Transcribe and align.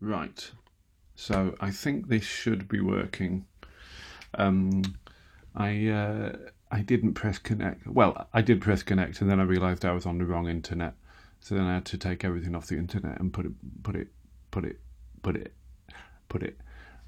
Right. 0.00 0.50
So 1.14 1.54
I 1.60 1.70
think 1.70 2.08
this 2.08 2.24
should 2.24 2.66
be 2.68 2.80
working. 2.80 3.44
Um, 4.34 4.82
I 5.54 5.88
uh, 5.88 6.32
I 6.70 6.80
didn't 6.80 7.14
press 7.14 7.38
connect. 7.38 7.86
Well, 7.86 8.28
I 8.32 8.40
did 8.40 8.60
press 8.60 8.82
connect, 8.82 9.20
and 9.20 9.30
then 9.30 9.40
I 9.40 9.42
realised 9.42 9.84
I 9.84 9.92
was 9.92 10.06
on 10.06 10.18
the 10.18 10.24
wrong 10.24 10.48
internet. 10.48 10.94
So 11.40 11.54
then 11.54 11.64
I 11.64 11.74
had 11.74 11.84
to 11.86 11.98
take 11.98 12.24
everything 12.24 12.54
off 12.54 12.66
the 12.66 12.76
internet 12.76 13.18
and 13.20 13.32
put 13.32 13.46
it, 13.46 13.52
put 13.82 13.96
it, 13.96 14.08
put 14.50 14.64
it, 14.64 14.78
put 15.22 15.36
it, 15.36 15.52
put 16.28 16.42
it. 16.42 16.58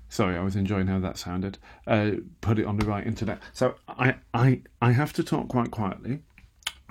Sorry, 0.08 0.36
I 0.36 0.42
was 0.42 0.56
enjoying 0.56 0.88
how 0.88 0.98
that 1.00 1.16
sounded. 1.16 1.58
Uh, 1.86 2.12
put 2.40 2.58
it 2.58 2.66
on 2.66 2.76
the 2.76 2.86
right 2.86 3.06
internet. 3.06 3.40
So 3.52 3.76
I 3.88 4.16
I 4.34 4.62
I 4.82 4.92
have 4.92 5.12
to 5.14 5.22
talk 5.22 5.48
quite 5.48 5.70
quietly, 5.70 6.20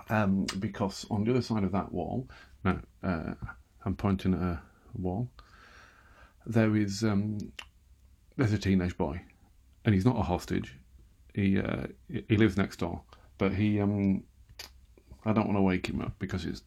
um, 0.09 0.45
because 0.59 1.05
on 1.11 1.23
the 1.23 1.31
other 1.31 1.41
side 1.41 1.63
of 1.63 1.71
that 1.73 1.91
wall, 1.91 2.27
no, 2.63 2.79
uh, 3.03 3.33
I'm 3.85 3.95
pointing 3.95 4.33
at 4.33 4.39
a 4.39 4.61
wall 4.95 5.29
there 6.45 6.75
is 6.75 7.03
um, 7.03 7.37
there's 8.37 8.53
a 8.53 8.57
teenage 8.57 8.97
boy, 8.97 9.21
and 9.85 9.93
he's 9.93 10.05
not 10.05 10.17
a 10.17 10.23
hostage. 10.23 10.75
He 11.33 11.59
uh, 11.59 11.87
he 12.27 12.37
lives 12.37 12.57
next 12.57 12.77
door, 12.77 13.01
but 13.37 13.53
he 13.53 13.79
um, 13.79 14.23
I 15.25 15.33
don't 15.33 15.45
want 15.45 15.57
to 15.57 15.61
wake 15.61 15.87
him 15.87 16.01
up 16.01 16.13
because 16.19 16.45
it's 16.45 16.63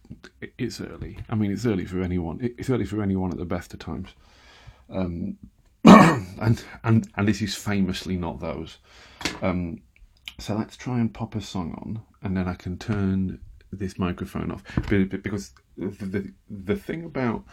it's 0.59 0.81
early. 0.81 1.19
I 1.29 1.35
mean, 1.35 1.51
it's 1.51 1.67
early 1.67 1.85
for 1.85 2.01
anyone. 2.01 2.39
It's 2.41 2.71
early 2.71 2.85
for 2.85 3.03
anyone 3.03 3.33
at 3.33 3.39
the 3.39 3.45
best 3.45 3.73
of 3.75 3.81
times. 3.81 4.11
Um, 4.91 5.39
and 5.85 6.63
and 6.85 7.09
and 7.17 7.29
this 7.29 7.43
is 7.43 7.55
famously 7.55 8.17
not 8.17 8.41
those. 8.41 8.79
Um, 9.43 9.81
so 10.39 10.55
let's 10.55 10.77
try 10.77 10.99
and 10.99 11.13
pop 11.13 11.35
a 11.35 11.41
song 11.41 11.75
on, 11.79 12.03
and 12.23 12.37
then 12.37 12.49
I 12.49 12.55
can 12.55 12.79
turn 12.79 13.41
this 13.73 13.99
microphone 13.99 14.53
off 14.53 14.63
because 14.89 15.53
the 15.77 15.89
the, 15.89 16.33
the 16.49 16.77
thing 16.77 17.05
about 17.05 17.45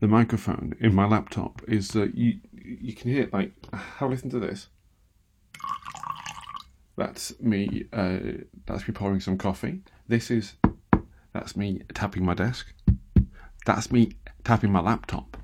the 0.00 0.08
microphone 0.08 0.74
in 0.80 0.94
my 0.94 1.06
laptop 1.06 1.62
is 1.66 1.88
that 1.88 2.14
you 2.16 2.38
you 2.52 2.94
can 2.94 3.10
hear 3.10 3.22
it 3.22 3.32
like 3.32 3.52
have 3.72 4.08
a 4.08 4.12
listen 4.12 4.30
to 4.30 4.38
this. 4.38 4.68
That's 6.96 7.38
me. 7.40 7.84
Uh, 7.92 8.18
that's 8.66 8.88
me 8.88 8.94
pouring 8.94 9.20
some 9.20 9.38
coffee. 9.38 9.82
This 10.08 10.30
is 10.30 10.54
that's 11.32 11.56
me 11.56 11.82
tapping 11.94 12.24
my 12.24 12.34
desk. 12.34 12.72
That's 13.64 13.90
me 13.92 14.12
tapping 14.44 14.72
my 14.72 14.80
laptop. 14.80 15.36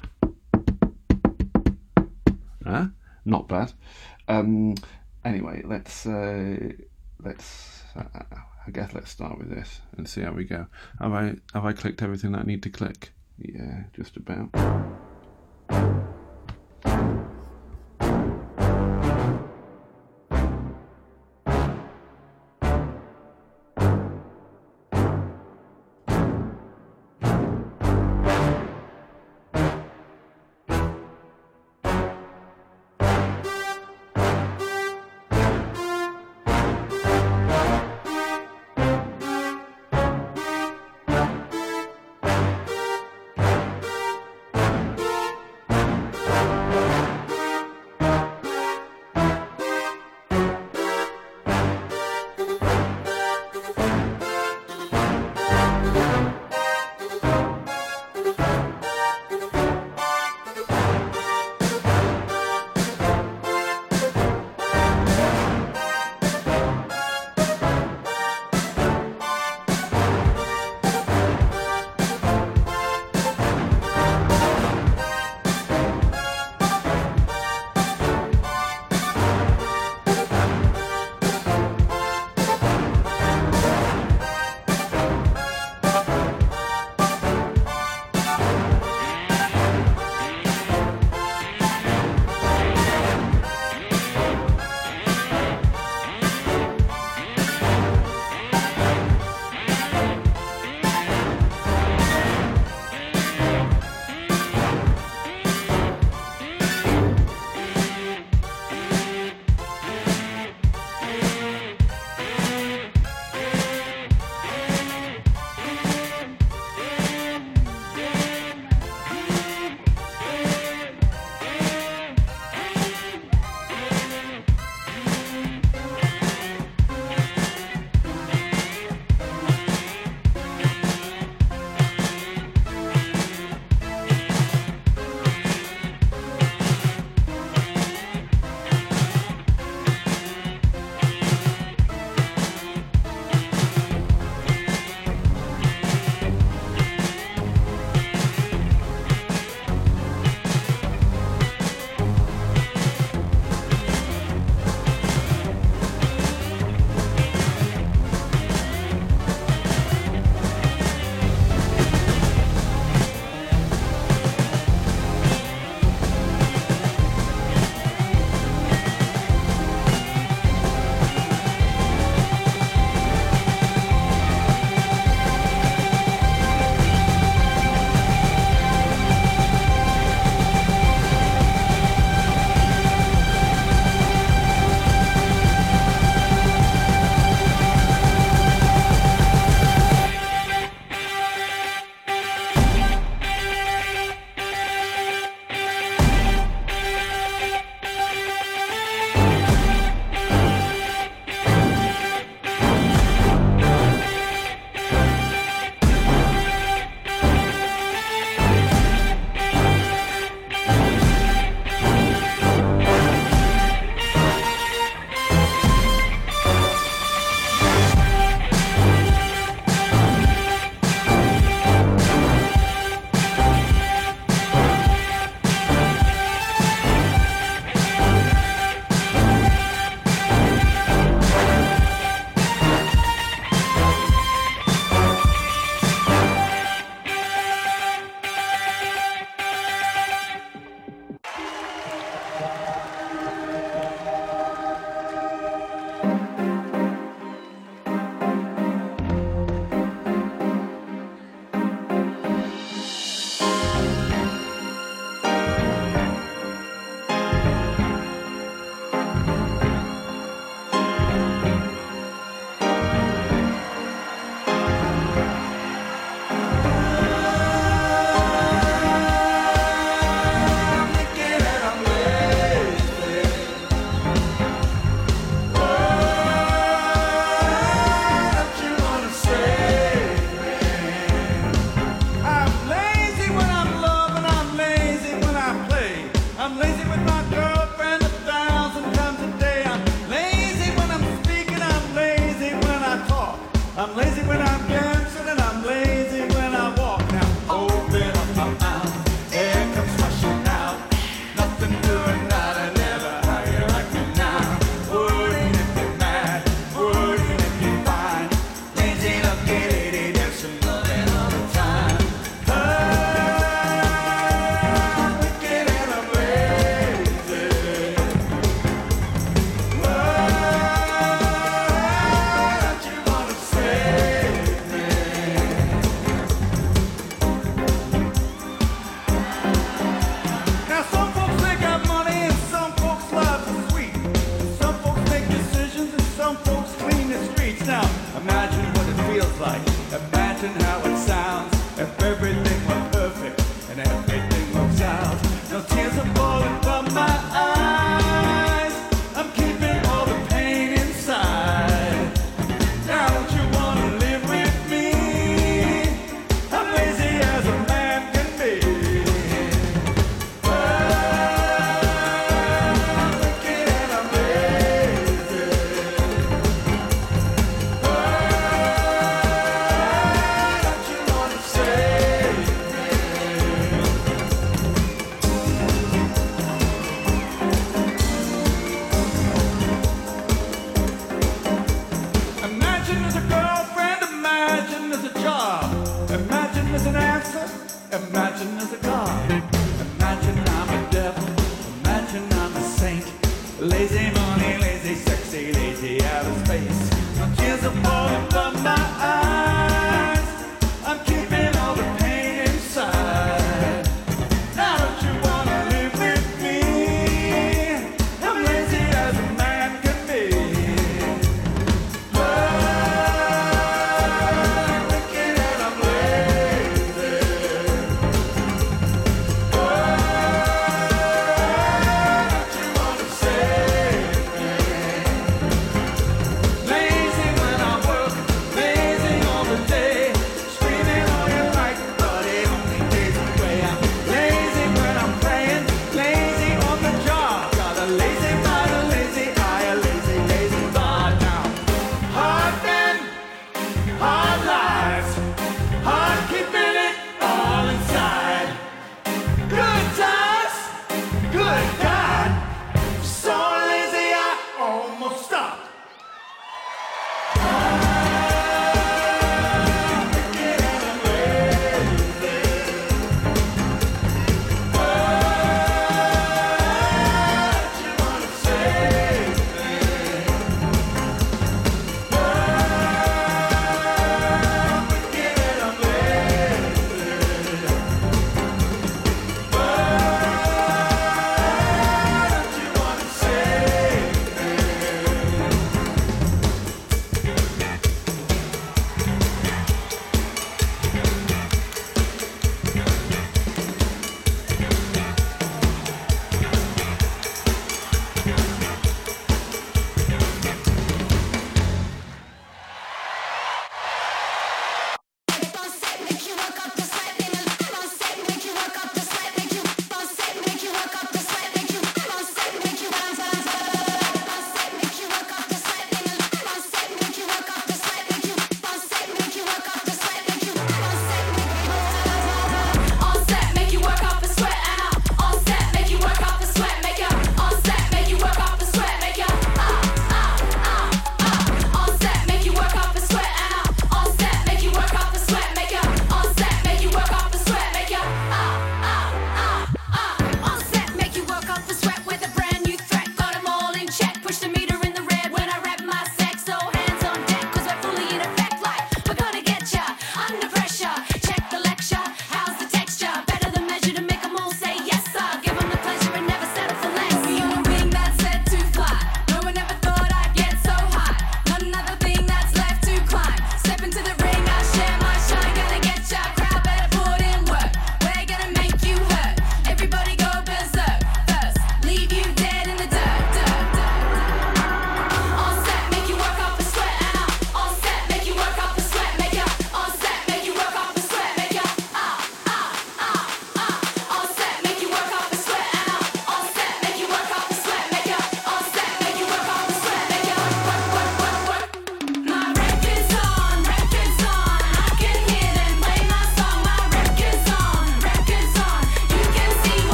Huh? 2.64 2.86
Not 3.24 3.48
bad. 3.48 3.72
Um, 4.28 4.74
anyway, 5.24 5.62
let's 5.64 6.06
uh, 6.06 6.72
let's. 7.22 7.82
I 7.94 8.70
guess 8.70 8.94
let's 8.94 9.10
start 9.10 9.38
with 9.38 9.50
this 9.50 9.80
and 9.96 10.08
see 10.08 10.22
how 10.22 10.32
we 10.32 10.44
go. 10.44 10.66
Have 11.00 11.12
I 11.12 11.34
have 11.52 11.64
I 11.64 11.72
clicked 11.72 12.00
everything 12.00 12.32
that 12.32 12.42
I 12.42 12.44
need 12.44 12.62
to 12.62 12.70
click? 12.70 13.12
Yeah, 13.44 13.84
just 13.92 14.16
about. 14.16 14.50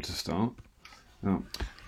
To 0.00 0.12
start. 0.12 0.52
No, 1.22 1.44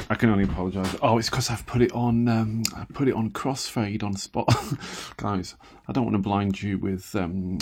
I 0.09 0.15
can 0.15 0.31
only 0.31 0.45
apologise. 0.45 0.95
Oh, 1.03 1.19
it's 1.19 1.29
because 1.29 1.51
I've 1.51 1.67
put 1.67 1.83
it 1.83 1.93
on. 1.93 2.29
Um, 2.29 2.63
I 2.77 2.85
put 2.93 3.09
it 3.09 3.15
on 3.15 3.31
crossfade 3.31 4.05
on 4.05 4.15
spot, 4.15 4.49
guys. 5.17 5.57
I 5.89 5.93
don't 5.93 6.05
want 6.05 6.15
to 6.15 6.23
blind 6.23 6.63
you 6.63 6.79
with 6.79 7.15
um, 7.17 7.59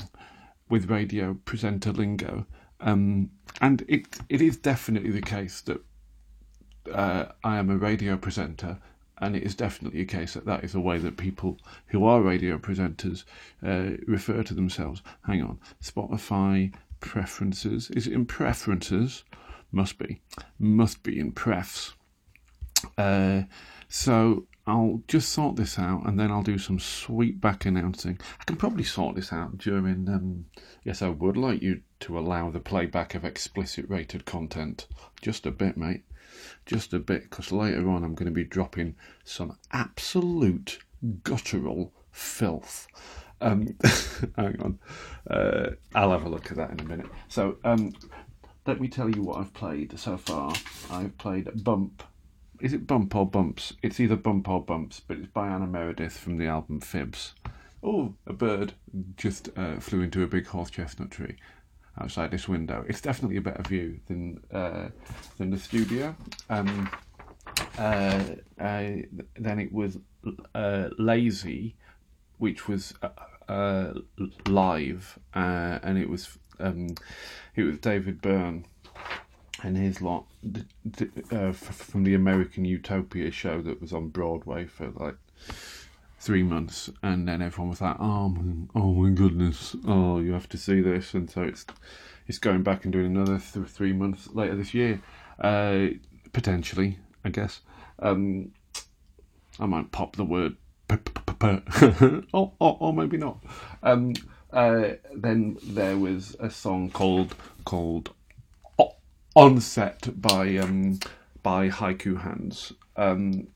with 0.69 0.91
radio 0.91 1.35
presenter 1.45 1.93
lingo. 1.93 2.47
Um, 2.81 3.31
and 3.61 3.85
it 3.89 4.19
it 4.29 4.43
is 4.43 4.57
definitely 4.57 5.11
the 5.11 5.23
case 5.23 5.61
that 5.63 5.81
uh, 6.93 7.27
I 7.45 7.59
am 7.59 7.71
a 7.71 7.77
radio 7.77 8.17
presenter, 8.17 8.79
and 9.19 9.37
it 9.37 9.45
is 9.45 9.55
definitely 9.55 10.01
a 10.01 10.07
case 10.07 10.35
that 10.35 10.45
that 10.47 10.65
is 10.65 10.75
a 10.75 10.81
way 10.81 10.99
that 10.99 11.17
people 11.17 11.59
who 11.87 12.05
are 12.05 12.21
radio 12.21 12.59
presenters 12.59 13.25
uh, 13.65 13.97
refer 14.07 14.43
to 14.43 14.55
themselves. 14.55 15.03
Hang 15.27 15.43
on, 15.43 15.59
Spotify 15.83 16.75
preferences. 17.01 17.91
Is 17.91 18.07
it 18.07 18.13
in 18.13 18.27
preferences? 18.27 19.25
Must 19.73 19.99
be. 19.99 20.21
Must 20.59 21.02
be 21.02 21.19
in 21.19 21.33
prefs. 21.33 21.95
Uh, 22.99 23.43
so 23.88 24.47
I'll 24.67 25.02
just 25.09 25.31
sort 25.31 25.57
this 25.57 25.79
out 25.79 26.07
and 26.07 26.21
then 26.21 26.31
I'll 26.31 26.43
do 26.43 26.59
some 26.59 26.79
sweet 26.79 27.41
back 27.41 27.64
announcing. 27.64 28.21
I 28.41 28.45
can 28.45 28.57
probably 28.57 28.85
sort 28.85 29.17
this 29.17 29.33
out 29.33 29.59
during. 29.59 30.09
Um, 30.09 30.47
yes, 30.85 31.02
I 31.02 31.09
would 31.09 31.37
like 31.37 31.62
you 31.62 31.81
to 32.00 32.19
allow 32.19 32.50
the 32.50 32.61
playback 32.61 33.14
of 33.14 33.25
explicit 33.25 33.88
rated 33.88 34.25
content. 34.25 34.87
Just 35.21 35.47
a 35.47 35.50
bit, 35.50 35.76
mate. 35.76 36.05
Just 36.64 36.93
a 36.93 36.99
bit, 36.99 37.25
because 37.25 37.50
later 37.50 37.88
on 37.88 38.05
I'm 38.05 38.14
going 38.14 38.26
to 38.26 38.33
be 38.33 38.45
dropping 38.45 38.95
some 39.25 39.59
absolute 39.73 40.79
guttural 41.25 41.93
filth. 42.12 42.87
Um, 43.41 43.76
hang 44.37 44.61
on. 44.61 44.79
Uh, 45.29 45.71
I'll 45.95 46.12
have 46.12 46.25
a 46.25 46.29
look 46.29 46.50
at 46.50 46.57
that 46.57 46.71
in 46.71 46.81
a 46.81 46.85
minute. 46.85 47.11
So, 47.29 47.57
um, 47.64 47.93
let 48.66 48.81
me 48.81 48.88
tell 48.88 49.09
you 49.09 49.23
what 49.23 49.38
I've 49.38 49.54
played 49.54 49.99
so 49.99 50.16
far. 50.16 50.52
I've 50.90 51.16
played 51.19 51.64
Bump. 51.64 52.02
Is 52.61 52.73
it 52.73 52.87
Bump 52.87 53.14
or 53.16 53.26
Bumps? 53.26 53.73
It's 53.83 53.99
either 53.99 54.16
Bump 54.16 54.49
or 54.49 54.64
Bumps, 54.64 55.00
but 55.00 55.19
it's 55.19 55.26
by 55.26 55.49
Anna 55.49 55.66
Meredith 55.66 56.16
from 56.16 56.38
the 56.38 56.47
album 56.47 56.81
Fibs. 56.81 57.35
Oh, 57.83 58.14
a 58.26 58.33
bird 58.33 58.75
just 59.16 59.49
uh, 59.57 59.81
flew 59.81 60.02
into 60.02 60.23
a 60.23 60.28
big 60.28 60.47
horse 60.47 60.71
chestnut 60.71 61.11
tree 61.11 61.37
outside 62.00 62.31
this 62.31 62.49
window. 62.49 62.85
It's 62.88 63.00
definitely 63.00 63.37
a 63.38 63.40
better 63.40 63.62
view 63.62 63.99
than 64.07 64.40
uh, 64.52 64.88
than 65.38 65.50
the 65.50 65.59
studio. 65.59 66.14
Um, 66.49 66.88
uh, 67.76 68.23
then 68.57 69.59
it 69.59 69.73
was 69.73 69.99
uh, 70.54 70.90
Lazy, 70.99 71.75
which 72.38 72.69
was 72.69 72.95
uh, 73.02 73.09
uh, 73.49 73.95
live, 74.47 75.19
and 75.35 75.99
it 75.99 76.09
was 76.09 76.38
um, 76.61 76.95
it 77.54 77.62
was 77.62 77.78
David 77.78 78.21
Byrne 78.21 78.64
and 79.62 79.76
his 79.76 80.00
lot 80.00 80.26
uh, 81.30 81.52
from 81.52 82.04
the 82.04 82.14
American 82.14 82.64
Utopia 82.64 83.30
show 83.30 83.61
that 83.62 83.80
was 83.80 83.92
on 83.92 84.09
Broadway 84.09 84.64
for 84.64 84.90
like 84.90 85.16
three 86.18 86.42
months, 86.42 86.88
and 87.02 87.26
then 87.28 87.42
everyone 87.42 87.71
was 87.71 87.80
like, 87.80 87.97
"Oh, 87.99 88.28
my, 88.28 88.66
oh 88.75 88.92
my 88.94 89.11
goodness! 89.11 89.76
Oh, 89.87 90.21
you 90.21 90.32
have 90.32 90.49
to 90.50 90.56
see 90.56 90.80
this!" 90.80 91.14
And 91.14 91.30
so 91.30 91.42
it's 91.42 91.66
it's 92.26 92.38
going 92.38 92.62
back 92.62 92.85
and 92.85 92.92
doing 92.92 93.06
another 93.06 93.38
th- 93.38 93.66
three 93.66 93.92
months 93.92 94.28
later 94.32 94.56
this 94.56 94.73
year, 94.75 95.00
uh, 95.40 95.88
potentially, 96.32 96.99
I 97.25 97.30
guess. 97.30 97.61
Um, 97.99 98.52
I 99.61 99.66
might 99.66 99.92
pop 99.92 100.16
the 100.16 100.25
word, 100.25 100.56
or, 102.32 102.52
or, 102.59 102.76
or 102.80 102.92
maybe 102.92 103.16
not. 103.16 103.38
Um, 103.82 104.14
uh, 104.52 104.90
then 105.14 105.59
there 105.62 105.97
was 105.97 106.37
a 106.40 106.50
song 106.50 106.90
called 106.90 107.35
called 107.64 108.11
Onset 109.35 110.21
by 110.21 110.56
um, 110.56 111.00
by 111.42 111.68
Haiku 111.68 112.21
Hands. 112.21 112.73
Um, 112.97 113.49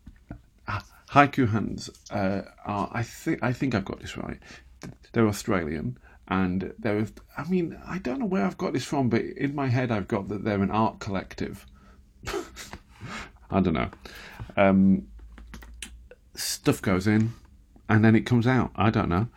Haiku 1.11 1.51
Hands 1.51 1.91
uh, 2.11 2.43
are 2.65 2.91
I 2.93 3.03
think 3.03 3.43
I 3.43 3.53
think 3.53 3.75
I've 3.75 3.85
got 3.85 4.01
this 4.01 4.17
right. 4.17 4.39
They're 5.13 5.29
Australian 5.29 5.99
and 6.29 6.73
there 6.79 6.97
was 6.97 7.13
I 7.37 7.45
mean 7.45 7.79
I 7.87 7.99
don't 7.99 8.19
know 8.19 8.27
where 8.27 8.45
I've 8.45 8.59
got 8.59 8.73
this 8.73 8.85
from, 8.85 9.09
but 9.09 9.23
in 9.23 9.55
my 9.55 9.69
head 9.69 9.91
I've 9.91 10.09
got 10.09 10.29
that 10.29 10.45
they're 10.45 10.63
an 10.63 10.71
art 10.71 10.99
collective. 10.99 11.67
I 13.51 13.61
don't 13.61 13.75
know. 13.75 13.91
Um, 14.57 15.07
stuff 16.35 16.83
goes 16.83 17.07
in, 17.07 17.33
and 17.89 18.05
then 18.05 18.17
it 18.17 18.23
comes 18.23 18.47
out. 18.47 18.73
I 18.75 18.91
don't 18.91 19.09
know. 19.09 19.29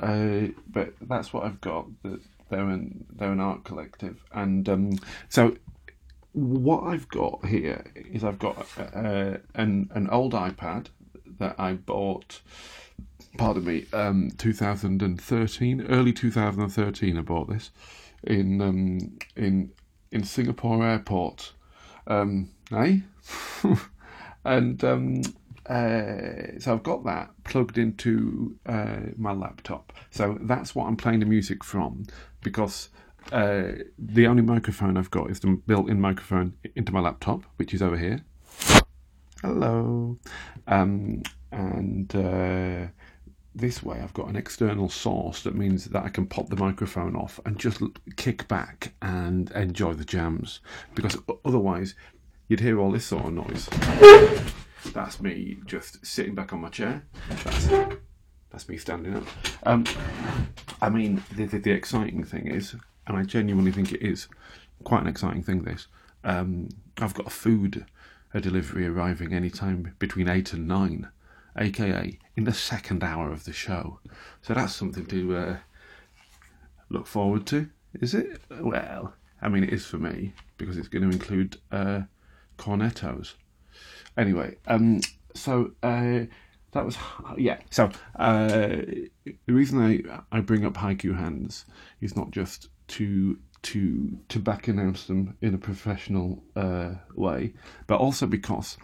Uh, 0.00 0.48
but 0.68 0.94
that's 1.00 1.32
what 1.32 1.44
I've 1.44 1.60
got. 1.60 1.86
That 2.02 2.20
they're 2.48 2.68
an 2.68 3.04
they're 3.14 3.32
an 3.32 3.40
art 3.40 3.64
collective, 3.64 4.22
and 4.32 4.68
um, 4.68 4.92
so 5.28 5.56
what 6.32 6.84
I've 6.84 7.08
got 7.08 7.44
here 7.46 7.84
is 7.94 8.24
I've 8.24 8.38
got 8.38 8.66
uh, 8.78 9.38
an 9.54 9.90
an 9.94 10.08
old 10.10 10.32
iPad 10.34 10.86
that 11.38 11.56
I 11.58 11.74
bought. 11.74 12.40
Pardon 13.36 13.64
me, 13.64 13.84
um, 13.92 14.30
2013, 14.38 15.86
early 15.88 16.12
2013. 16.12 17.18
I 17.18 17.20
bought 17.20 17.48
this 17.48 17.70
in 18.24 18.60
um, 18.60 19.18
in 19.36 19.72
in 20.10 20.24
Singapore 20.24 20.84
airport. 20.84 21.52
Um, 22.06 22.50
eh? 22.72 22.98
and 24.44 24.82
um, 24.82 25.22
uh, 25.68 26.58
so 26.58 26.72
I've 26.72 26.82
got 26.82 27.04
that 27.04 27.30
plugged 27.44 27.76
into 27.76 28.56
uh, 28.66 29.00
my 29.16 29.32
laptop. 29.32 29.92
So 30.10 30.38
that's 30.40 30.74
what 30.74 30.86
I'm 30.86 30.96
playing 30.96 31.20
the 31.20 31.26
music 31.26 31.62
from 31.62 32.04
because 32.42 32.88
uh, 33.32 33.72
the 33.98 34.26
only 34.26 34.42
microphone 34.42 34.96
I've 34.96 35.10
got 35.10 35.30
is 35.30 35.40
the 35.40 35.60
built-in 35.66 36.00
microphone 36.00 36.54
into 36.74 36.92
my 36.92 37.00
laptop, 37.00 37.44
which 37.56 37.74
is 37.74 37.82
over 37.82 37.98
here. 37.98 38.24
Hello, 39.42 40.18
um, 40.66 41.22
and 41.52 42.16
uh, 42.16 42.86
this 43.54 43.82
way 43.82 44.00
I've 44.00 44.14
got 44.14 44.28
an 44.28 44.36
external 44.36 44.88
source 44.88 45.42
that 45.42 45.54
means 45.54 45.84
that 45.86 46.02
I 46.02 46.08
can 46.08 46.26
pop 46.26 46.48
the 46.48 46.56
microphone 46.56 47.14
off 47.14 47.38
and 47.44 47.58
just 47.58 47.80
kick 48.16 48.48
back 48.48 48.94
and 49.02 49.50
enjoy 49.52 49.92
the 49.92 50.04
jams 50.04 50.60
because 50.94 51.16
otherwise 51.44 51.94
you'd 52.48 52.60
hear 52.60 52.80
all 52.80 52.90
this 52.90 53.04
sort 53.04 53.26
of 53.26 53.32
noise. 53.34 53.68
That's 54.92 55.20
me 55.20 55.58
just 55.66 56.04
sitting 56.04 56.34
back 56.34 56.52
on 56.52 56.60
my 56.60 56.68
chair. 56.68 57.04
That's, 57.44 57.68
that's 58.50 58.68
me 58.68 58.76
standing 58.76 59.16
up. 59.16 59.24
Um, 59.64 59.84
I 60.80 60.88
mean, 60.88 61.22
the, 61.36 61.46
the, 61.46 61.58
the, 61.58 61.70
exciting 61.70 62.24
thing 62.24 62.46
is, 62.46 62.74
and 63.06 63.16
I 63.16 63.22
genuinely 63.22 63.72
think 63.72 63.92
it 63.92 64.02
is 64.02 64.28
quite 64.84 65.02
an 65.02 65.08
exciting 65.08 65.42
thing. 65.42 65.62
This, 65.62 65.86
um, 66.24 66.68
I've 66.98 67.14
got 67.14 67.26
a 67.26 67.30
food 67.30 67.86
a 68.34 68.40
delivery 68.40 68.86
arriving 68.86 69.32
anytime 69.32 69.94
between 69.98 70.28
eight 70.28 70.52
and 70.52 70.68
nine, 70.68 71.08
aka 71.56 72.18
in 72.36 72.44
the 72.44 72.52
second 72.52 73.02
hour 73.02 73.32
of 73.32 73.44
the 73.44 73.52
show. 73.52 74.00
So 74.42 74.54
that's 74.54 74.74
something 74.74 75.06
to 75.06 75.36
uh, 75.36 75.56
look 76.90 77.06
forward 77.06 77.46
to, 77.46 77.68
is 77.94 78.14
it? 78.14 78.40
Well, 78.60 79.14
I 79.40 79.48
mean, 79.48 79.64
it 79.64 79.72
is 79.72 79.86
for 79.86 79.98
me 79.98 80.34
because 80.56 80.76
it's 80.76 80.88
going 80.88 81.08
to 81.08 81.14
include 81.14 81.58
uh, 81.72 82.02
cornettos. 82.58 83.34
Anyway, 84.18 84.56
um, 84.66 85.00
so 85.34 85.70
uh, 85.84 86.26
that 86.72 86.84
was 86.84 86.98
yeah. 87.36 87.58
So 87.70 87.90
uh, 88.16 88.80
the 89.46 89.52
reason 89.52 89.80
I 89.80 90.36
I 90.36 90.40
bring 90.40 90.66
up 90.66 90.74
haiku 90.74 91.16
hands 91.16 91.64
is 92.00 92.16
not 92.16 92.32
just 92.32 92.68
to 92.88 93.38
to 93.62 94.18
to 94.28 94.38
back 94.40 94.66
announce 94.66 95.06
them 95.06 95.36
in 95.40 95.54
a 95.54 95.58
professional 95.58 96.42
uh, 96.56 96.94
way, 97.14 97.54
but 97.86 98.00
also 98.00 98.26
because 98.26 98.76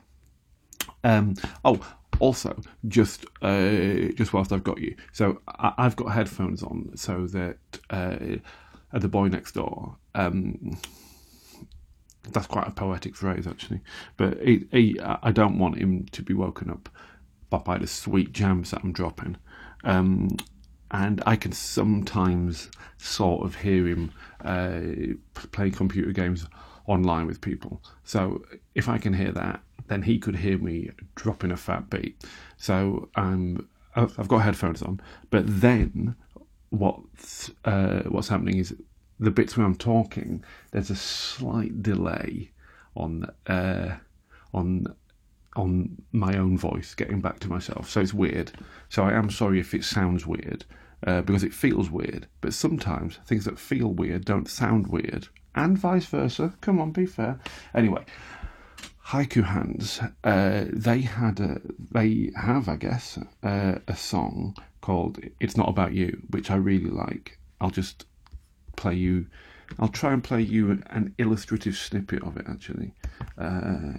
um, 1.02 1.34
oh 1.64 1.80
also 2.20 2.56
just 2.86 3.26
uh, 3.42 4.12
just 4.14 4.32
whilst 4.32 4.52
I've 4.52 4.64
got 4.64 4.80
you, 4.80 4.94
so 5.12 5.40
I, 5.48 5.74
have 5.78 5.96
got 5.96 6.12
headphones 6.12 6.62
on 6.62 6.92
so 6.94 7.26
that 7.26 7.58
uh, 7.90 8.36
the 8.92 9.08
boy 9.08 9.26
next 9.26 9.52
door. 9.52 9.96
Um, 10.14 10.78
that's 12.32 12.46
quite 12.46 12.66
a 12.66 12.72
poetic 12.72 13.14
phrase, 13.16 13.46
actually. 13.46 13.80
But 14.16 14.40
he, 14.42 14.66
he, 14.70 15.00
I 15.00 15.30
don't 15.32 15.58
want 15.58 15.78
him 15.78 16.06
to 16.12 16.22
be 16.22 16.34
woken 16.34 16.70
up 16.70 16.88
by 17.50 17.78
the 17.78 17.86
sweet 17.86 18.32
jams 18.32 18.70
that 18.72 18.82
I'm 18.82 18.92
dropping. 18.92 19.36
Um, 19.84 20.36
and 20.90 21.22
I 21.26 21.36
can 21.36 21.52
sometimes 21.52 22.70
sort 22.98 23.44
of 23.44 23.56
hear 23.56 23.86
him 23.86 24.12
uh, 24.44 24.80
play 25.52 25.70
computer 25.70 26.12
games 26.12 26.46
online 26.86 27.26
with 27.26 27.40
people. 27.40 27.82
So 28.04 28.44
if 28.74 28.88
I 28.88 28.98
can 28.98 29.12
hear 29.12 29.32
that, 29.32 29.60
then 29.88 30.02
he 30.02 30.18
could 30.18 30.36
hear 30.36 30.58
me 30.58 30.90
dropping 31.14 31.50
a 31.50 31.56
fat 31.56 31.90
beat. 31.90 32.24
So 32.56 33.08
um, 33.16 33.68
I've 33.96 34.28
got 34.28 34.38
headphones 34.38 34.82
on, 34.82 35.00
but 35.30 35.44
then 35.46 36.16
what's 36.70 37.50
uh, 37.64 38.02
what's 38.08 38.28
happening 38.28 38.58
is 38.58 38.74
the 39.20 39.30
bits 39.30 39.56
where 39.56 39.66
I'm 39.66 39.76
talking, 39.76 40.44
there's 40.70 40.90
a 40.90 40.96
slight 40.96 41.82
delay 41.82 42.50
on 42.96 43.26
uh, 43.46 43.96
on 44.52 44.86
on 45.56 45.96
my 46.12 46.36
own 46.36 46.58
voice 46.58 46.94
getting 46.94 47.20
back 47.20 47.38
to 47.40 47.48
myself. 47.48 47.88
So 47.88 48.00
it's 48.00 48.14
weird. 48.14 48.52
So 48.88 49.04
I 49.04 49.12
am 49.12 49.30
sorry 49.30 49.60
if 49.60 49.74
it 49.74 49.84
sounds 49.84 50.26
weird. 50.26 50.64
uh, 51.06 51.20
because 51.22 51.44
it 51.44 51.54
feels 51.54 51.90
weird. 51.90 52.26
But 52.40 52.54
sometimes 52.54 53.18
things 53.26 53.44
that 53.44 53.58
feel 53.58 53.88
weird 53.88 54.24
don't 54.24 54.48
sound 54.48 54.86
weird, 54.86 55.28
and 55.54 55.78
vice 55.78 56.06
versa. 56.06 56.54
Come 56.60 56.80
on, 56.80 56.92
be 56.92 57.06
fair. 57.06 57.38
Anyway, 57.74 58.04
Haiku 59.08 59.44
Hands, 59.44 60.00
uh, 60.24 60.64
they 60.72 61.00
had 61.02 61.40
a, 61.40 61.60
they 61.92 62.30
have, 62.36 62.68
I 62.68 62.76
guess, 62.76 63.18
uh, 63.42 63.76
a 63.86 63.96
song 63.96 64.56
called 64.80 65.18
"It's 65.40 65.56
Not 65.56 65.68
About 65.68 65.92
You," 65.92 66.22
which 66.30 66.50
I 66.50 66.56
really 66.56 66.90
like. 66.90 67.38
I'll 67.60 67.70
just 67.70 68.06
play 68.76 68.94
you. 68.94 69.26
I'll 69.78 69.88
try 69.88 70.12
and 70.12 70.22
play 70.22 70.42
you 70.42 70.82
an, 70.90 71.14
illustrative 71.18 71.76
snippet 71.76 72.22
of 72.22 72.36
it. 72.36 72.46
Actually, 72.48 72.92
uh, 73.38 73.92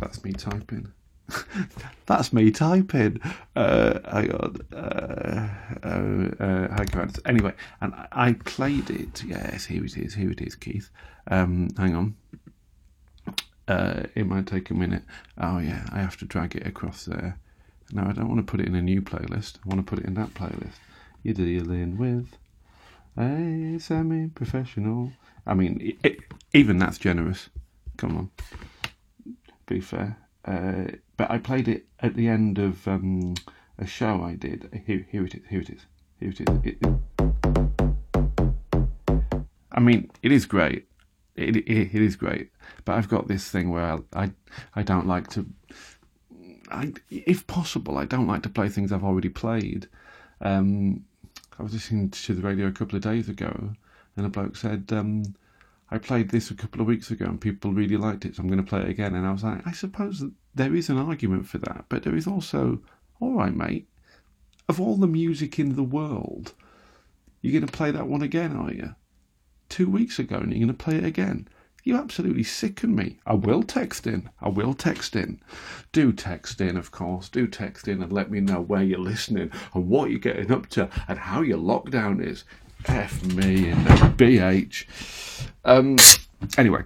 that's 0.00 0.22
me 0.24 0.32
typing. 0.32 0.92
That's 2.06 2.32
me 2.32 2.50
typing. 2.50 3.18
Uh, 3.56 3.98
hang 4.10 4.32
on. 4.32 4.56
Uh, 4.70 5.48
uh, 5.82 6.44
uh, 6.44 6.68
hang 6.76 6.88
on. 7.00 7.10
Anyway, 7.24 7.54
and 7.80 7.94
I- 7.94 8.08
I 8.12 8.32
played 8.34 8.90
it. 8.90 9.24
Yes, 9.24 9.64
here 9.64 9.82
it 9.84 9.96
is. 9.96 10.12
Here 10.14 10.30
it 10.30 10.42
is, 10.42 10.54
Keith. 10.56 10.90
Um, 11.28 11.70
hang 11.78 11.94
on. 11.94 12.16
Uh, 13.66 14.02
it 14.14 14.26
might 14.26 14.46
take 14.46 14.70
a 14.70 14.74
minute. 14.74 15.04
Oh 15.38 15.58
yeah, 15.58 15.86
I 15.90 16.00
have 16.00 16.16
to 16.18 16.26
drag 16.26 16.54
it 16.56 16.66
across 16.66 17.04
there. 17.06 17.38
No, 17.92 18.02
I 18.02 18.12
don't 18.12 18.28
want 18.28 18.44
to 18.44 18.50
put 18.50 18.60
it 18.60 18.66
in 18.66 18.74
a 18.74 18.82
new 18.82 19.00
playlist. 19.00 19.56
I 19.64 19.68
want 19.68 19.78
to 19.78 19.88
put 19.88 20.00
it 20.00 20.06
in 20.06 20.14
that 20.14 20.34
playlist. 20.34 20.74
You're 21.22 21.34
dealing 21.34 21.96
with 21.96 22.36
a 23.16 23.78
semi-professional. 23.78 25.12
I 25.46 25.54
mean, 25.54 25.96
i 26.04 26.08
i 26.08 26.16
even 26.54 26.78
that's 26.78 26.98
generous. 26.98 27.48
Come 27.96 28.16
on, 28.16 28.30
be 29.66 29.80
fair. 29.80 30.16
Uh, 30.44 30.84
but 31.16 31.30
I 31.30 31.38
played 31.38 31.68
it 31.68 31.86
at 32.00 32.14
the 32.14 32.28
end 32.28 32.58
of 32.58 32.86
um, 32.88 33.34
a 33.78 33.86
show 33.86 34.22
I 34.22 34.34
did. 34.34 34.82
Here, 34.86 35.06
here 35.10 35.24
it 35.24 35.34
is. 35.34 35.42
Here 35.48 35.60
it 35.60 35.70
is. 35.70 35.86
Here 36.20 36.30
it 36.30 36.40
is. 36.40 36.46
It, 36.64 36.78
it- 36.80 37.82
I 39.74 39.80
mean, 39.80 40.10
it 40.22 40.32
is 40.32 40.44
great. 40.44 40.86
It, 41.34 41.56
it, 41.56 41.66
it 41.68 42.02
is 42.02 42.14
great. 42.16 42.50
But 42.84 42.96
I've 42.96 43.08
got 43.08 43.26
this 43.26 43.48
thing 43.48 43.70
where 43.70 43.82
I, 43.84 43.98
I, 44.24 44.30
I 44.76 44.82
don't 44.82 45.06
like 45.06 45.28
to. 45.30 45.46
I, 46.70 46.92
if 47.10 47.46
possible, 47.46 47.96
I 47.98 48.04
don't 48.04 48.26
like 48.26 48.42
to 48.42 48.48
play 48.50 48.68
things 48.68 48.92
I've 48.92 49.04
already 49.04 49.28
played. 49.30 49.88
Um, 50.40 51.04
I 51.58 51.62
was 51.62 51.72
listening 51.72 52.10
to 52.10 52.34
the 52.34 52.42
radio 52.42 52.66
a 52.66 52.72
couple 52.72 52.96
of 52.96 53.02
days 53.02 53.28
ago, 53.28 53.72
and 54.16 54.26
a 54.26 54.28
bloke 54.28 54.56
said, 54.56 54.90
um, 54.92 55.34
I 55.92 55.98
played 55.98 56.30
this 56.30 56.50
a 56.50 56.54
couple 56.54 56.80
of 56.80 56.86
weeks 56.86 57.10
ago 57.10 57.26
and 57.26 57.38
people 57.38 57.72
really 57.72 57.98
liked 57.98 58.24
it, 58.24 58.34
so 58.34 58.42
I'm 58.42 58.48
going 58.48 58.64
to 58.64 58.68
play 58.68 58.80
it 58.80 58.88
again. 58.88 59.14
And 59.14 59.26
I 59.26 59.32
was 59.32 59.44
like, 59.44 59.66
I 59.66 59.72
suppose 59.72 60.24
there 60.54 60.74
is 60.74 60.88
an 60.88 60.96
argument 60.96 61.46
for 61.46 61.58
that, 61.58 61.84
but 61.90 62.02
there 62.02 62.16
is 62.16 62.26
also, 62.26 62.80
all 63.20 63.34
right, 63.34 63.54
mate, 63.54 63.88
of 64.70 64.80
all 64.80 64.96
the 64.96 65.06
music 65.06 65.58
in 65.58 65.76
the 65.76 65.82
world, 65.82 66.54
you're 67.42 67.52
going 67.52 67.66
to 67.66 67.76
play 67.76 67.90
that 67.90 68.06
one 68.06 68.22
again, 68.22 68.56
are 68.56 68.72
you? 68.72 68.94
Two 69.68 69.90
weeks 69.90 70.18
ago, 70.18 70.36
and 70.36 70.50
you're 70.50 70.66
going 70.66 70.76
to 70.76 70.84
play 70.84 70.96
it 70.96 71.04
again. 71.04 71.46
You 71.84 71.96
absolutely 71.96 72.44
sicken 72.44 72.94
me. 72.94 73.18
I 73.26 73.34
will 73.34 73.62
text 73.62 74.06
in. 74.06 74.30
I 74.40 74.48
will 74.48 74.72
text 74.72 75.16
in. 75.16 75.40
Do 75.90 76.12
text 76.12 76.60
in, 76.60 76.76
of 76.76 76.92
course. 76.92 77.28
Do 77.28 77.48
text 77.48 77.88
in 77.88 78.02
and 78.02 78.12
let 78.12 78.30
me 78.30 78.40
know 78.40 78.60
where 78.60 78.82
you're 78.82 79.00
listening 79.00 79.50
and 79.74 79.88
what 79.88 80.10
you're 80.10 80.20
getting 80.20 80.52
up 80.52 80.68
to 80.70 80.88
and 81.08 81.18
how 81.18 81.42
your 81.42 81.58
lockdown 81.58 82.24
is. 82.24 82.44
F 82.86 83.22
me 83.24 83.70
the 83.70 84.14
BH. 84.16 84.86
Um, 85.64 85.98
anyway, 86.56 86.82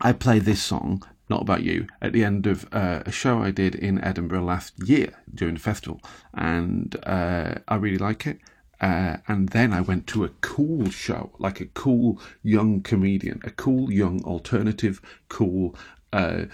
I 0.00 0.12
play 0.12 0.38
this 0.38 0.62
song, 0.62 1.04
Not 1.28 1.42
About 1.42 1.62
You, 1.62 1.86
at 2.02 2.12
the 2.12 2.24
end 2.24 2.46
of 2.46 2.66
uh, 2.72 3.02
a 3.06 3.12
show 3.12 3.38
I 3.38 3.50
did 3.50 3.74
in 3.74 4.02
Edinburgh 4.02 4.44
last 4.44 4.74
year 4.88 5.14
during 5.34 5.54
the 5.54 5.60
festival, 5.60 6.00
and 6.34 6.94
uh, 7.04 7.56
I 7.66 7.76
really 7.76 7.98
like 7.98 8.26
it. 8.26 8.38
Uh, 8.80 9.16
and 9.26 9.48
then 9.50 9.72
I 9.72 9.80
went 9.80 10.06
to 10.08 10.24
a 10.24 10.30
cool 10.40 10.90
show, 10.90 11.32
like 11.38 11.60
a 11.60 11.66
cool 11.66 12.20
young 12.42 12.82
comedian, 12.82 13.40
a 13.44 13.50
cool 13.50 13.90
young 13.90 14.22
alternative, 14.24 15.00
cool 15.28 15.74
uh, 16.12 16.44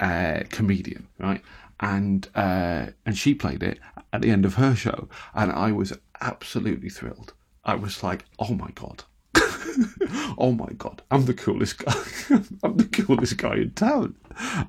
uh, 0.00 0.40
comedian, 0.50 1.06
right? 1.18 1.42
And 1.78 2.28
uh, 2.34 2.86
and 3.04 3.16
she 3.16 3.34
played 3.34 3.62
it 3.62 3.78
at 4.12 4.22
the 4.22 4.30
end 4.30 4.44
of 4.44 4.54
her 4.54 4.74
show, 4.74 5.08
and 5.34 5.52
I 5.52 5.72
was 5.72 5.92
absolutely 6.20 6.88
thrilled. 6.88 7.32
I 7.64 7.74
was 7.74 8.02
like, 8.02 8.24
oh 8.38 8.54
my 8.54 8.70
god, 8.74 9.04
oh 10.38 10.52
my 10.52 10.68
god, 10.78 11.02
I'm 11.10 11.24
the 11.24 11.34
coolest 11.34 11.78
guy. 11.78 11.94
I'm 12.62 12.76
the 12.76 12.88
coolest 12.90 13.36
guy 13.36 13.56
in 13.56 13.72
town. 13.72 14.16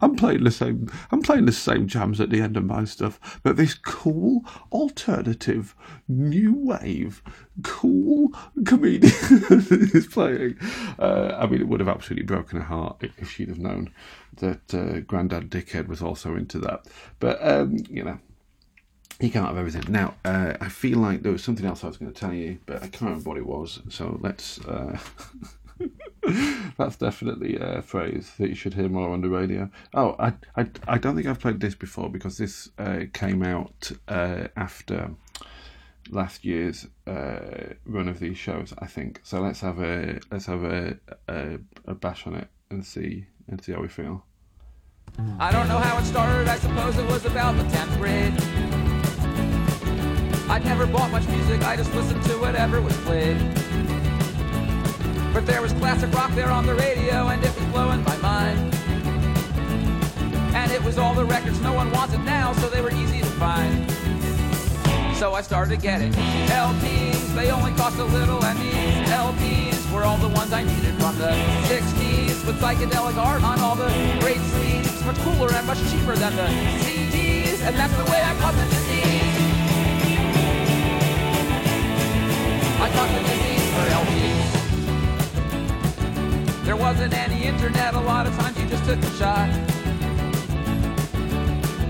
I'm 0.01 0.15
playing 0.15 0.43
the 0.43 0.51
same. 0.51 0.89
I'm 1.12 1.21
playing 1.21 1.45
the 1.45 1.51
same 1.51 1.88
jams 1.88 2.21
at 2.21 2.30
the 2.30 2.41
end 2.41 2.58
of 2.58 2.65
my 2.65 2.86
stuff, 2.86 3.39
but 3.43 3.58
this 3.58 3.73
cool 3.73 4.45
alternative, 4.71 5.75
new 6.08 6.53
wave, 6.53 7.21
cool 7.63 8.32
comedian 8.65 9.13
is 9.60 10.08
playing. 10.08 10.58
Uh, 10.99 11.38
I 11.38 11.47
mean, 11.47 11.62
it 11.62 11.67
would 11.67 11.80
have 11.80 11.89
absolutely 11.89 12.25
broken 12.25 12.60
her 12.60 12.65
heart 12.65 12.97
if 13.17 13.30
she'd 13.30 13.49
have 13.49 13.60
known 13.60 13.91
that 14.38 14.73
uh, 14.73 15.01
Dickhead 15.01 15.88
was 15.88 16.01
also 16.01 16.36
into 16.36 16.60
that. 16.60 16.86
But 17.19 17.39
um, 17.41 17.77
you 17.89 18.03
know, 18.03 18.19
you 19.19 19.32
can't 19.32 19.47
have 19.47 19.58
everything. 19.58 19.84
Now, 19.91 20.15
uh, 20.23 20.53
I 20.62 20.69
feel 20.69 20.99
like 20.99 21.23
there 21.23 21.32
was 21.32 21.43
something 21.43 21.65
else 21.65 21.84
I 21.84 21.88
was 21.88 21.97
going 21.97 22.12
to 22.12 22.19
tell 22.19 22.34
you, 22.34 22.60
but 22.65 22.77
I 22.77 22.88
can't 22.88 23.01
remember 23.03 23.30
what 23.30 23.38
it 23.38 23.45
was. 23.45 23.80
So 23.89 24.19
let's. 24.21 24.60
Uh, 24.65 24.97
that's 26.77 26.97
definitely 26.97 27.58
a 27.60 27.82
phrase 27.82 28.32
that 28.39 28.49
you 28.49 28.56
should 28.56 28.73
hear 28.73 28.89
more 28.89 29.10
on 29.10 29.21
the 29.21 29.30
radio. 29.30 29.69
Oh, 29.93 30.15
I, 30.19 30.34
I, 30.56 30.67
I 30.88 30.97
don't 30.97 31.15
think 31.15 31.27
I've 31.27 31.39
played 31.39 31.60
this 31.60 31.75
before 31.75 32.10
because 32.10 32.38
this 32.38 32.69
uh, 32.77 33.01
came 33.13 33.43
out 33.43 33.91
uh, 34.08 34.47
after 34.56 35.12
last 36.10 36.45
year's 36.45 36.88
uh, 37.06 37.73
run 37.86 38.08
of 38.08 38.19
these 38.19 38.38
shows. 38.38 38.73
I 38.80 38.88
think 38.88 39.21
so. 39.23 39.41
Let's 39.41 39.62
have 39.62 39.80
a 39.80 40.19
let's 40.32 40.45
have 40.45 40.63
a, 40.63 40.97
a 41.27 41.60
a 41.86 41.95
bash 41.95 42.27
on 42.27 42.36
it 42.36 42.47
and 42.69 42.86
see 42.86 43.25
and 43.47 43.63
see 43.63 43.71
how 43.71 43.82
we 43.82 43.88
feel. 43.88 44.23
I 45.39 45.51
don't 45.51 45.67
know 45.67 45.80
how 45.80 45.97
it 45.97 46.06
started, 46.06 46.47
I 46.47 46.58
suppose 46.58 46.97
it 46.97 47.08
was 47.08 47.25
about 47.25 47.58
the 47.58 47.63
10th 47.63 47.97
grade. 47.97 48.87
I'd 50.49 50.63
never 50.63 50.88
bought 50.88 51.12
much 51.12 51.27
music, 51.27 51.62
I 51.63 51.75
just 51.75 51.93
listened 51.93 52.23
to 52.23 52.38
whatever 52.39 52.81
was 52.81 52.95
played. 52.97 53.38
But 55.33 55.45
there 55.45 55.62
was 55.62 55.73
classic 55.73 56.12
rock 56.13 56.31
there 56.31 56.49
on 56.49 56.65
the 56.65 56.73
radio, 56.73 57.27
and 57.27 57.43
it 57.43 57.53
was 57.55 57.65
blowing 57.65 58.03
my 58.05 58.15
mind. 58.17 58.73
And 60.55 60.71
it 60.71 60.81
was 60.83 60.97
all 60.97 61.13
the 61.13 61.25
records 61.25 61.60
no 61.60 61.73
one 61.73 61.91
wanted 61.91 62.21
now, 62.21 62.53
so 62.53 62.69
they 62.69 62.81
were 62.81 62.91
easy 62.91 63.19
to 63.19 63.25
find. 63.38 63.91
So 65.17 65.33
I 65.33 65.41
started 65.41 65.81
getting 65.81 66.13
LPs, 66.13 67.36
they 67.36 67.51
only 67.51 67.73
cost 67.73 67.97
a 67.99 68.05
little, 68.05 68.43
and 68.43 68.57
these 68.60 69.10
LPs 69.10 69.93
were 69.93 70.03
all 70.03 70.17
the 70.17 70.29
ones 70.29 70.53
I 70.53 70.63
needed 70.63 70.95
from 70.95 71.17
the 71.17 71.31
60s 71.67 72.45
with 72.47 72.60
psychedelic 72.62 73.17
art 73.17 73.43
on 73.43 73.60
all 73.60 73.75
the 73.75 73.89
great 74.21 74.38
sleeves, 74.38 75.03
much 75.05 75.17
cooler 75.17 75.51
and 75.51 75.67
much 75.67 75.79
cheaper 75.91 76.15
than 76.15 76.36
the 76.36 76.47
CDs, 76.86 77.62
and 77.67 77.75
that's 77.75 77.95
the 77.97 78.05
way 78.05 78.21
I 78.23 78.33
caught 78.39 78.55
the 78.55 78.63
disease. 78.63 79.37
I 82.79 82.89
caught 82.91 83.09
the 83.09 83.21
disease 83.23 83.67
for 83.73 83.85
LPs. 84.03 84.53
There 86.63 86.75
wasn't 86.75 87.13
any 87.13 87.45
internet, 87.45 87.95
a 87.95 87.99
lot 87.99 88.27
of 88.27 88.37
times 88.37 88.59
you 88.59 88.67
just 88.69 88.85
took 88.85 88.99
a 88.99 89.11
shot. 89.17 89.49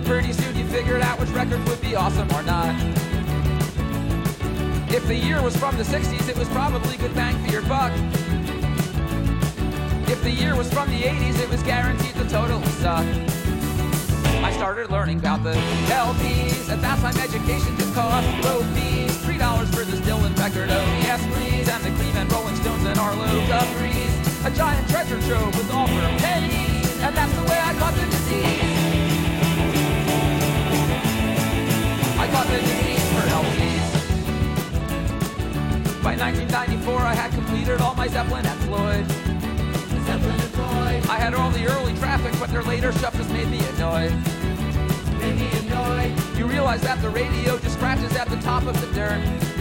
Pretty 0.06 0.32
soon 0.32 0.56
you 0.56 0.66
figured 0.68 1.02
out 1.02 1.20
which 1.20 1.30
records 1.30 1.70
would 1.70 1.82
be 1.82 1.96
awesome 1.96 2.32
or 2.32 2.42
not. 2.44 2.74
If 4.90 5.06
the 5.08 5.16
year 5.16 5.42
was 5.42 5.58
from 5.58 5.76
the 5.76 5.84
60s, 5.84 6.30
it 6.30 6.38
was 6.38 6.48
probably 6.50 6.96
good 6.96 7.14
bang 7.14 7.36
for 7.46 7.52
your 7.52 7.64
buck. 7.64 7.92
If 10.10 10.24
the 10.24 10.32
year 10.32 10.56
was 10.56 10.72
from 10.72 10.90
the 10.90 11.02
80s, 11.02 11.38
it 11.40 11.50
was 11.50 11.62
guaranteed 11.64 12.16
to 12.16 12.30
totally 12.30 12.66
suck. 12.80 13.06
I 14.42 14.54
started 14.54 14.90
learning 14.90 15.20
about 15.20 15.44
the 15.44 15.52
LPs. 15.52 16.70
At 16.70 16.82
that 16.82 17.00
time, 17.00 17.18
education 17.18 17.76
just 17.78 17.94
cost 17.94 18.26
low 18.46 18.64
fees. 18.74 19.07
This 19.78 20.00
Dylan 20.00 20.34
oh 20.36 20.86
yes 21.06 21.22
please. 21.38 21.70
And 21.70 21.84
the 21.84 21.92
Cream 22.02 22.16
and 22.18 22.32
Rolling 22.34 22.56
Stones 22.56 22.84
and 22.84 22.98
Arlo 22.98 23.28
Guthries. 23.46 24.10
A 24.44 24.50
giant 24.50 24.90
treasure 24.90 25.22
trove 25.22 25.56
with 25.56 25.72
all 25.72 25.86
for 25.86 26.02
pennies. 26.18 27.00
And 27.04 27.16
that's 27.16 27.32
the 27.34 27.44
way 27.44 27.60
I 27.62 27.74
caught 27.78 27.94
the 27.94 28.06
disease. 28.10 28.64
I 32.18 32.28
caught 32.34 32.48
the 32.48 32.58
disease 32.58 33.06
for 33.14 33.22
LPs. 33.30 33.88
By 36.02 36.16
1994, 36.18 37.00
I 37.00 37.14
had 37.14 37.32
completed 37.34 37.80
all 37.80 37.94
my 37.94 38.08
Zeppelin 38.08 38.46
Floyd. 38.66 39.06
Zeppelin 40.08 40.40
Floyd. 40.58 41.06
I 41.08 41.20
had 41.20 41.36
all 41.36 41.52
the 41.52 41.68
early 41.68 41.94
traffic, 41.98 42.34
but 42.40 42.50
their 42.50 42.64
later 42.64 42.92
stuff 42.94 43.16
just 43.16 43.30
made 43.30 43.48
me 43.48 43.60
annoyed. 43.76 44.12
Made 45.20 45.38
me 45.38 45.50
annoyed. 45.60 46.18
You 46.36 46.48
realize 46.48 46.82
that 46.82 47.00
the 47.04 47.10
radio 47.10 47.60
just 47.60 47.76
scratches 47.76 48.16
at 48.16 48.28
the 48.28 48.38
top 48.38 48.66
of 48.66 48.74
the 48.82 48.88
dirt. 48.96 49.57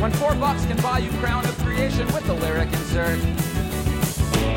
When 0.00 0.12
four 0.12 0.34
bucks 0.34 0.64
can 0.66 0.76
buy 0.78 0.98
you 0.98 1.10
Crown 1.18 1.44
of 1.44 1.56
Creation 1.58 2.06
with 2.14 2.26
the 2.26 2.34
lyric 2.34 2.72
insert. 2.72 3.18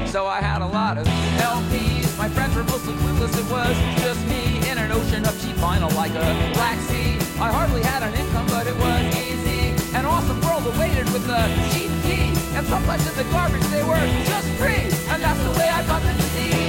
So 0.07 0.25
I 0.25 0.41
had 0.41 0.61
a 0.61 0.67
lot 0.67 0.97
of 0.97 1.05
LPs. 1.37 2.17
My 2.17 2.29
friends 2.29 2.55
were 2.55 2.63
mostly 2.63 2.93
clueless. 2.95 3.33
It 3.37 3.49
was 3.51 3.75
just 4.01 4.21
me 4.27 4.57
in 4.69 4.77
an 4.77 4.91
ocean 4.91 5.25
of 5.25 5.33
cheap 5.41 5.55
vinyl 5.57 5.93
like 5.95 6.11
a 6.11 6.27
black 6.53 6.79
sea. 6.89 7.17
I 7.39 7.51
hardly 7.51 7.83
had 7.83 8.03
an 8.03 8.13
income, 8.13 8.47
but 8.47 8.67
it 8.67 8.75
was 8.75 9.01
easy. 9.15 9.73
An 9.95 10.05
awesome 10.05 10.41
world 10.41 10.65
awaited 10.67 11.05
with 11.13 11.27
a 11.29 11.41
cheap 11.71 11.91
key. 12.03 12.33
And 12.57 12.65
sometimes 12.67 13.07
in 13.07 13.15
the 13.15 13.31
garbage 13.31 13.63
they 13.73 13.83
were 13.83 14.05
just 14.25 14.47
free. 14.59 14.89
And 15.11 15.23
that's 15.23 15.41
the 15.43 15.51
way 15.59 15.69
I 15.69 15.85
got 15.87 16.01
the 16.01 16.13
disease. 16.13 16.68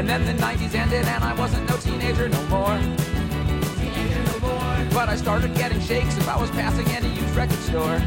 And 0.00 0.08
then 0.08 0.24
the 0.24 0.42
90s 0.42 0.74
ended 0.74 1.04
and 1.04 1.22
I 1.22 1.34
wasn't 1.34 1.68
no 1.68 1.76
teenager 1.76 2.26
no 2.26 2.42
more. 2.44 2.74
Teenager 3.76 4.22
no 4.32 4.38
more. 4.40 4.94
But 4.94 5.10
I 5.10 5.14
started 5.14 5.54
getting 5.54 5.78
shakes 5.78 6.16
if 6.16 6.26
I 6.26 6.40
was 6.40 6.50
passing 6.52 6.88
any 6.88 7.10
used 7.10 7.36
record 7.36 7.58
store. 7.58 8.00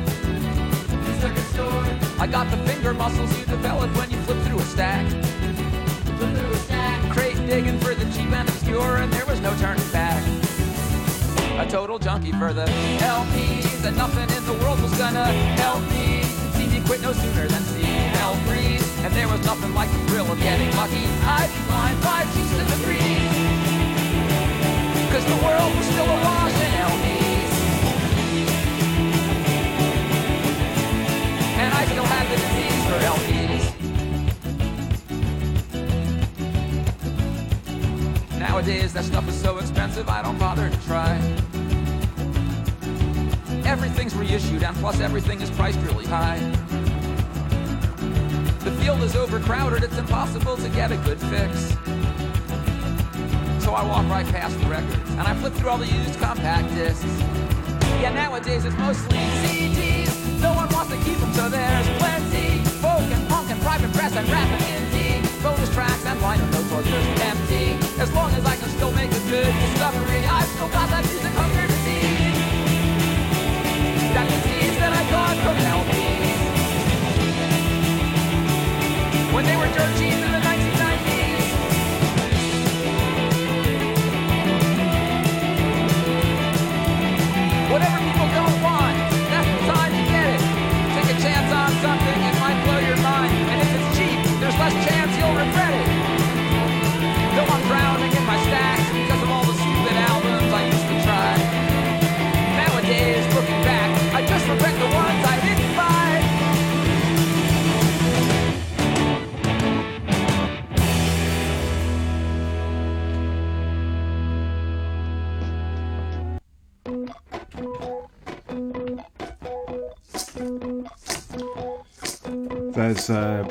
Record 1.21 1.45
store. 1.53 1.85
I 2.17 2.25
got 2.25 2.49
the 2.49 2.57
finger 2.65 2.95
muscles 2.95 3.29
you 3.37 3.45
develop 3.45 3.95
when 3.95 4.09
you 4.09 4.17
flip 4.25 4.39
through 4.39 4.57
a 4.57 4.63
stack. 4.63 5.07
Flip 6.17 6.35
through 6.35 6.51
a 6.51 6.57
stack. 6.65 7.11
Crate 7.11 7.37
digging 7.45 7.77
for 7.77 7.93
the 7.93 8.05
cheap 8.05 8.31
and 8.31 8.49
obscure 8.49 8.97
and 8.97 9.13
there 9.13 9.27
was 9.27 9.39
no 9.39 9.55
turning 9.57 9.87
back. 9.91 10.19
A 11.59 11.69
total 11.69 11.99
junkie 11.99 12.31
for 12.31 12.53
the 12.53 12.65
LPs 13.05 13.85
and 13.85 13.95
nothing 13.95 14.35
in 14.35 14.43
the 14.47 14.65
world 14.65 14.81
was 14.81 14.97
gonna 14.97 15.25
help 15.61 15.83
me. 15.91 16.23
See 16.57 16.65
me 16.65 16.83
quit 16.87 17.03
no 17.03 17.13
sooner 17.13 17.47
than 17.47 17.61
see 17.61 17.83
freeze. 18.47 18.92
And 19.03 19.13
there 19.13 19.27
was 19.27 19.43
nothing 19.43 19.73
like 19.73 19.91
the 19.91 19.99
thrill 20.07 20.31
of 20.31 20.39
getting 20.39 20.73
lucky. 20.77 21.05
I'd 21.23 21.49
be 21.49 21.59
flying 21.67 21.97
five 21.97 22.25
sheets 22.33 22.51
to 22.51 22.63
the 22.63 22.77
breeze. 22.85 23.27
Cause 25.11 25.25
the 25.25 25.35
world 25.43 25.75
was 25.75 25.85
still 25.87 26.05
awash 26.05 26.53
in 26.53 26.71
LPs. 26.89 27.51
And 31.59 31.73
I 31.73 31.85
still 31.85 32.05
had 32.05 32.27
the 32.31 32.37
disease 32.43 32.83
for 32.87 32.99
LPs. 33.13 33.63
Nowadays, 38.39 38.93
that 38.93 39.03
stuff 39.03 39.27
is 39.27 39.35
so 39.35 39.57
expensive, 39.57 40.07
I 40.07 40.21
don't 40.21 40.39
bother 40.39 40.69
to 40.69 40.81
try. 40.87 41.17
Everything's 43.65 44.15
reissued, 44.15 44.63
and 44.63 44.75
plus 44.77 45.01
everything 45.01 45.41
is 45.41 45.49
priced 45.51 45.79
really 45.81 46.05
high. 46.05 46.39
The 48.63 48.71
field 48.79 49.03
is 49.03 49.13
overcrowded, 49.13 49.83
it's 49.83 49.97
impossible 49.97 50.55
to 50.55 50.69
get 50.69 50.89
a 50.89 50.95
good 51.03 51.19
fix. 51.19 51.75
So 53.59 53.73
I 53.73 53.83
walk 53.83 54.07
right 54.07 54.25
past 54.25 54.57
the 54.61 54.67
records, 54.67 55.09
and 55.11 55.21
I 55.21 55.35
flip 55.35 55.51
through 55.53 55.69
all 55.69 55.77
the 55.77 55.87
used 55.87 56.17
compact 56.17 56.73
discs. 56.73 57.03
Yeah, 57.99 58.13
nowadays 58.13 58.63
it's 58.63 58.77
mostly 58.77 59.17
CDs. 59.43 60.15
No 60.41 60.53
one 60.53 60.69
wants 60.69 60.91
to 60.91 60.97
keep 61.03 61.17
them, 61.17 61.33
so 61.33 61.49
there's 61.49 61.89
plenty. 61.99 62.63
Folk 62.79 63.03
and 63.11 63.27
punk 63.27 63.51
and 63.51 63.61
private 63.61 63.91
press 63.91 64.15
and 64.15 64.27
rap 64.29 64.47
and 64.47 64.63
indie. 64.63 65.43
Bonus 65.43 65.69
tracks 65.73 66.05
and 66.05 66.21
liner 66.21 66.49
notes 66.51 66.71
are 66.71 66.83
just 66.83 67.19
empty. 67.19 67.75
As 67.99 68.13
long 68.13 68.31
as 68.31 68.45
I 68.45 68.55
can 68.55 68.69
still 68.69 68.91
make 68.93 69.11
a 69.11 69.19
good 69.27 69.51
discovery, 69.51 70.23
I've 70.23 70.47
still 70.55 70.69
got 70.69 70.87
that 70.87 71.03
music 71.03 71.35
They 79.43 79.57
were 79.57 79.67
dirt 79.75 80.01
in 80.01 80.21
the 80.21 80.39
1990s. 80.39 80.52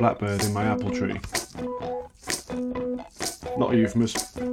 Blackbird 0.02 0.42
in 0.42 0.52
my 0.52 0.64
apple 0.64 0.90
tree. 0.90 1.14
Not 3.56 3.72
a 3.72 3.76
euphemism. 3.76 4.51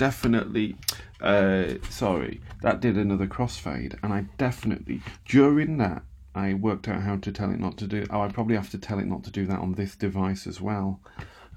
Definitely, 0.00 0.74
uh, 1.20 1.74
sorry, 1.90 2.40
that 2.62 2.80
did 2.80 2.96
another 2.96 3.26
crossfade, 3.26 3.98
and 4.02 4.14
I 4.14 4.22
definitely 4.38 5.02
during 5.26 5.76
that 5.76 6.02
I 6.34 6.54
worked 6.54 6.88
out 6.88 7.02
how 7.02 7.16
to 7.16 7.30
tell 7.30 7.50
it 7.50 7.60
not 7.60 7.76
to 7.76 7.86
do. 7.86 8.06
Oh, 8.08 8.22
I 8.22 8.28
probably 8.28 8.56
have 8.56 8.70
to 8.70 8.78
tell 8.78 8.98
it 8.98 9.04
not 9.04 9.24
to 9.24 9.30
do 9.30 9.44
that 9.44 9.58
on 9.58 9.74
this 9.74 9.96
device 9.96 10.46
as 10.46 10.58
well. 10.58 11.00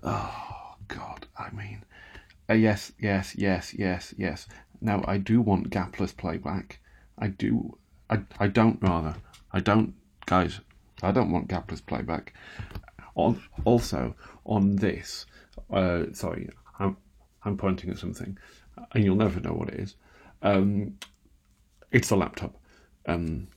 Oh 0.04 0.76
God, 0.90 1.26
I 1.38 1.52
mean, 1.52 1.86
uh, 2.50 2.56
yes, 2.56 2.92
yes, 3.00 3.34
yes, 3.38 3.74
yes, 3.74 4.14
yes. 4.18 4.48
Now 4.82 5.06
I 5.08 5.20
do 5.20 5.40
want 5.40 5.70
gapless 5.70 6.16
playback. 6.16 6.82
I 7.18 7.28
do. 7.28 7.78
I, 8.10 8.24
I 8.40 8.48
don't 8.48 8.78
rather. 8.82 9.16
I 9.54 9.62
don't, 9.62 9.94
guys. 10.26 10.60
I 11.02 11.14
don't 11.14 11.32
want 11.32 11.48
gapless 11.48 11.86
playback. 11.86 12.34
On 13.16 13.42
also 13.64 14.16
on 14.46 14.76
this. 14.76 15.28
Uh, 15.72 16.08
sorry, 16.12 16.50
I'm 16.78 16.98
I'm 17.46 17.58
pointing 17.58 17.90
at 17.90 17.98
something, 17.98 18.38
and 18.94 19.04
you'll 19.04 19.16
never 19.16 19.40
know 19.40 19.54
what 19.54 19.70
it 19.70 19.80
is. 19.80 19.96
Um, 20.42 20.98
it's 21.92 22.12
a 22.12 22.16
laptop. 22.16 22.56
Um, 23.06 23.48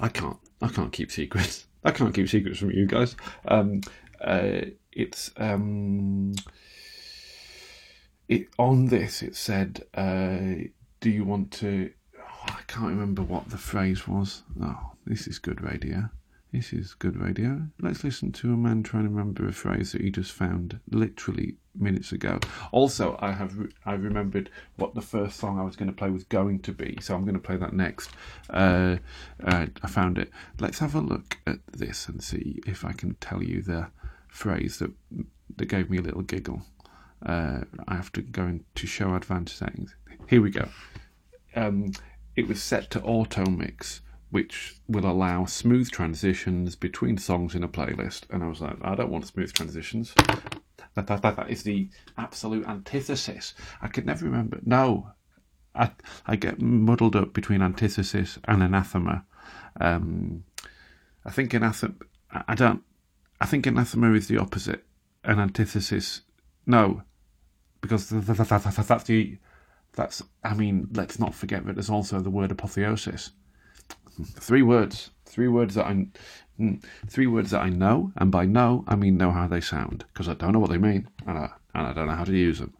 I 0.00 0.08
can't. 0.08 0.38
I 0.62 0.68
can't 0.68 0.92
keep 0.92 1.10
secrets. 1.10 1.66
I 1.84 1.90
can't 1.92 2.14
keep 2.14 2.28
secrets 2.28 2.58
from 2.58 2.72
you 2.72 2.86
guys. 2.86 3.16
Um, 3.46 3.80
uh, 4.20 4.62
it's 4.92 5.30
um, 5.36 6.34
it 8.28 8.48
on 8.58 8.86
this. 8.86 9.22
It 9.22 9.36
said, 9.36 9.84
uh, 9.94 10.68
"Do 11.00 11.10
you 11.10 11.24
want 11.24 11.50
to?" 11.52 11.90
Oh, 12.18 12.44
I 12.46 12.62
can't 12.66 12.88
remember 12.88 13.22
what 13.22 13.50
the 13.50 13.58
phrase 13.58 14.06
was. 14.06 14.42
Oh, 14.62 14.92
this 15.06 15.26
is 15.26 15.38
good 15.38 15.62
radio. 15.62 16.10
This 16.52 16.72
is 16.72 16.94
good 16.94 17.16
radio. 17.16 17.68
Let's 17.80 18.02
listen 18.02 18.32
to 18.32 18.52
a 18.52 18.56
man 18.56 18.82
trying 18.82 19.04
to 19.04 19.08
remember 19.08 19.46
a 19.46 19.52
phrase 19.52 19.92
that 19.92 20.00
he 20.00 20.10
just 20.10 20.32
found 20.32 20.80
literally 20.90 21.58
minutes 21.76 22.10
ago. 22.10 22.40
Also, 22.72 23.16
I 23.20 23.30
have 23.30 23.56
re- 23.56 23.72
I 23.86 23.92
remembered 23.92 24.50
what 24.74 24.94
the 24.94 25.00
first 25.00 25.38
song 25.38 25.60
I 25.60 25.62
was 25.62 25.76
going 25.76 25.90
to 25.90 25.96
play 25.96 26.10
was 26.10 26.24
going 26.24 26.58
to 26.62 26.72
be, 26.72 26.98
so 27.00 27.14
I'm 27.14 27.22
going 27.22 27.34
to 27.34 27.40
play 27.40 27.56
that 27.56 27.72
next. 27.72 28.10
Uh, 28.48 28.96
uh, 29.44 29.66
I 29.80 29.88
found 29.88 30.18
it. 30.18 30.30
Let's 30.58 30.80
have 30.80 30.96
a 30.96 31.00
look 31.00 31.38
at 31.46 31.60
this 31.70 32.08
and 32.08 32.20
see 32.20 32.60
if 32.66 32.84
I 32.84 32.92
can 32.94 33.14
tell 33.20 33.44
you 33.44 33.62
the 33.62 33.86
phrase 34.26 34.80
that 34.80 34.90
that 35.56 35.66
gave 35.66 35.88
me 35.88 35.98
a 35.98 36.02
little 36.02 36.22
giggle. 36.22 36.62
Uh, 37.24 37.60
I 37.86 37.94
have 37.94 38.10
to 38.12 38.22
go 38.22 38.46
into 38.46 38.88
show 38.88 39.14
advanced 39.14 39.56
settings. 39.56 39.94
Here 40.26 40.42
we 40.42 40.50
go. 40.50 40.68
Um, 41.54 41.92
it 42.34 42.48
was 42.48 42.60
set 42.60 42.90
to 42.90 43.02
auto 43.02 43.46
mix 43.46 44.00
which 44.30 44.76
will 44.88 45.06
allow 45.06 45.44
smooth 45.44 45.90
transitions 45.90 46.76
between 46.76 47.18
songs 47.18 47.54
in 47.54 47.64
a 47.64 47.68
playlist. 47.68 48.22
And 48.30 48.42
I 48.42 48.48
was 48.48 48.60
like, 48.60 48.76
I 48.82 48.94
don't 48.94 49.10
want 49.10 49.26
smooth 49.26 49.52
transitions. 49.52 50.14
That, 50.94 51.06
that, 51.06 51.22
that, 51.22 51.36
that 51.36 51.50
is 51.50 51.62
the 51.62 51.88
absolute 52.16 52.66
antithesis. 52.66 53.54
I 53.82 53.88
could 53.88 54.06
never 54.06 54.24
remember. 54.24 54.60
No, 54.64 55.10
I, 55.74 55.90
I 56.26 56.36
get 56.36 56.60
muddled 56.60 57.16
up 57.16 57.32
between 57.32 57.62
antithesis 57.62 58.38
and 58.44 58.62
anathema. 58.62 59.24
Um, 59.80 60.44
I 61.24 61.30
think 61.30 61.52
anathema. 61.54 61.94
I 62.46 62.54
don't. 62.54 62.82
I 63.40 63.46
think 63.46 63.66
anathema 63.66 64.12
is 64.12 64.28
the 64.28 64.38
opposite, 64.38 64.84
An 65.24 65.38
antithesis. 65.40 66.22
No, 66.66 67.02
because 67.80 68.10
th- 68.10 68.24
th- 68.24 68.36
th- 68.36 68.48
th- 68.48 68.62
th- 68.62 68.86
that's 68.86 69.04
the. 69.04 69.38
That's. 69.94 70.22
I 70.44 70.54
mean, 70.54 70.88
let's 70.92 71.18
not 71.18 71.34
forget 71.34 71.66
that 71.66 71.74
there's 71.74 71.90
also 71.90 72.20
the 72.20 72.30
word 72.30 72.52
apotheosis 72.52 73.32
three 74.36 74.62
words. 74.62 75.10
Three 75.24 75.48
words 75.48 75.76
that 75.76 75.86
i 75.86 76.06
three 77.08 77.26
words 77.26 77.50
that 77.50 77.62
i 77.62 77.68
know 77.68 78.12
and 78.16 78.30
by 78.30 78.44
know 78.44 78.84
i 78.86 78.94
mean 78.94 79.16
know 79.16 79.30
how 79.30 79.46
they 79.46 79.60
sound 79.60 80.04
because 80.08 80.28
i 80.28 80.34
don't 80.34 80.52
know 80.52 80.58
what 80.58 80.70
they 80.70 80.78
mean 80.78 81.08
and 81.26 81.38
I, 81.38 81.50
and 81.74 81.86
I 81.86 81.92
don't 81.92 82.06
know 82.06 82.14
how 82.14 82.24
to 82.24 82.36
use 82.36 82.58
them. 82.58 82.74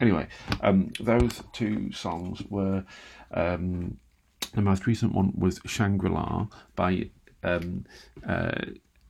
Anyway 0.00 0.26
um, 0.62 0.92
those 1.00 1.42
two 1.52 1.92
songs 1.92 2.42
were 2.50 2.84
um, 3.32 3.96
the 4.54 4.62
most 4.62 4.86
recent 4.86 5.14
one 5.14 5.32
was 5.36 5.60
shangri-la 5.64 6.46
by 6.76 7.10
um, 7.42 7.84
uh, 8.26 8.52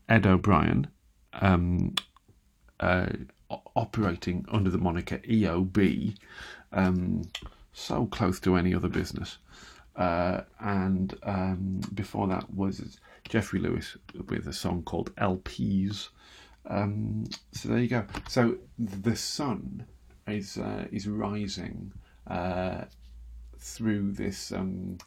ed 0.08 0.26
o'brien 0.26 0.88
um, 1.34 1.94
uh, 2.80 3.06
operating 3.74 4.44
under 4.50 4.70
the 4.70 4.78
moniker 4.78 5.18
eob 5.18 6.16
um, 6.72 7.22
so 7.72 8.06
close 8.06 8.38
to 8.40 8.56
any 8.56 8.74
other 8.74 8.88
business 8.88 9.38
uh, 9.96 10.42
and 10.60 11.14
um, 11.22 11.80
before 11.94 12.26
that 12.28 12.52
was 12.52 12.98
Jeffrey 13.28 13.60
Lewis 13.60 13.96
with 14.28 14.46
a 14.46 14.52
song 14.52 14.82
called 14.82 15.14
LPs. 15.16 16.08
Um, 16.66 17.24
so 17.52 17.68
there 17.68 17.78
you 17.78 17.88
go. 17.88 18.06
So 18.28 18.56
the 18.78 19.16
sun 19.16 19.86
is 20.26 20.56
uh, 20.58 20.86
is 20.90 21.06
rising 21.08 21.92
uh, 22.26 22.82
through 23.58 24.12
this 24.12 24.52
um, 24.52 24.98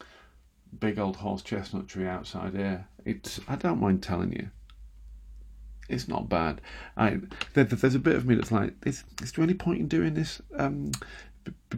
big 0.80 1.00
old 1.00 1.16
horse 1.16 1.42
chestnut 1.42 1.88
tree 1.88 2.08
outside 2.08 2.54
here. 2.54 2.88
It's 3.06 3.40
I 3.48 3.56
don't 3.56 3.80
mind 3.80 4.04
telling 4.04 4.34
you. 4.34 4.50
It's 5.88 6.08
not 6.08 6.28
bad. 6.30 6.62
I 6.98 7.20
there, 7.54 7.64
there's 7.64 7.96
a 7.96 8.00
bit 8.00 8.16
of 8.16 8.26
me 8.26 8.36
that's 8.36 8.52
like, 8.52 8.74
is, 8.86 9.04
is 9.22 9.32
there 9.32 9.44
any 9.44 9.54
point 9.54 9.80
in 9.80 9.88
doing 9.88 10.16
this? 10.16 10.42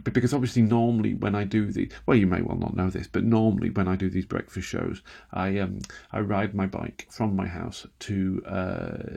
Because 0.04 0.32
obviously 0.32 0.62
normally 0.62 1.14
when 1.14 1.34
I 1.34 1.44
do 1.44 1.70
the 1.70 1.90
well 2.06 2.16
you 2.16 2.26
may 2.26 2.42
well 2.42 2.56
not 2.56 2.76
know 2.76 2.90
this 2.90 3.06
but 3.06 3.24
normally 3.24 3.70
when 3.70 3.88
I 3.88 3.96
do 3.96 4.08
these 4.08 4.26
breakfast 4.26 4.68
shows 4.68 5.02
I 5.32 5.58
um 5.58 5.80
I 6.12 6.20
ride 6.20 6.54
my 6.54 6.66
bike 6.66 7.06
from 7.10 7.36
my 7.36 7.46
house 7.46 7.86
to 8.00 8.42
uh 8.46 9.16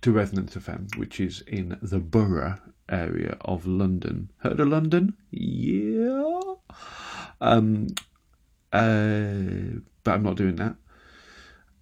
to 0.00 0.12
Resonance 0.12 0.54
FM 0.54 0.96
which 0.96 1.20
is 1.20 1.42
in 1.46 1.78
the 1.82 1.98
borough 1.98 2.58
area 2.88 3.36
of 3.40 3.66
London. 3.66 4.30
Heard 4.38 4.60
of 4.60 4.68
London? 4.68 5.14
Yeah. 5.30 6.40
Um 7.40 7.88
uh 8.72 9.80
but 10.04 10.14
I'm 10.14 10.22
not 10.22 10.36
doing 10.36 10.56
that 10.56 10.76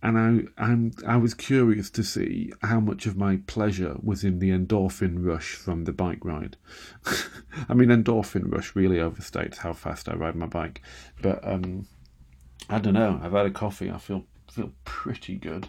and 0.05 0.19
I 0.19 0.63
I'm, 0.63 0.93
I 1.07 1.17
was 1.17 1.33
curious 1.33 1.89
to 1.91 2.05
see 2.05 2.53
how 2.63 2.79
much 2.79 3.07
of 3.07 3.17
my 3.17 3.39
pleasure 3.47 3.97
was 4.03 4.23
in 4.23 4.39
the 4.39 4.51
endorphin 4.51 5.25
rush 5.25 5.55
from 5.55 5.85
the 5.85 5.93
bike 5.93 6.23
ride. 6.23 6.59
I 7.69 7.75
mean, 7.75 7.89
endorphin 7.89 8.53
rush 8.53 8.77
really 8.77 8.99
overstates 8.99 9.57
how 9.57 9.73
fast 9.73 10.11
I 10.11 10.15
ride 10.15 10.37
my 10.37 10.47
bike, 10.47 10.83
but 11.23 11.41
um, 11.49 11.87
I 12.69 12.79
don't 12.79 12.93
know. 12.93 13.19
I've 13.23 13.33
had 13.33 13.47
a 13.47 13.51
coffee. 13.51 13.91
I 13.91 13.97
feel 13.97 14.27
feel 14.53 14.73
pretty 14.85 15.37
good, 15.37 15.69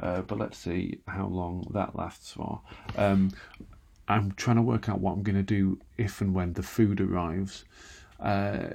uh, 0.00 0.22
but 0.22 0.38
let's 0.38 0.58
see 0.58 1.00
how 1.08 1.26
long 1.26 1.66
that 1.74 1.96
lasts 1.96 2.32
for. 2.32 2.60
Um, 2.96 3.32
I'm 4.06 4.30
trying 4.32 4.56
to 4.56 4.62
work 4.62 4.88
out 4.88 5.00
what 5.00 5.12
I'm 5.12 5.24
going 5.24 5.36
to 5.36 5.42
do 5.42 5.80
if 5.98 6.20
and 6.20 6.32
when 6.32 6.52
the 6.52 6.62
food 6.62 7.00
arrives. 7.00 7.64
Uh, 8.20 8.68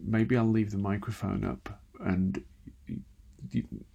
maybe 0.00 0.36
I'll 0.36 0.48
leave 0.48 0.70
the 0.70 0.78
microphone 0.78 1.44
up 1.44 1.80
and 1.98 2.42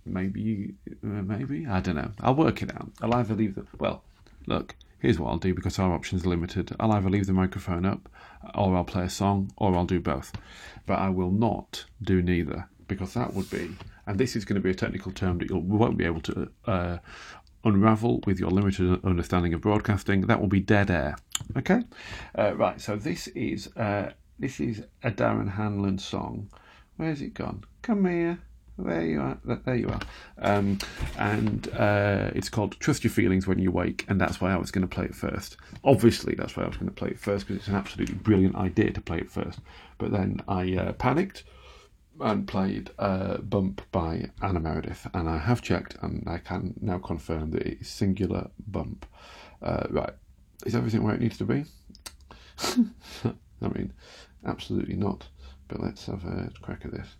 maybe, 0.05 0.73
uh, 1.03 1.07
maybe 1.07 1.65
I 1.67 1.79
don't 1.79 1.95
know. 1.95 2.11
I'll 2.21 2.35
work 2.35 2.61
it 2.61 2.73
out. 2.73 2.91
I'll 3.01 3.13
either 3.15 3.33
leave 3.33 3.55
the 3.55 3.65
well. 3.77 4.03
Look, 4.47 4.75
here's 4.99 5.19
what 5.19 5.29
I'll 5.29 5.37
do 5.37 5.53
because 5.53 5.77
our 5.79 5.93
options 5.93 6.25
are 6.25 6.29
limited. 6.29 6.75
I'll 6.79 6.91
either 6.91 7.09
leave 7.09 7.27
the 7.27 7.33
microphone 7.33 7.85
up, 7.85 8.09
or 8.55 8.75
I'll 8.75 8.83
play 8.83 9.03
a 9.03 9.09
song, 9.09 9.51
or 9.57 9.75
I'll 9.75 9.85
do 9.85 9.99
both. 9.99 10.31
But 10.85 10.99
I 10.99 11.09
will 11.09 11.31
not 11.31 11.85
do 12.01 12.21
neither 12.21 12.67
because 12.87 13.13
that 13.13 13.33
would 13.33 13.49
be, 13.49 13.75
and 14.05 14.19
this 14.19 14.35
is 14.35 14.45
going 14.45 14.55
to 14.55 14.61
be 14.61 14.71
a 14.71 14.75
technical 14.75 15.11
term 15.11 15.37
that 15.39 15.49
you 15.49 15.57
won't 15.57 15.97
be 15.97 16.05
able 16.05 16.21
to 16.21 16.49
uh, 16.65 16.97
unravel 17.63 18.21
with 18.25 18.39
your 18.39 18.49
limited 18.49 19.03
understanding 19.05 19.53
of 19.53 19.61
broadcasting. 19.61 20.21
That 20.21 20.39
will 20.39 20.47
be 20.47 20.59
dead 20.59 20.89
air. 20.91 21.15
Okay, 21.57 21.83
uh, 22.37 22.55
right. 22.55 22.79
So 22.81 22.95
this 22.95 23.27
is 23.27 23.75
uh, 23.75 24.11
this 24.39 24.59
is 24.59 24.83
a 25.03 25.11
Darren 25.11 25.49
Hanlon 25.49 25.97
song. 25.97 26.49
Where's 26.97 27.21
it 27.21 27.33
gone? 27.33 27.63
Come 27.81 28.05
here. 28.05 28.39
There 28.83 29.05
you 29.05 29.21
are. 29.21 29.37
There 29.43 29.75
you 29.75 29.89
are. 29.89 29.99
Um, 30.39 30.79
and 31.17 31.67
uh, 31.73 32.31
it's 32.33 32.49
called 32.49 32.79
Trust 32.79 33.03
Your 33.03 33.11
Feelings 33.11 33.45
When 33.47 33.59
You 33.59 33.71
Wake, 33.71 34.05
and 34.07 34.19
that's 34.19 34.41
why 34.41 34.51
I 34.51 34.57
was 34.57 34.71
going 34.71 34.87
to 34.87 34.93
play 34.93 35.05
it 35.05 35.15
first. 35.15 35.57
Obviously, 35.83 36.35
that's 36.35 36.55
why 36.55 36.63
I 36.63 36.67
was 36.67 36.77
going 36.77 36.89
to 36.89 36.95
play 36.95 37.09
it 37.09 37.19
first 37.19 37.45
because 37.47 37.57
it's 37.59 37.67
an 37.67 37.75
absolutely 37.75 38.15
brilliant 38.15 38.55
idea 38.55 38.91
to 38.91 39.01
play 39.01 39.17
it 39.19 39.31
first. 39.31 39.59
But 39.97 40.11
then 40.11 40.41
I 40.47 40.75
uh, 40.75 40.93
panicked 40.93 41.43
and 42.19 42.47
played 42.47 42.91
uh, 42.99 43.37
Bump 43.37 43.81
by 43.91 44.29
Anna 44.41 44.59
Meredith, 44.59 45.07
and 45.13 45.29
I 45.29 45.37
have 45.37 45.61
checked 45.61 45.97
and 46.01 46.23
I 46.27 46.39
can 46.39 46.73
now 46.81 46.97
confirm 46.97 47.51
that 47.51 47.63
it 47.63 47.81
is 47.81 47.87
singular 47.87 48.49
Bump. 48.67 49.05
Uh, 49.61 49.85
right. 49.89 50.13
Is 50.65 50.75
everything 50.75 51.03
where 51.03 51.15
it 51.15 51.21
needs 51.21 51.37
to 51.39 51.45
be? 51.45 51.65
I 53.63 53.67
mean, 53.67 53.93
absolutely 54.45 54.95
not. 54.95 55.27
But 55.67 55.81
let's 55.81 56.05
have 56.07 56.25
a 56.25 56.51
crack 56.61 56.85
at 56.85 56.91
this. 56.91 57.15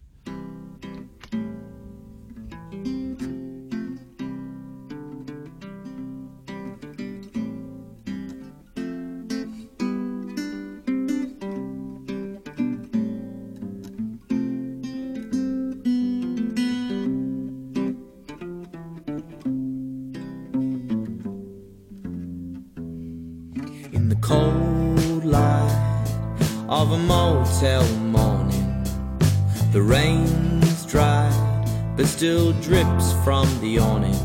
Drips 32.62 33.14
from 33.24 33.48
the 33.60 33.80
awning. 33.80 34.16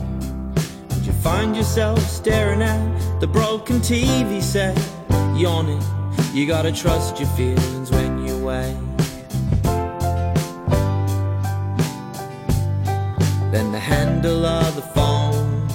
And 0.90 1.06
you 1.06 1.12
find 1.12 1.56
yourself 1.56 1.98
staring 2.00 2.60
at 2.60 3.20
the 3.20 3.26
broken 3.26 3.76
TV 3.80 4.42
set, 4.42 4.76
yawning. 5.34 5.82
You 6.34 6.46
gotta 6.46 6.70
trust 6.70 7.18
your 7.18 7.28
feelings 7.30 7.90
when 7.90 8.26
you 8.26 8.36
wake. 8.44 8.76
Then 13.52 13.72
the 13.72 13.80
handle 13.80 14.44
of 14.44 14.76
the 14.76 14.82
phone 14.82 15.66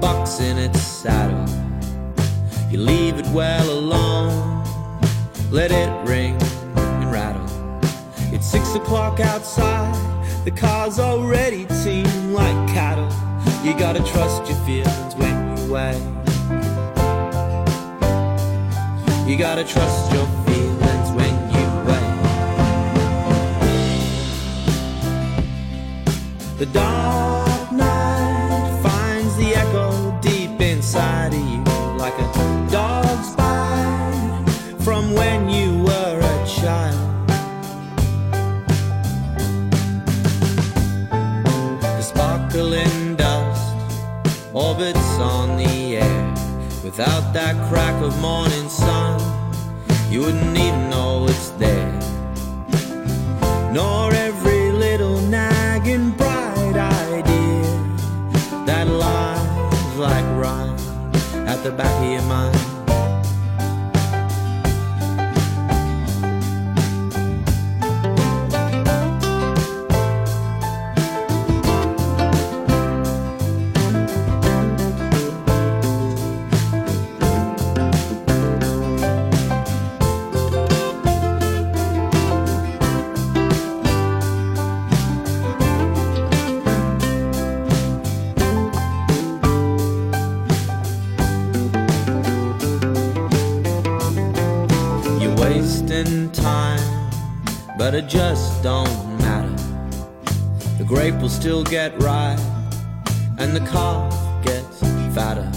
bucks 0.00 0.38
in 0.38 0.56
its 0.58 0.80
saddle. 0.80 1.46
You 2.70 2.78
leave 2.78 3.18
it 3.18 3.26
well 3.28 3.68
alone, 3.68 4.62
let 5.50 5.72
it 5.72 5.90
ring 6.08 6.40
and 6.76 7.10
rattle. 7.10 7.48
It's 8.32 8.46
six 8.46 8.76
o'clock 8.76 9.18
outside, 9.18 9.94
the 10.44 10.52
cars 10.52 10.75
trust 14.16 14.48
your 14.48 14.56
feelings 14.64 15.14
when 15.16 15.58
you 15.58 15.72
wait. 15.74 16.00
You 19.28 19.36
gotta 19.36 19.62
trust 19.62 20.10
your 20.10 20.35
Without 46.86 47.32
that 47.32 47.56
crack 47.68 48.00
of 48.00 48.16
morning 48.20 48.68
sun, 48.68 49.18
you 50.08 50.20
wouldn't 50.20 50.56
even 50.56 50.88
know 50.88 51.26
it's 51.28 51.50
there. 51.58 51.92
Nor 53.72 54.14
every 54.14 54.70
little 54.70 55.20
nagging 55.22 56.10
bright 56.10 56.76
idea 56.76 57.64
that 58.66 58.86
lies 58.86 59.96
like 59.96 60.24
rhyme 60.40 60.76
at 61.48 61.60
the 61.64 61.72
back 61.72 61.92
of 62.04 62.12
your 62.12 62.22
mind. 62.22 62.45
But 97.86 97.94
it 97.94 98.08
just 98.08 98.64
don't 98.64 99.16
matter. 99.20 99.54
The 100.76 100.82
grape 100.84 101.14
will 101.20 101.28
still 101.28 101.62
get 101.62 101.92
ripe, 102.02 102.40
and 103.38 103.54
the 103.54 103.60
calf 103.60 104.12
gets 104.44 104.80
fatter. 105.14 105.48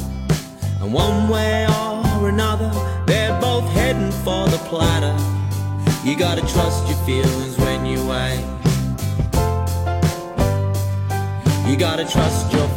And 0.80 0.94
one 0.94 1.28
way 1.28 1.66
or 1.66 2.30
another, 2.30 2.70
they're 3.08 3.36
both 3.42 3.68
heading 3.72 4.12
for 4.24 4.48
the 4.48 4.60
platter. 4.70 5.16
You 6.08 6.16
gotta 6.16 6.42
trust 6.42 6.88
your 6.88 7.00
feelings 7.00 7.58
when 7.58 7.84
you 7.84 7.98
wait. 8.08 8.46
You 11.68 11.78
gotta 11.78 12.06
trust 12.08 12.54
your 12.54 12.70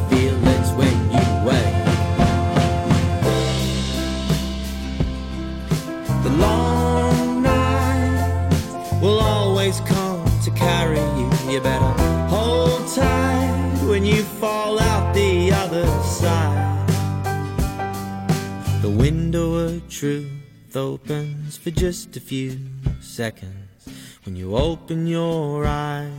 truth 20.03 20.75
opens 20.75 21.57
for 21.57 21.71
just 21.71 22.17
a 22.17 22.21
few 22.21 22.59
seconds 23.01 23.87
when 24.25 24.35
you 24.35 24.57
open 24.57 25.07
your 25.07 25.65
eyes 25.65 26.11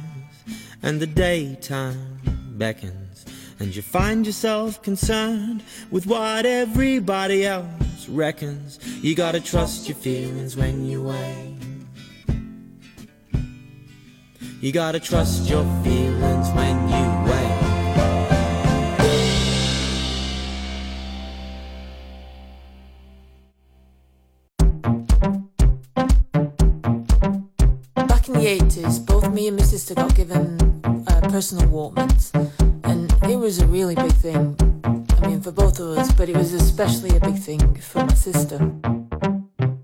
and 0.83 1.01
the 1.01 1.05
daytime 1.05 2.17
beckons. 2.57 3.25
And 3.59 3.75
you 3.75 3.81
find 3.81 4.25
yourself 4.25 4.81
concerned 4.81 5.63
with 5.91 6.07
what 6.07 6.45
everybody 6.45 7.45
else 7.45 8.07
reckons. 8.07 8.79
You 9.01 9.15
gotta 9.15 9.41
trust 9.41 9.89
your 9.89 9.97
feelings 9.97 10.55
when 10.55 10.85
you 10.85 11.03
wait. 11.03 11.57
You 14.61 14.71
gotta 14.71 15.01
trust 15.01 15.49
your 15.49 15.65
feelings 15.83 16.49
when 16.51 16.87
you 16.87 17.12
wait. 28.43 28.59
The 28.59 28.81
80s, 28.81 29.05
both 29.05 29.29
me 29.31 29.47
and 29.47 29.57
my 29.57 29.63
sister 29.63 29.95
got 29.95 30.15
given 30.15 30.81
uh, 30.83 31.21
personal 31.29 31.67
Walkmans, 31.67 32.33
and 32.83 33.11
it 33.31 33.37
was 33.37 33.59
a 33.59 33.67
really 33.67 33.95
big 33.95 34.11
thing. 34.13 34.55
I 34.83 35.27
mean, 35.27 35.41
for 35.41 35.51
both 35.51 35.79
of 35.79 35.97
us, 35.97 36.11
but 36.13 36.29
it 36.29 36.35
was 36.37 36.53
especially 36.53 37.15
a 37.15 37.19
big 37.19 37.37
thing 37.37 37.75
for 37.75 38.05
my 38.05 38.13
sister. 38.13 38.59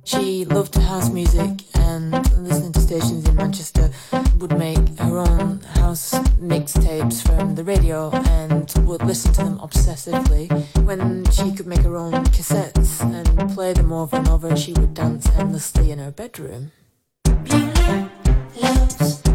She 0.03 0.45
loved 0.45 0.75
house 0.75 1.09
music, 1.09 1.63
and 1.75 2.11
listening 2.43 2.73
to 2.73 2.79
stations 2.79 3.27
in 3.27 3.35
Manchester 3.35 3.91
would 4.39 4.57
make 4.57 4.97
her 4.99 5.17
own 5.17 5.61
house 5.79 6.13
mixtapes 6.41 7.25
from 7.25 7.55
the 7.55 7.63
radio 7.63 8.09
and 8.11 8.73
would 8.85 9.03
listen 9.03 9.31
to 9.33 9.43
them 9.43 9.59
obsessively. 9.59 10.49
When 10.85 11.29
she 11.31 11.51
could 11.53 11.67
make 11.67 11.83
her 11.83 11.95
own 11.95 12.25
cassettes 12.35 13.01
and 13.01 13.51
play 13.53 13.73
them 13.73 13.91
over 13.91 14.17
and 14.17 14.27
over, 14.27 14.55
she 14.55 14.73
would 14.73 14.93
dance 14.93 15.29
endlessly 15.37 15.91
in 15.91 15.99
her 15.99 16.11
bedroom. 16.11 16.71
Loves 18.61 19.28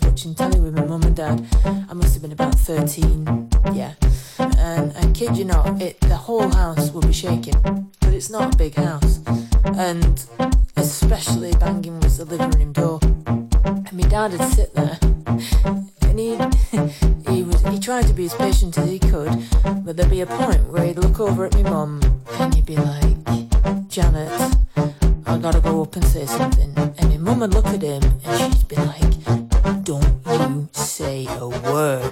be 0.00 0.06
downstairs 0.06 0.10
watching 0.10 0.34
telly 0.34 0.60
with 0.60 0.74
my 0.74 0.84
mum 0.84 1.02
and 1.02 1.16
dad. 1.16 1.46
I 1.64 1.94
must 1.94 2.14
have 2.14 2.22
been 2.22 2.32
about 2.32 2.54
13, 2.54 3.48
yeah. 3.72 3.94
And 4.38 4.96
I 4.96 5.10
kid 5.12 5.36
you 5.36 5.44
not, 5.44 5.80
it, 5.80 6.00
the 6.00 6.16
whole 6.16 6.48
house 6.48 6.90
would 6.90 7.06
be 7.06 7.12
shaking. 7.12 7.54
But 8.00 8.14
it's 8.14 8.30
not 8.30 8.54
a 8.54 8.56
big 8.56 8.74
house. 8.74 9.20
And 9.76 10.24
especially 10.76 11.52
banging 11.52 12.00
was 12.00 12.18
the 12.18 12.24
living 12.24 12.50
room 12.50 12.72
door. 12.72 12.98
And 13.26 13.92
my 13.92 14.08
dad 14.08 14.32
would 14.32 14.48
sit 14.52 14.74
there. 14.74 14.98
And 16.02 16.18
he, 16.18 16.36
he, 17.30 17.42
was, 17.42 17.62
he 17.62 17.78
tried 17.78 18.06
to 18.06 18.14
be 18.14 18.26
as 18.26 18.34
patient 18.34 18.76
as 18.78 18.88
he 18.88 18.98
could. 18.98 19.44
But 19.84 19.96
there'd 19.96 20.10
be 20.10 20.20
a 20.20 20.26
point 20.26 20.68
where 20.68 20.84
he'd 20.84 20.98
look 20.98 21.20
over 21.20 21.46
at 21.46 21.54
my 21.54 21.62
mum 21.62 22.00
and 22.38 22.54
he'd 22.54 22.66
be 22.66 22.76
like, 22.76 23.88
Janet, 23.88 24.56
I 25.26 25.38
gotta 25.38 25.60
go 25.60 25.82
up 25.82 25.96
and 25.96 26.04
say 26.04 26.26
something. 26.26 26.72
And 26.76 27.10
my 27.10 27.16
mum 27.18 27.40
would 27.40 27.54
look 27.54 27.66
at 27.66 27.82
him 27.82 28.02
and 28.24 28.54
she'd 28.54 28.68
be 28.68 28.76
like, 28.76 29.25
word. 31.76 32.05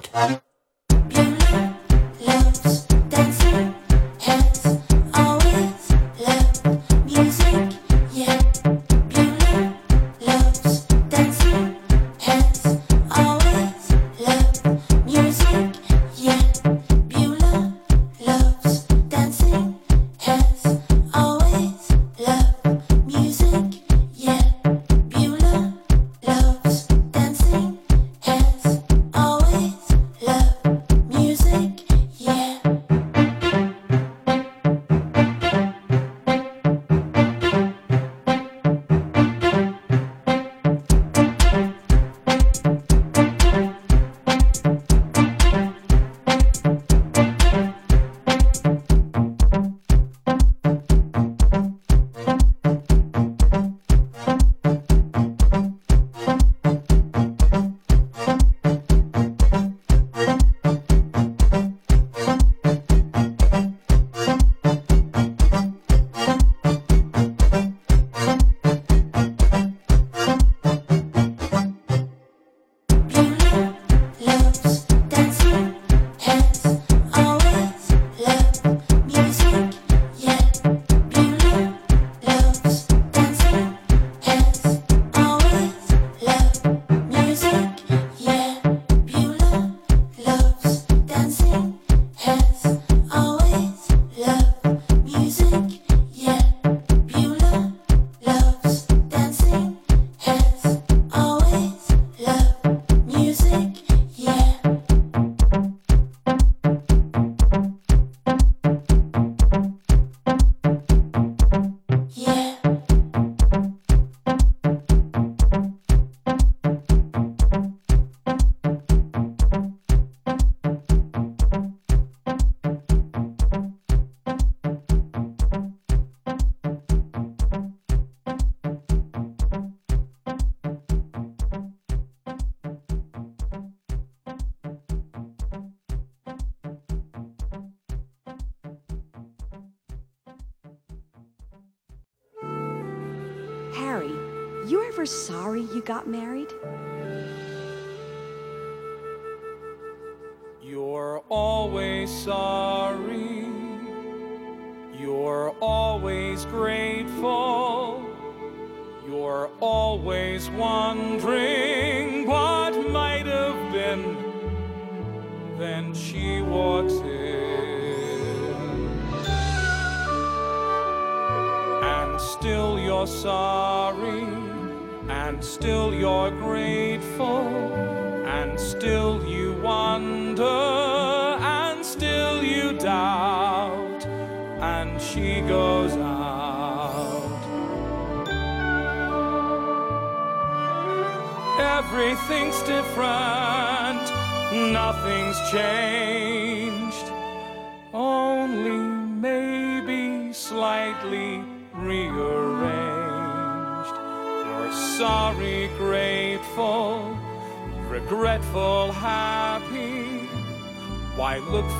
Got 145.84 146.06
married? 146.06 146.52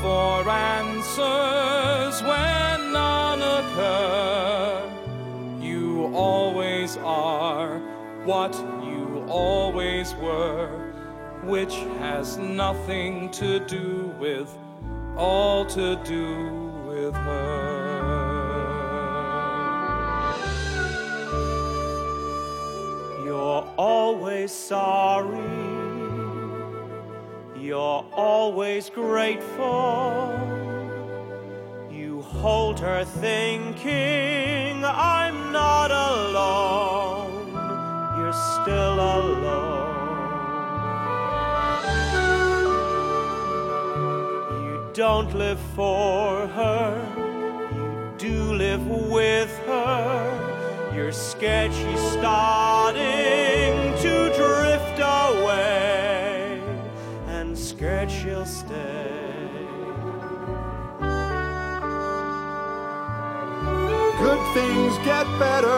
For 0.01 0.49
answers 0.49 2.22
when 2.22 2.92
none 2.92 3.42
occur? 3.42 4.90
You 5.61 6.11
always 6.14 6.97
are 6.99 7.78
what 8.24 8.55
you 8.82 9.24
always 9.28 10.14
were, 10.14 10.92
which 11.42 11.74
has 11.99 12.38
nothing 12.38 13.30
to 13.32 13.61
do 13.66 14.14
with, 14.18 14.57
all 15.16 15.66
to 15.66 15.97
do 16.05 16.72
with 16.86 17.14
her. 17.14 18.34
You're 23.24 23.66
always 23.76 24.53
sorry. 24.53 25.74
You're 27.64 28.04
always 28.12 28.90
grateful. 28.90 30.38
You 31.90 32.20
hold 32.20 32.78
her 32.80 33.06
thinking, 33.06 34.84
I'm 34.84 35.50
not 35.50 35.90
alone. 35.90 37.54
You're 38.18 38.34
still 38.34 39.00
alone. 39.00 39.94
You 44.66 44.90
don't 44.92 45.34
live 45.34 45.60
for 45.74 46.46
her. 46.48 46.92
You 47.72 48.12
do 48.18 48.52
live 48.52 48.86
with 48.86 49.58
her. 49.60 50.92
You're 50.94 51.12
scared 51.12 51.72
she's 51.72 52.00
starting 52.12 53.63
she'll 58.25 58.47
stay. 58.47 59.20
Good 64.18 64.43
things 64.55 64.97
get 65.05 65.27
better, 65.39 65.68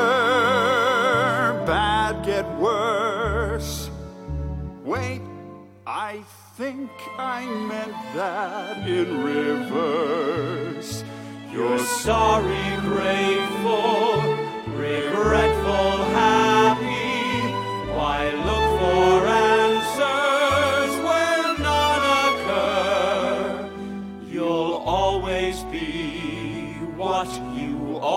bad 1.67 2.25
get 2.25 2.47
worse. 2.59 3.91
Wait, 4.85 5.23
I 5.87 6.23
think 6.57 6.91
I 7.19 7.47
meant 7.47 7.97
that 8.15 8.89
in 8.89 9.25
reverse. 9.25 11.03
You're 11.53 11.81
sorry, 11.81 12.77
grateful, 12.81 14.23
regretful, 14.77 16.05
happy. 16.15 17.41
Why 17.93 18.31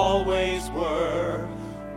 always 0.09 0.71
were, 0.71 1.45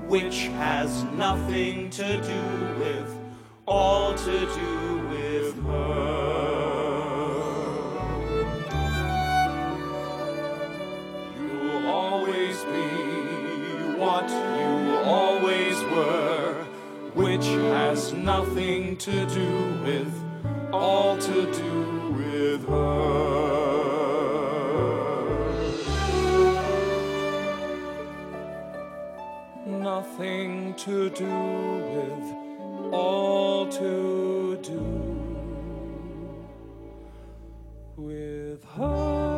which 0.07 0.49
has 0.59 1.03
nothing 1.05 1.89
to 1.89 2.21
do 2.21 2.79
with, 2.79 3.19
all 3.67 4.13
to 4.13 4.39
do 4.61 4.99
with 5.09 5.65
her. 5.65 6.13
You'll 11.41 11.87
always 11.87 12.63
be 12.65 12.89
what 13.97 14.29
you 14.29 14.73
always 15.07 15.83
were, 15.85 16.67
which 17.15 17.47
has 17.47 18.13
nothing 18.13 18.99
to 18.99 19.25
do 19.25 19.51
with, 19.87 20.13
all 20.71 21.17
to 21.17 21.51
do 21.51 22.11
with 22.11 22.69
her. 22.69 23.32
Nothing 29.97 30.75
to 30.87 31.11
do 31.11 31.37
with, 31.93 32.95
all 32.95 33.67
to 33.67 34.59
do 34.63 34.81
with 37.99 38.65
her. 38.75 39.32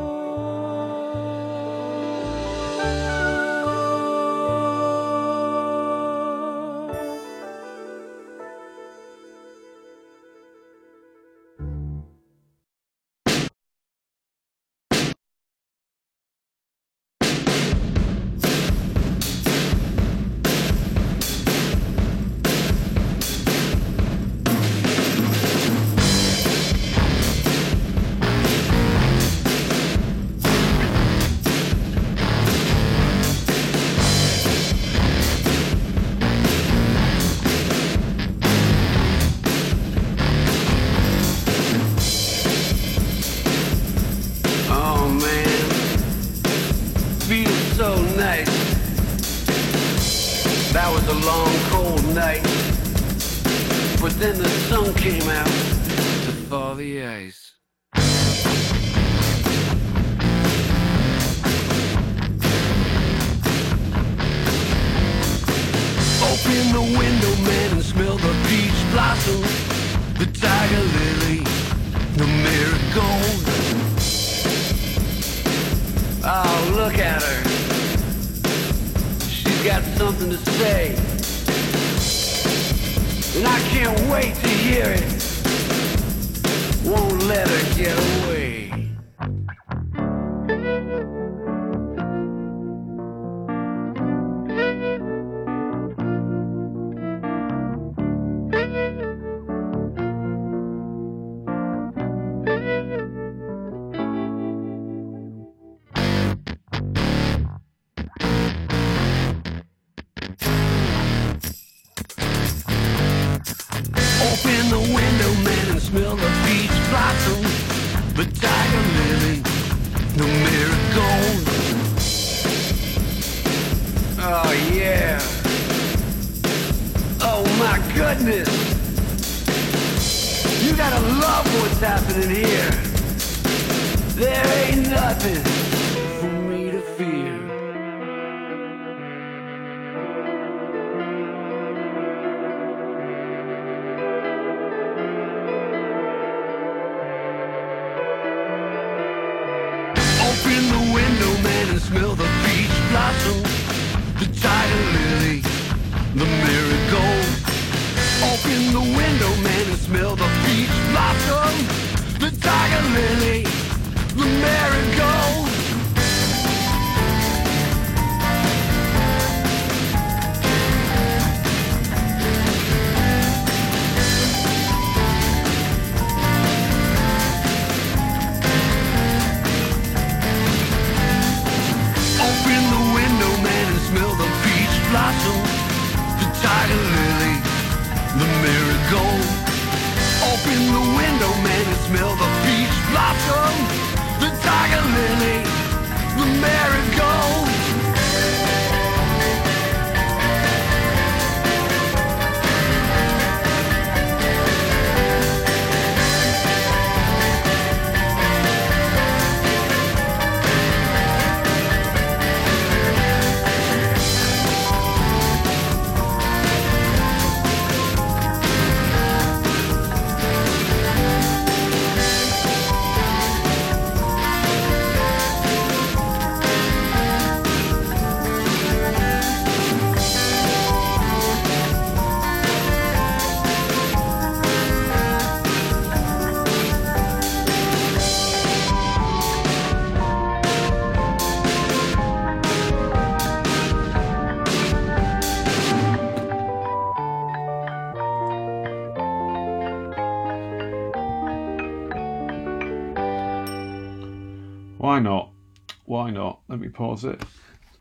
Pause 256.74 257.04
it. 257.04 257.22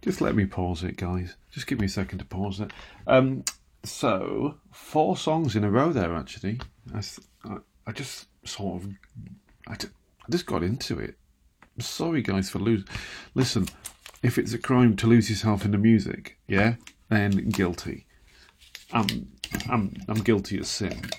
Just 0.01 0.21
let 0.21 0.35
me 0.35 0.45
pause 0.45 0.83
it, 0.83 0.97
guys. 0.97 1.35
Just 1.51 1.67
give 1.67 1.79
me 1.79 1.85
a 1.85 1.89
second 1.89 2.19
to 2.19 2.25
pause 2.25 2.59
it. 2.59 2.71
Um, 3.07 3.43
so 3.83 4.55
four 4.71 5.17
songs 5.17 5.55
in 5.55 5.63
a 5.63 5.71
row 5.71 5.91
there. 5.91 6.13
Actually, 6.13 6.59
I 6.93 7.91
just 7.91 8.27
sort 8.45 8.83
of, 8.83 8.89
I, 9.67 9.73
I 9.73 10.31
just 10.31 10.45
got 10.45 10.63
into 10.63 10.99
it. 10.99 11.15
Sorry, 11.79 12.21
guys, 12.21 12.49
for 12.49 12.59
lose. 12.59 12.85
Listen, 13.33 13.67
if 14.21 14.37
it's 14.37 14.53
a 14.53 14.57
crime 14.57 14.95
to 14.97 15.07
lose 15.07 15.29
yourself 15.29 15.65
in 15.65 15.71
the 15.71 15.77
music, 15.77 16.37
yeah, 16.47 16.75
then 17.09 17.49
guilty. 17.49 18.05
I'm, 18.91 19.31
I'm, 19.69 19.95
I'm 20.07 20.21
guilty 20.21 20.59
as 20.59 20.67
sin. 20.67 21.09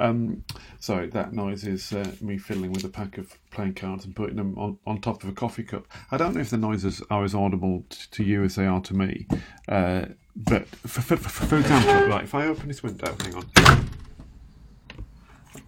Um, 0.00 0.44
sorry, 0.78 1.08
that 1.08 1.32
noise 1.32 1.64
is 1.64 1.92
uh, 1.92 2.12
me 2.20 2.38
fiddling 2.38 2.72
with 2.72 2.84
a 2.84 2.88
pack 2.88 3.18
of 3.18 3.36
playing 3.50 3.74
cards 3.74 4.04
and 4.04 4.14
putting 4.14 4.36
them 4.36 4.56
on, 4.56 4.78
on 4.86 5.00
top 5.00 5.24
of 5.24 5.28
a 5.28 5.32
coffee 5.32 5.64
cup. 5.64 5.88
I 6.12 6.16
don't 6.16 6.34
know 6.34 6.40
if 6.40 6.50
the 6.50 6.56
noises 6.56 7.02
are 7.10 7.24
as 7.24 7.34
audible 7.34 7.84
t- 7.90 8.06
to 8.12 8.22
you 8.22 8.44
as 8.44 8.54
they 8.54 8.66
are 8.66 8.80
to 8.82 8.94
me, 8.94 9.26
uh, 9.68 10.06
but 10.36 10.66
for, 10.66 11.00
for, 11.00 11.16
for, 11.16 11.46
for 11.46 11.58
example, 11.58 12.08
right, 12.08 12.22
if 12.22 12.32
I 12.32 12.46
open 12.46 12.68
this 12.68 12.82
window, 12.82 13.16
hang 13.22 13.34
on, 13.34 13.50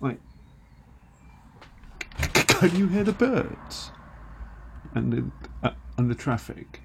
like, 0.01 0.21
can 2.33 2.77
you 2.77 2.87
hear 2.87 3.03
the 3.03 3.13
birds 3.13 3.91
and 4.95 5.13
the, 5.13 5.69
uh, 5.69 5.73
and 5.99 6.09
the 6.09 6.15
traffic? 6.15 6.80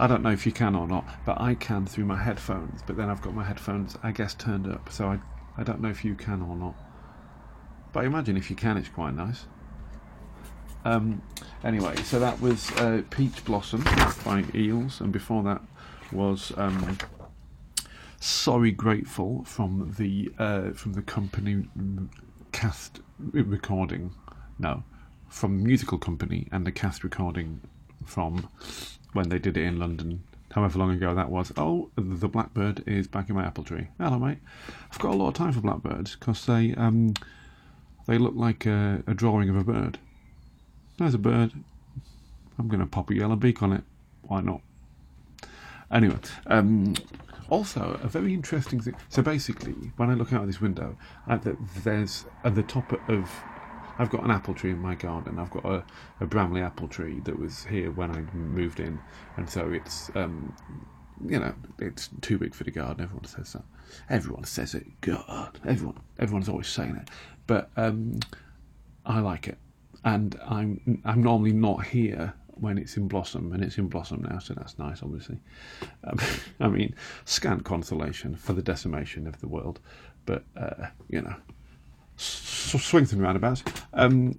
I 0.00 0.06
don't 0.06 0.22
know 0.22 0.30
if 0.30 0.46
you 0.46 0.52
can 0.52 0.74
or 0.74 0.88
not, 0.88 1.04
but 1.26 1.38
I 1.38 1.54
can 1.54 1.84
through 1.84 2.06
my 2.06 2.16
headphones. 2.16 2.80
But 2.86 2.96
then 2.96 3.10
I've 3.10 3.20
got 3.20 3.34
my 3.34 3.44
headphones, 3.44 3.98
I 4.02 4.12
guess, 4.12 4.32
turned 4.32 4.66
up, 4.66 4.90
so 4.90 5.08
I, 5.08 5.20
I 5.58 5.62
don't 5.62 5.82
know 5.82 5.90
if 5.90 6.06
you 6.06 6.14
can 6.14 6.40
or 6.40 6.56
not. 6.56 6.74
But 7.92 8.04
I 8.04 8.06
imagine 8.06 8.38
if 8.38 8.48
you 8.48 8.56
can, 8.56 8.78
it's 8.78 8.88
quite 8.88 9.14
nice. 9.14 9.44
Um, 10.86 11.20
anyway, 11.62 11.96
so 11.96 12.18
that 12.18 12.40
was 12.40 12.70
uh, 12.78 13.02
Peach 13.10 13.44
Blossom 13.44 13.84
by 14.24 14.42
Eels, 14.54 15.02
and 15.02 15.12
before 15.12 15.42
that 15.42 15.60
was 16.12 16.50
um, 16.56 16.96
Sorry 18.20 18.70
Grateful 18.70 19.44
from 19.44 19.94
the 19.98 20.32
uh, 20.38 20.70
from 20.70 20.94
the 20.94 21.02
company 21.02 21.66
mm, 21.76 22.08
cast 22.52 23.00
recording. 23.18 24.14
No, 24.58 24.82
from 25.28 25.62
musical 25.62 25.98
company 25.98 26.48
and 26.50 26.66
the 26.66 26.72
cast 26.72 27.04
recording 27.04 27.60
from 28.06 28.48
when 29.12 29.28
they 29.28 29.38
did 29.38 29.56
it 29.56 29.64
in 29.64 29.78
London, 29.78 30.22
however 30.52 30.78
long 30.78 30.90
ago 30.90 31.14
that 31.14 31.30
was. 31.30 31.52
Oh, 31.56 31.90
the 31.96 32.28
blackbird 32.28 32.82
is 32.86 33.06
back 33.06 33.28
in 33.28 33.34
my 33.36 33.44
apple 33.44 33.64
tree. 33.64 33.88
Hello, 33.98 34.18
mate. 34.18 34.38
I've 34.90 34.98
got 34.98 35.14
a 35.14 35.16
lot 35.16 35.28
of 35.28 35.34
time 35.34 35.52
for 35.52 35.60
blackbirds 35.60 36.16
because 36.16 36.46
they 36.46 36.74
um, 36.74 37.14
they 38.06 38.18
look 38.18 38.34
like 38.34 38.66
a, 38.66 39.02
a 39.06 39.14
drawing 39.14 39.48
of 39.48 39.56
a 39.56 39.64
bird. 39.64 39.98
There's 40.98 41.14
a 41.14 41.18
bird. 41.18 41.52
I'm 42.58 42.68
going 42.68 42.80
to 42.80 42.86
pop 42.86 43.10
a 43.10 43.14
yellow 43.14 43.36
beak 43.36 43.62
on 43.62 43.72
it. 43.72 43.84
Why 44.22 44.40
not? 44.40 44.60
Anyway, 45.90 46.18
um, 46.46 46.94
also 47.48 47.98
a 48.02 48.08
very 48.08 48.32
interesting 48.32 48.80
thing. 48.80 48.94
So 49.08 49.22
basically, 49.22 49.92
when 49.96 50.10
I 50.10 50.14
look 50.14 50.32
out 50.32 50.42
of 50.42 50.46
this 50.46 50.60
window, 50.60 50.96
there's 51.82 52.26
at 52.44 52.54
the 52.54 52.62
top 52.62 52.92
of 53.08 53.30
I've 54.00 54.08
got 54.08 54.24
an 54.24 54.30
apple 54.30 54.54
tree 54.54 54.70
in 54.70 54.78
my 54.78 54.94
garden. 54.94 55.38
I've 55.38 55.50
got 55.50 55.66
a, 55.66 55.84
a 56.20 56.26
Bramley 56.26 56.62
apple 56.62 56.88
tree 56.88 57.20
that 57.24 57.38
was 57.38 57.64
here 57.64 57.90
when 57.90 58.10
I 58.10 58.22
moved 58.34 58.80
in, 58.80 58.98
and 59.36 59.48
so 59.48 59.70
it's 59.70 60.10
um, 60.14 60.56
you 61.28 61.38
know 61.38 61.52
it's 61.78 62.08
too 62.22 62.38
big 62.38 62.54
for 62.54 62.64
the 62.64 62.70
garden. 62.70 63.04
Everyone 63.04 63.26
says 63.26 63.52
that. 63.52 63.62
Everyone 64.08 64.44
says 64.44 64.74
it. 64.74 64.86
God, 65.02 65.60
everyone, 65.66 66.00
everyone's 66.18 66.48
always 66.48 66.68
saying 66.68 66.96
it. 66.96 67.10
But 67.46 67.68
um, 67.76 68.20
I 69.04 69.20
like 69.20 69.48
it, 69.48 69.58
and 70.02 70.34
I'm 70.48 71.02
I'm 71.04 71.22
normally 71.22 71.52
not 71.52 71.84
here 71.84 72.32
when 72.54 72.78
it's 72.78 72.96
in 72.96 73.06
blossom, 73.06 73.52
and 73.52 73.62
it's 73.62 73.76
in 73.76 73.88
blossom 73.88 74.22
now, 74.22 74.38
so 74.38 74.54
that's 74.54 74.78
nice, 74.78 75.02
obviously. 75.02 75.40
Um, 76.04 76.18
I 76.60 76.68
mean, 76.68 76.94
scant 77.26 77.64
consolation 77.64 78.34
for 78.34 78.54
the 78.54 78.62
decimation 78.62 79.26
of 79.26 79.38
the 79.40 79.48
world, 79.48 79.78
but 80.24 80.44
uh, 80.56 80.86
you 81.10 81.20
know, 81.20 81.36
s- 82.20 82.82
swings 82.82 83.12
and 83.12 83.22
roundabouts. 83.22 83.64
Um, 83.92 84.34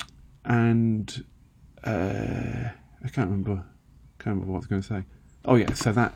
and 0.45 1.23
uh, 1.83 2.69
I 3.03 3.07
can't 3.09 3.29
remember, 3.29 3.63
can't 4.19 4.35
remember 4.35 4.51
what 4.51 4.57
I 4.57 4.59
was 4.59 4.67
going 4.67 4.81
to 4.81 4.87
say. 4.87 5.03
Oh 5.45 5.55
yeah, 5.55 5.73
so 5.73 5.91
that 5.91 6.13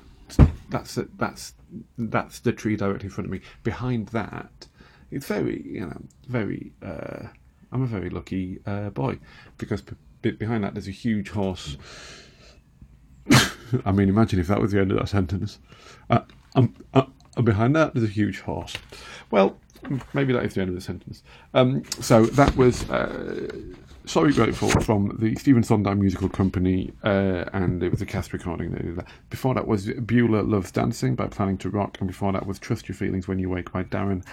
that's 0.70 1.00
that's 1.18 1.54
that's 1.98 2.40
the 2.40 2.52
tree 2.52 2.76
directly 2.76 3.06
in 3.06 3.12
front 3.12 3.26
of 3.26 3.32
me. 3.32 3.42
Behind 3.64 4.08
that, 4.10 4.68
it's 5.12 5.28
very 5.28 5.64
you 5.66 5.86
know 5.88 6.02
very. 6.28 6.72
Uh, 6.84 7.28
I'm 7.72 7.82
a 7.82 7.88
very 7.88 8.10
lucky 8.10 8.60
uh, 8.66 8.90
boy 8.92 9.20
because 9.58 9.82
b- 10.22 10.32
behind 10.32 10.64
that 10.64 10.76
there's 10.76 10.88
a 10.88 10.92
huge 10.92 11.30
horse. 11.30 11.78
I 13.86 13.92
mean, 13.92 14.08
imagine 14.08 14.40
if 14.40 14.48
that 14.48 14.62
was 14.62 14.72
the 14.72 14.80
end 14.80 14.92
of 14.92 15.00
that 15.00 15.10
sentence. 15.10 15.60
Uh, 16.10 16.22
I'm 16.56 16.74
uh, 16.94 17.06
behind 17.44 17.76
that 17.76 17.94
there's 17.94 18.08
a 18.08 18.12
huge 18.12 18.42
horse. 18.42 18.76
Well, 19.32 19.58
maybe 20.14 20.34
that 20.34 20.44
is 20.44 20.54
the 20.54 20.62
end 20.62 20.70
of 20.70 20.76
the 20.76 20.82
sentence. 20.82 21.24
Um, 21.54 21.84
so 22.00 22.26
that 22.26 22.56
was 22.56 22.90
uh, 22.90 23.48
Sorry 24.06 24.34
Grateful 24.34 24.70
from 24.82 25.16
the 25.20 25.36
Stephen 25.36 25.64
Sondheim 25.64 26.00
Musical 26.00 26.30
Company, 26.30 26.92
uh, 27.04 27.46
and 27.54 27.82
it 27.82 27.90
was 27.90 28.02
a 28.02 28.06
cast 28.06 28.34
recording 28.34 28.72
that 28.72 28.84
did 28.84 28.96
that. 28.98 29.08
Before 29.30 29.54
that 29.56 29.68
was 29.68 29.88
Beulah 29.88 30.42
Loves 30.42 30.72
Dancing 30.72 31.16
by 31.16 31.28
Planningtorock, 31.28 32.00
and 32.00 32.08
before 32.08 32.32
that 32.34 32.46
was 32.46 32.60
Trust 32.60 32.88
Your 32.88 32.96
Feelings 32.96 33.28
When 33.28 33.40
You 33.40 33.50
Wake 33.50 33.72
by 33.72 33.84
Darren 33.84 34.26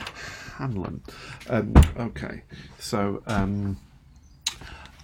Hanlon. 0.57 1.03
Um, 1.49 1.75
okay, 1.99 2.43
so. 2.79 3.23
Um, 3.27 3.79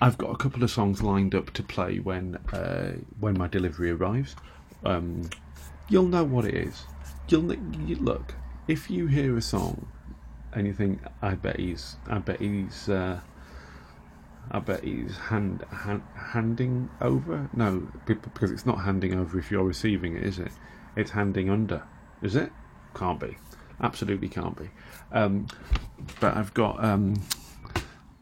I've 0.00 0.16
got 0.16 0.30
a 0.30 0.36
couple 0.36 0.62
of 0.62 0.70
songs 0.70 1.02
lined 1.02 1.34
up 1.34 1.50
to 1.54 1.62
play 1.64 1.98
when 1.98 2.36
uh, 2.52 2.92
when 3.18 3.36
my 3.36 3.48
delivery 3.48 3.90
arrives. 3.90 4.36
Um, 4.84 5.28
you'll 5.88 6.06
know 6.06 6.22
what 6.22 6.44
it 6.44 6.54
is. 6.54 6.84
You'll 7.28 7.52
you, 7.84 7.96
look 7.96 8.32
if 8.68 8.90
you 8.90 9.08
hear 9.08 9.36
a 9.36 9.42
song 9.42 9.88
think, 10.72 11.00
"I 11.22 11.34
bet 11.34 11.58
he's, 11.58 11.96
I 12.08 12.18
bet 12.18 12.40
he's, 12.40 12.88
uh, 12.88 13.20
I 14.50 14.58
bet 14.60 14.84
he's 14.84 15.16
hand, 15.16 15.64
hand 15.70 16.02
handing 16.14 16.90
over." 17.00 17.48
No, 17.54 17.88
because 18.06 18.50
it's 18.50 18.66
not 18.66 18.80
handing 18.82 19.14
over 19.14 19.38
if 19.38 19.50
you're 19.50 19.64
receiving 19.64 20.16
it, 20.16 20.22
is 20.24 20.38
it? 20.38 20.52
It's 20.96 21.12
handing 21.12 21.50
under, 21.50 21.82
is 22.22 22.36
it? 22.36 22.52
Can't 22.94 23.20
be. 23.20 23.36
Absolutely 23.80 24.28
can't 24.28 24.56
be. 24.56 24.70
Um, 25.12 25.46
but 26.20 26.36
I've 26.36 26.54
got. 26.54 26.82
Um, 26.84 27.14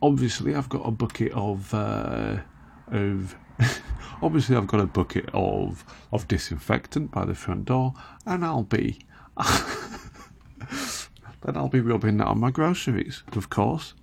obviously 0.03 0.55
I've 0.55 0.69
got 0.69 0.87
a 0.87 0.91
bucket 0.91 1.33
of 1.33 1.73
uh, 1.75 2.37
of 2.89 3.37
obviously 4.23 4.57
I've 4.57 4.67
got 4.67 4.81
a 4.81 4.87
bucket 4.87 5.29
of 5.33 5.85
of 6.13 6.29
disinfectant 6.29 7.11
by 7.11 7.25
the 7.25 7.35
front 7.35 7.65
door, 7.67 7.95
and 8.25 8.45
I'll 8.45 8.63
be 8.63 9.01
then 11.47 11.57
I'll 11.57 11.69
be 11.69 11.81
rubbing 11.81 12.17
that 12.17 12.27
on 12.27 12.41
my 12.41 12.51
groceries. 12.51 13.23
Of 13.33 13.49
course, 13.49 13.95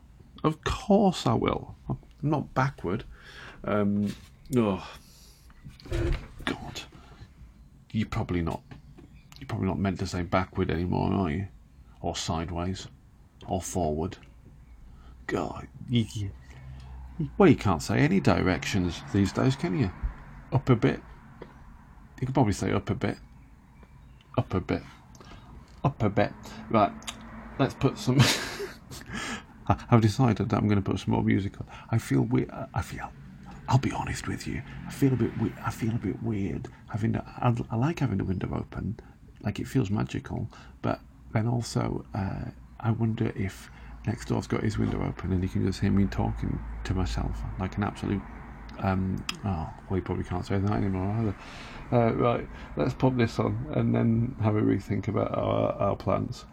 of 0.46 0.64
course 0.64 1.28
I 1.28 1.34
will. 1.34 1.76
I'm 1.90 1.98
not 2.22 2.54
backward. 2.54 3.04
Um, 3.66 4.16
oh, 4.56 4.90
God, 6.46 6.82
you're 7.92 8.08
probably 8.08 8.42
not. 8.42 8.62
You're 9.40 9.48
probably 9.48 9.68
not 9.68 9.78
meant 9.78 10.00
to 10.00 10.08
say 10.08 10.22
backward 10.22 10.72
anymore, 10.72 11.12
are 11.12 11.30
you? 11.30 11.48
Or 12.00 12.16
sideways, 12.16 12.88
or 13.46 13.62
forward. 13.62 14.18
God, 15.28 15.68
well, 17.38 17.50
you 17.50 17.56
can't 17.56 17.82
say 17.84 18.00
any 18.00 18.20
directions 18.22 19.02
these 19.14 19.34
days, 19.34 19.56
can 19.56 19.78
you? 19.78 19.92
Up 20.54 20.70
a 20.70 20.76
bit. 20.76 21.02
You 22.22 22.28
can 22.28 22.34
probably 22.34 22.54
say 22.54 22.72
up 22.72 22.90
a 22.90 22.96
bit. 22.96 23.18
Up 24.38 24.54
a 24.54 24.62
bit. 24.62 24.82
Up 25.84 26.02
a 26.02 26.10
bit. 26.10 26.32
Right, 26.70 26.92
let's 27.60 27.74
put 27.74 27.98
some. 27.98 28.20
I've 29.90 30.02
decided 30.02 30.50
that 30.50 30.58
I'm 30.58 30.68
going 30.68 30.82
to 30.82 30.90
put 30.90 31.00
some 31.00 31.14
more 31.14 31.24
music 31.24 31.60
on. 31.60 31.68
I 31.90 31.98
feel 31.98 32.22
we. 32.22 32.46
I 32.74 32.82
feel. 32.82 33.12
I'll 33.70 33.78
be 33.78 33.92
honest 33.92 34.28
with 34.28 34.46
you. 34.46 34.62
I 34.88 34.92
feel 34.92 35.14
a 35.14 35.16
bit. 35.16 35.38
We- 35.40 35.54
I 35.66 35.72
feel 35.72 35.92
a 35.92 36.00
bit 36.00 36.22
weird 36.22 36.68
having. 36.90 37.20
I 37.40 37.76
like 37.76 38.00
having 38.00 38.18
the 38.18 38.26
window 38.26 38.50
open, 38.54 39.00
like 39.42 39.60
it 39.60 39.68
feels 39.68 39.90
magical. 39.90 40.50
But 40.82 41.00
then 41.34 41.48
also, 41.48 42.06
uh, 42.14 42.46
I 42.80 42.92
wonder 42.92 43.32
if 43.36 43.72
next 44.06 44.28
door's 44.28 44.48
got 44.48 44.62
his 44.64 44.78
window 44.78 45.02
open 45.06 45.32
and 45.32 45.42
he 45.42 45.48
can 45.50 45.66
just 45.66 45.80
hear 45.80 45.92
me 45.92 46.06
talking 46.06 46.60
to 46.84 46.94
myself 46.94 47.42
like 47.60 47.78
an 47.78 47.84
absolute. 47.84 48.22
Um, 48.80 49.24
oh, 49.46 49.70
well, 49.90 49.98
you 49.98 50.02
probably 50.02 50.24
can't 50.26 50.46
say 50.46 50.58
that 50.58 50.72
anymore 50.72 51.10
either. 51.20 51.36
Uh, 51.92 52.14
right, 52.16 52.48
let's 52.76 52.94
pop 52.94 53.16
this 53.16 53.40
on 53.40 53.68
and 53.76 53.94
then 53.96 54.36
have 54.42 54.56
a 54.56 54.62
rethink 54.62 55.08
about 55.08 55.32
our, 55.38 55.74
our 55.74 55.96
plans. 55.96 56.46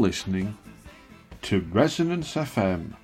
listening 0.00 0.56
to 1.42 1.60
Resonance 1.70 2.34
FM. 2.34 2.94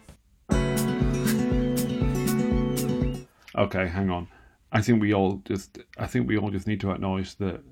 Okay, 3.54 3.86
hang 3.88 4.10
on. 4.10 4.28
I 4.72 4.80
think 4.80 5.02
we 5.02 5.12
all 5.12 5.42
just 5.44 5.78
I 5.98 6.06
think 6.06 6.26
we 6.26 6.38
all 6.38 6.50
just 6.50 6.66
need 6.66 6.80
to 6.80 6.90
acknowledge 6.90 7.36
that 7.36 7.62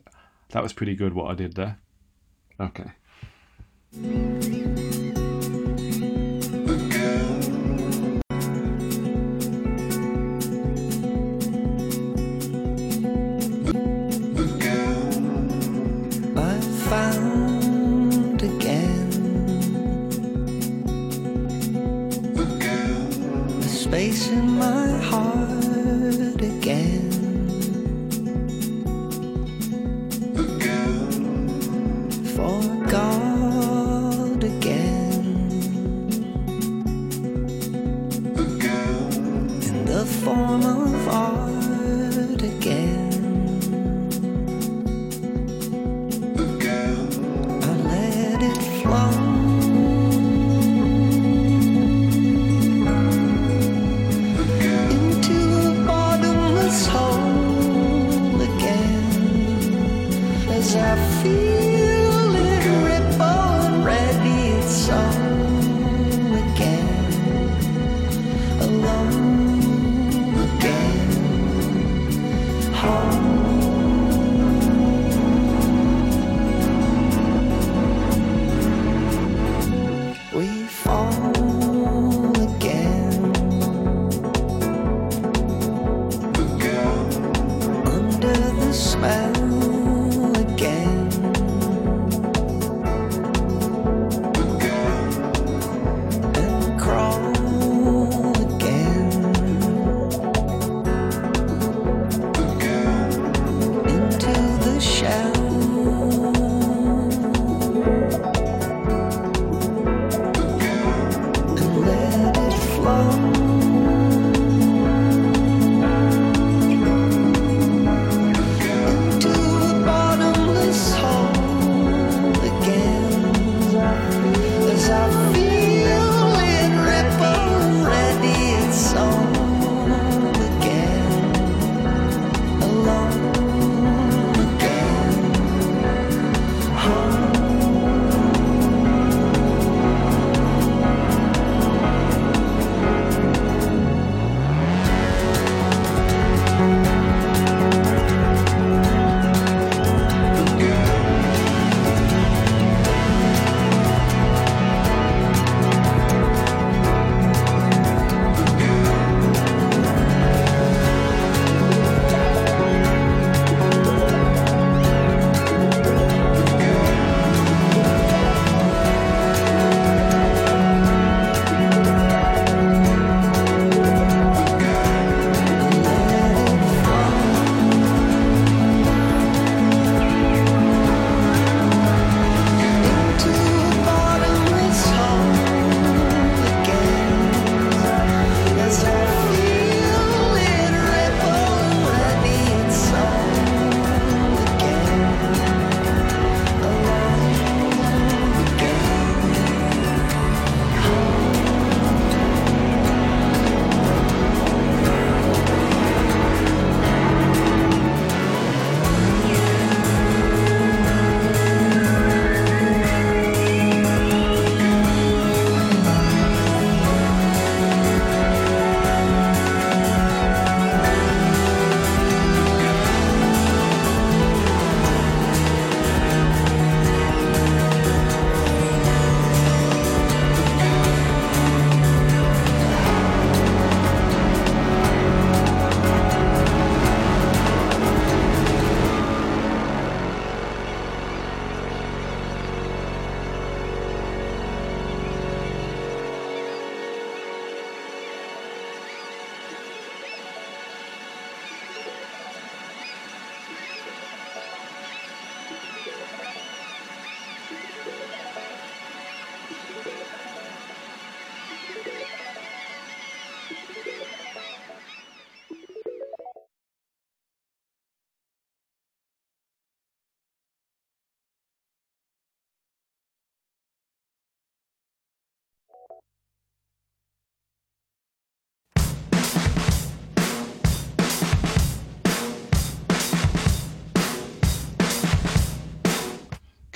that 0.50 0.62
was 0.62 0.74
pretty 0.74 0.94
good 0.94 1.14
what 1.14 1.30
I 1.30 1.34
did 1.34 1.54
there. 1.54 1.78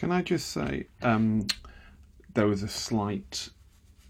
Can 0.08 0.16
I 0.16 0.22
just 0.22 0.48
say 0.52 0.86
um, 1.02 1.46
there 2.32 2.46
was 2.46 2.62
a 2.62 2.68
slight 2.68 3.50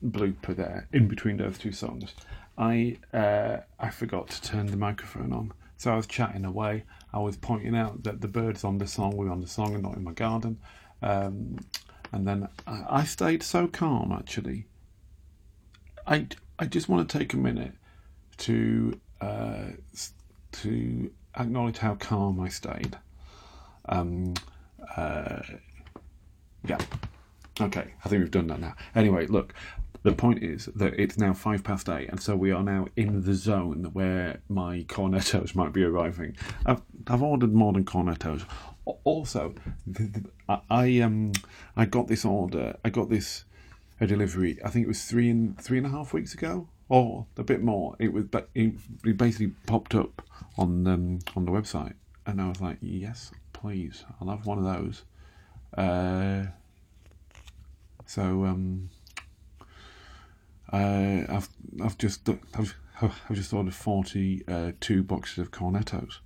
blooper 0.00 0.54
there 0.54 0.86
in 0.92 1.08
between 1.08 1.38
those 1.38 1.58
two 1.58 1.72
songs. 1.72 2.14
I 2.56 2.98
uh, 3.12 3.56
I 3.80 3.90
forgot 3.90 4.28
to 4.28 4.40
turn 4.40 4.66
the 4.66 4.76
microphone 4.76 5.32
on, 5.32 5.52
so 5.76 5.92
I 5.92 5.96
was 5.96 6.06
chatting 6.06 6.44
away. 6.44 6.84
I 7.12 7.18
was 7.18 7.36
pointing 7.36 7.74
out 7.74 8.04
that 8.04 8.20
the 8.20 8.28
birds 8.28 8.62
on 8.62 8.78
the 8.78 8.86
song 8.86 9.16
were 9.16 9.28
on 9.28 9.40
the 9.40 9.48
song 9.48 9.74
and 9.74 9.82
not 9.82 9.96
in 9.96 10.04
my 10.04 10.12
garden. 10.12 10.60
Um, 11.02 11.58
and 12.12 12.28
then 12.28 12.48
I, 12.64 13.00
I 13.00 13.04
stayed 13.04 13.42
so 13.42 13.66
calm 13.66 14.12
actually. 14.12 14.66
I, 16.06 16.28
I 16.60 16.66
just 16.66 16.88
want 16.88 17.08
to 17.08 17.18
take 17.18 17.34
a 17.34 17.38
minute 17.38 17.74
to 18.46 19.00
uh, 19.20 19.70
to 20.52 21.10
acknowledge 21.36 21.78
how 21.78 21.96
calm 21.96 22.38
I 22.38 22.50
stayed. 22.50 22.96
Um, 23.88 24.34
uh, 24.96 25.40
yeah. 26.66 26.78
Okay, 27.60 27.94
I 28.04 28.08
think 28.08 28.22
we've 28.22 28.30
done 28.30 28.46
that 28.48 28.60
now. 28.60 28.74
Anyway, 28.94 29.26
look, 29.26 29.52
the 30.04 30.12
point 30.12 30.42
is 30.44 30.66
that 30.76 30.94
it's 30.98 31.18
now 31.18 31.32
five 31.34 31.64
past 31.64 31.88
eight, 31.88 32.08
and 32.08 32.20
so 32.20 32.36
we 32.36 32.52
are 32.52 32.62
now 32.62 32.86
in 32.96 33.22
the 33.24 33.34
zone 33.34 33.90
where 33.92 34.40
my 34.48 34.84
cornettos 34.88 35.54
might 35.56 35.72
be 35.72 35.82
arriving. 35.82 36.36
I've, 36.66 36.82
I've 37.08 37.22
ordered 37.22 37.52
more 37.52 37.72
than 37.72 37.84
cornettos. 37.84 38.44
Al- 38.86 39.00
Also, 39.04 39.54
the, 39.86 40.04
the, 40.04 40.24
I, 40.48 40.60
I 40.70 41.00
um 41.00 41.32
I 41.76 41.84
got 41.84 42.06
this 42.08 42.24
order. 42.24 42.76
I 42.84 42.90
got 42.90 43.08
this 43.10 43.44
a 44.00 44.06
delivery. 44.06 44.58
I 44.64 44.70
think 44.70 44.84
it 44.84 44.88
was 44.88 45.04
three 45.04 45.28
and 45.28 45.60
three 45.60 45.78
and 45.78 45.86
a 45.86 45.90
half 45.90 46.12
weeks 46.12 46.34
ago, 46.34 46.68
or 46.88 47.26
a 47.36 47.42
bit 47.42 47.60
more. 47.62 47.96
It 47.98 48.12
was, 48.12 48.26
it 48.54 49.16
basically 49.16 49.48
popped 49.66 49.96
up 49.96 50.22
on 50.56 50.86
um, 50.86 51.18
on 51.34 51.44
the 51.44 51.50
website, 51.50 51.94
and 52.24 52.40
I 52.40 52.48
was 52.48 52.60
like, 52.60 52.78
yes, 52.80 53.32
please, 53.52 54.04
I'll 54.20 54.28
have 54.30 54.46
one 54.46 54.58
of 54.58 54.64
those. 54.64 55.02
Uh, 55.76 56.46
so 58.06 58.44
um, 58.46 58.90
uh, 60.72 61.22
I've 61.28 61.48
I've 61.82 61.98
just 61.98 62.28
I've, 62.54 62.74
I've 63.02 63.36
just 63.36 63.52
ordered 63.52 63.74
forty 63.74 64.44
uh, 64.48 64.72
two 64.80 65.02
boxes 65.02 65.38
of 65.38 65.50
cornettos. 65.50 66.18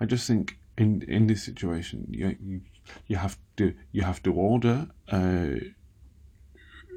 I 0.00 0.04
just 0.04 0.26
think 0.26 0.58
in 0.76 1.02
in 1.08 1.26
this 1.26 1.42
situation 1.42 2.06
you 2.10 2.36
you, 2.40 2.60
you 3.06 3.16
have 3.16 3.38
to 3.56 3.74
you 3.92 4.02
have 4.02 4.22
to 4.24 4.32
order 4.32 4.88
uh, 5.10 5.54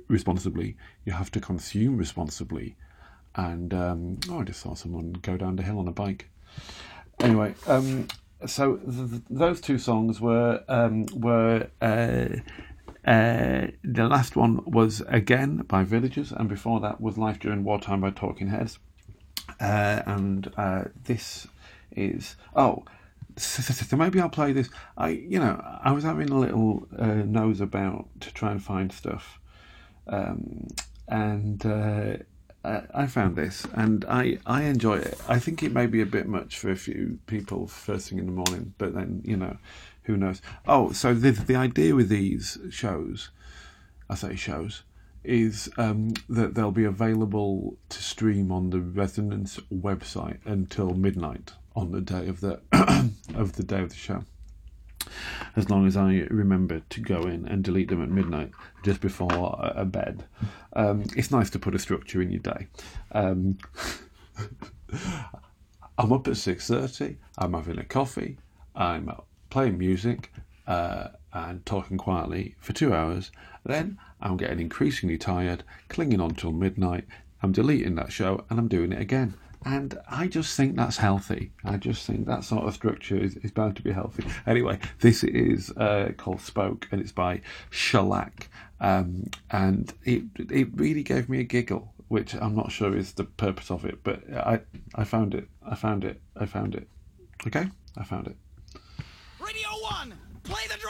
responsibly. 0.07 0.75
You 1.05 1.13
have 1.13 1.31
to 1.31 1.39
consume 1.39 1.97
responsibly, 1.97 2.75
and 3.35 3.73
um, 3.73 4.19
oh, 4.29 4.41
I 4.41 4.43
just 4.43 4.61
saw 4.61 4.75
someone 4.75 5.13
go 5.13 5.37
down 5.37 5.55
the 5.55 5.63
hill 5.63 5.79
on 5.79 5.87
a 5.87 5.93
bike. 5.93 6.29
Anyway, 7.21 7.53
um, 7.67 8.07
so 8.45 8.77
th- 8.77 9.09
th- 9.09 9.21
those 9.29 9.61
two 9.61 9.77
songs 9.77 10.19
were 10.21 10.63
um, 10.67 11.05
were. 11.13 11.69
Uh, 11.81 12.39
uh, 13.05 13.67
the 13.83 14.07
last 14.07 14.35
one 14.35 14.61
was 14.65 15.01
again 15.07 15.57
by 15.67 15.83
Villagers, 15.83 16.31
and 16.31 16.49
before 16.49 16.79
that 16.81 16.99
was 16.99 17.17
Life 17.17 17.39
During 17.39 17.63
Wartime 17.63 18.01
by 18.01 18.11
Talking 18.11 18.49
Heads. 18.49 18.77
Uh, 19.59 20.03
and 20.05 20.51
uh, 20.57 20.83
this 21.05 21.47
is 21.91 22.35
oh, 22.55 22.83
so, 23.37 23.97
maybe 23.97 24.19
I'll 24.19 24.29
play 24.29 24.51
this. 24.51 24.69
I 24.97 25.09
you 25.09 25.39
know 25.39 25.59
I 25.81 25.91
was 25.91 26.03
having 26.03 26.29
a 26.29 26.37
little 26.37 26.87
uh, 26.97 27.23
nose 27.25 27.61
about 27.61 28.07
to 28.19 28.33
try 28.33 28.51
and 28.51 28.61
find 28.61 28.91
stuff, 28.91 29.39
um, 30.07 30.67
and 31.07 31.65
I 32.63 32.83
I 32.93 33.07
found 33.07 33.35
this, 33.35 33.65
and 33.73 34.05
I 34.05 34.39
I 34.45 34.63
enjoy 34.63 34.97
it. 34.97 35.19
I 35.27 35.39
think 35.39 35.63
it 35.63 35.71
may 35.71 35.87
be 35.87 36.01
a 36.01 36.05
bit 36.05 36.27
much 36.27 36.57
for 36.57 36.69
a 36.69 36.75
few 36.75 37.19
people 37.27 37.67
first 37.67 38.09
thing 38.09 38.19
in 38.19 38.25
the 38.25 38.31
morning, 38.31 38.73
but 38.77 38.93
then 38.93 39.21
you 39.23 39.37
know, 39.37 39.57
who 40.03 40.17
knows? 40.17 40.41
Oh, 40.67 40.91
so 40.91 41.13
the 41.13 41.31
the 41.31 41.55
idea 41.55 41.95
with 41.95 42.09
these 42.09 42.57
shows, 42.69 43.29
I 44.09 44.15
say 44.15 44.35
shows, 44.35 44.83
is 45.23 45.69
um, 45.77 46.13
that 46.27 46.55
they'll 46.55 46.71
be 46.71 46.85
available 46.85 47.77
to 47.89 48.03
stream 48.03 48.51
on 48.51 48.69
the 48.69 48.79
Resonance 48.79 49.59
website 49.71 50.39
until 50.45 50.93
midnight 50.93 51.53
on 51.75 51.91
the 51.91 52.01
day 52.01 52.27
of 52.27 52.41
the 52.41 52.59
of 53.35 53.53
the 53.53 53.63
day 53.63 53.81
of 53.81 53.89
the 53.89 53.95
show. 53.95 54.23
As 55.55 55.69
long 55.69 55.87
as 55.87 55.97
I 55.97 56.27
remember 56.29 56.81
to 56.89 57.01
go 57.01 57.21
in 57.21 57.47
and 57.47 57.63
delete 57.63 57.89
them 57.89 58.03
at 58.03 58.09
midnight, 58.09 58.51
just 58.83 59.01
before 59.01 59.31
a 59.31 59.81
a 59.81 59.85
bed. 59.85 60.25
Um, 60.73 61.05
it's 61.15 61.31
nice 61.31 61.49
to 61.51 61.59
put 61.59 61.75
a 61.75 61.79
structure 61.79 62.21
in 62.21 62.31
your 62.31 62.41
day. 62.41 62.67
Um, 63.11 63.57
I'm 65.97 66.13
up 66.13 66.27
at 66.27 66.37
six 66.37 66.67
thirty. 66.67 67.17
I'm 67.37 67.53
having 67.53 67.79
a 67.79 67.83
coffee. 67.83 68.37
I'm 68.75 69.11
playing 69.49 69.77
music 69.77 70.31
uh, 70.67 71.09
and 71.33 71.65
talking 71.65 71.97
quietly 71.97 72.55
for 72.59 72.73
two 72.73 72.93
hours. 72.93 73.31
Then 73.65 73.97
I'm 74.21 74.37
getting 74.37 74.59
increasingly 74.59 75.17
tired, 75.17 75.63
clinging 75.89 76.21
on 76.21 76.35
till 76.35 76.51
midnight. 76.51 77.05
I'm 77.41 77.51
deleting 77.51 77.95
that 77.95 78.11
show 78.11 78.45
and 78.49 78.59
I'm 78.59 78.67
doing 78.67 78.91
it 78.91 79.01
again. 79.01 79.33
And 79.65 79.99
I 80.09 80.27
just 80.27 80.55
think 80.55 80.75
that's 80.77 80.97
healthy. 80.97 81.51
I 81.65 81.77
just 81.77 82.05
think 82.05 82.27
that 82.27 82.43
sort 82.43 82.65
of 82.65 82.73
structure 82.73 83.17
is, 83.17 83.35
is 83.37 83.51
bound 83.51 83.75
to 83.75 83.81
be 83.81 83.91
healthy. 83.91 84.23
Anyway, 84.47 84.79
this 85.01 85.23
is 85.23 85.69
uh, 85.71 86.11
called 86.17 86.41
Spoke 86.41 86.87
and 86.91 87.01
it's 87.01 87.11
by 87.11 87.41
Shellac. 87.69 88.47
Um, 88.79 89.29
and 89.51 89.93
it 90.05 90.23
it 90.37 90.69
really 90.73 91.03
gave 91.03 91.27
me 91.27 91.39
a 91.39 91.43
giggle, 91.43 91.93
which 92.07 92.33
I'm 92.33 92.55
not 92.55 92.71
sure 92.71 92.95
is 92.95 93.13
the 93.13 93.25
purpose 93.25 93.69
of 93.69 93.83
it, 93.83 93.99
but 94.03 94.21
I 94.33 94.61
I 94.95 95.03
found 95.03 95.35
it. 95.35 95.49
I 95.61 95.75
found 95.75 96.05
it. 96.05 96.21
I 96.37 96.45
found 96.45 96.75
it. 96.75 96.87
Okay, 97.45 97.67
I 97.97 98.03
found 98.03 98.27
it. 98.27 98.37
Radio 99.39 99.69
1, 99.81 100.13
play 100.43 100.61
the 100.69 100.77
drum! 100.77 100.88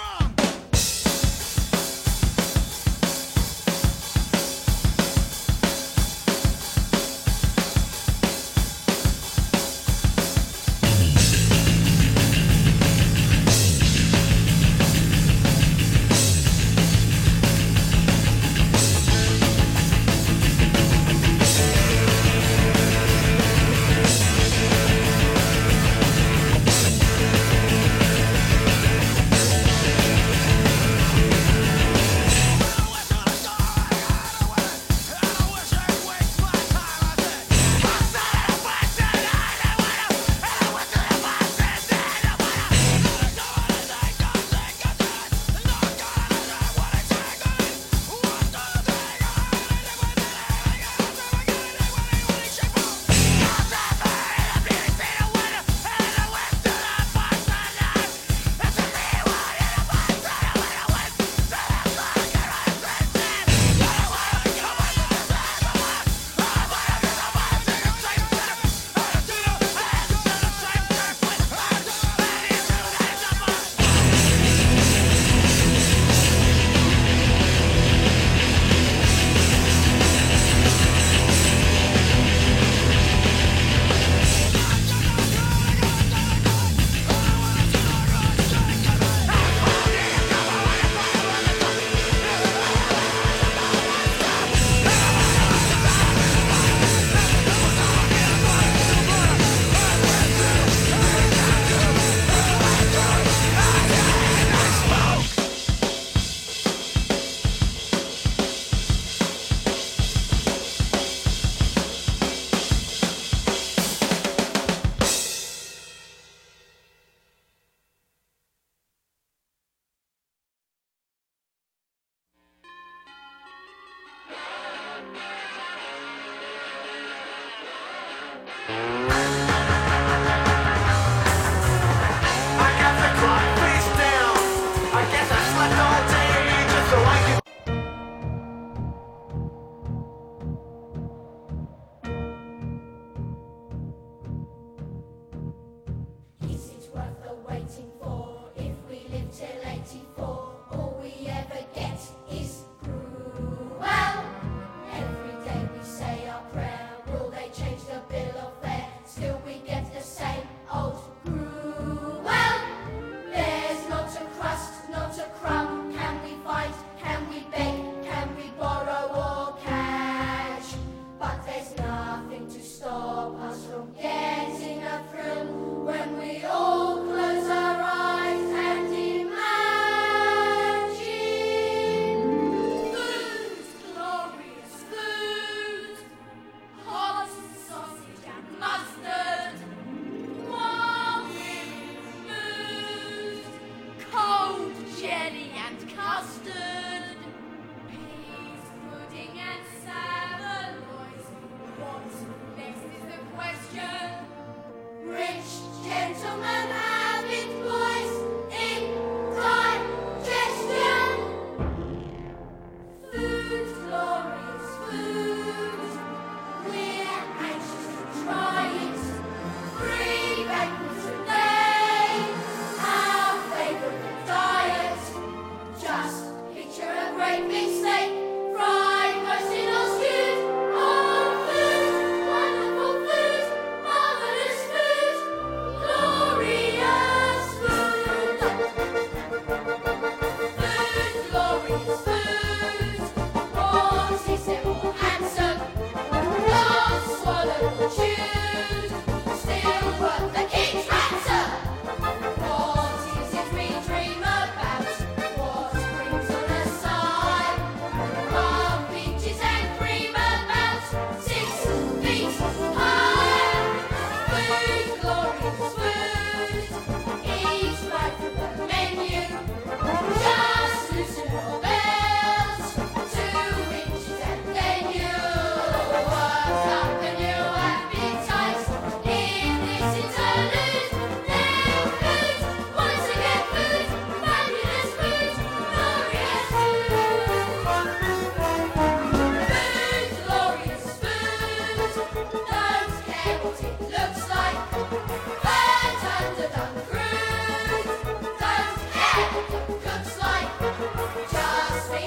The 268.99 269.11
menu. 269.11 269.28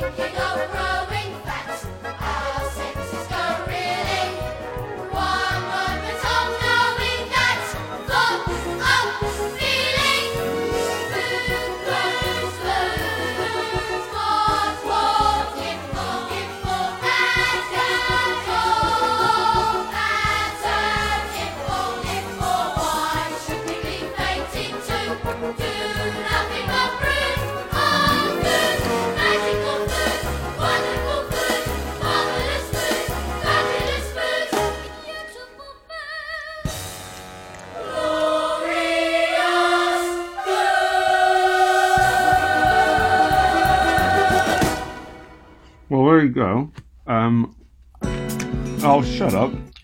Just 0.02 0.16
thinking 0.16 0.36
of 0.36 1.01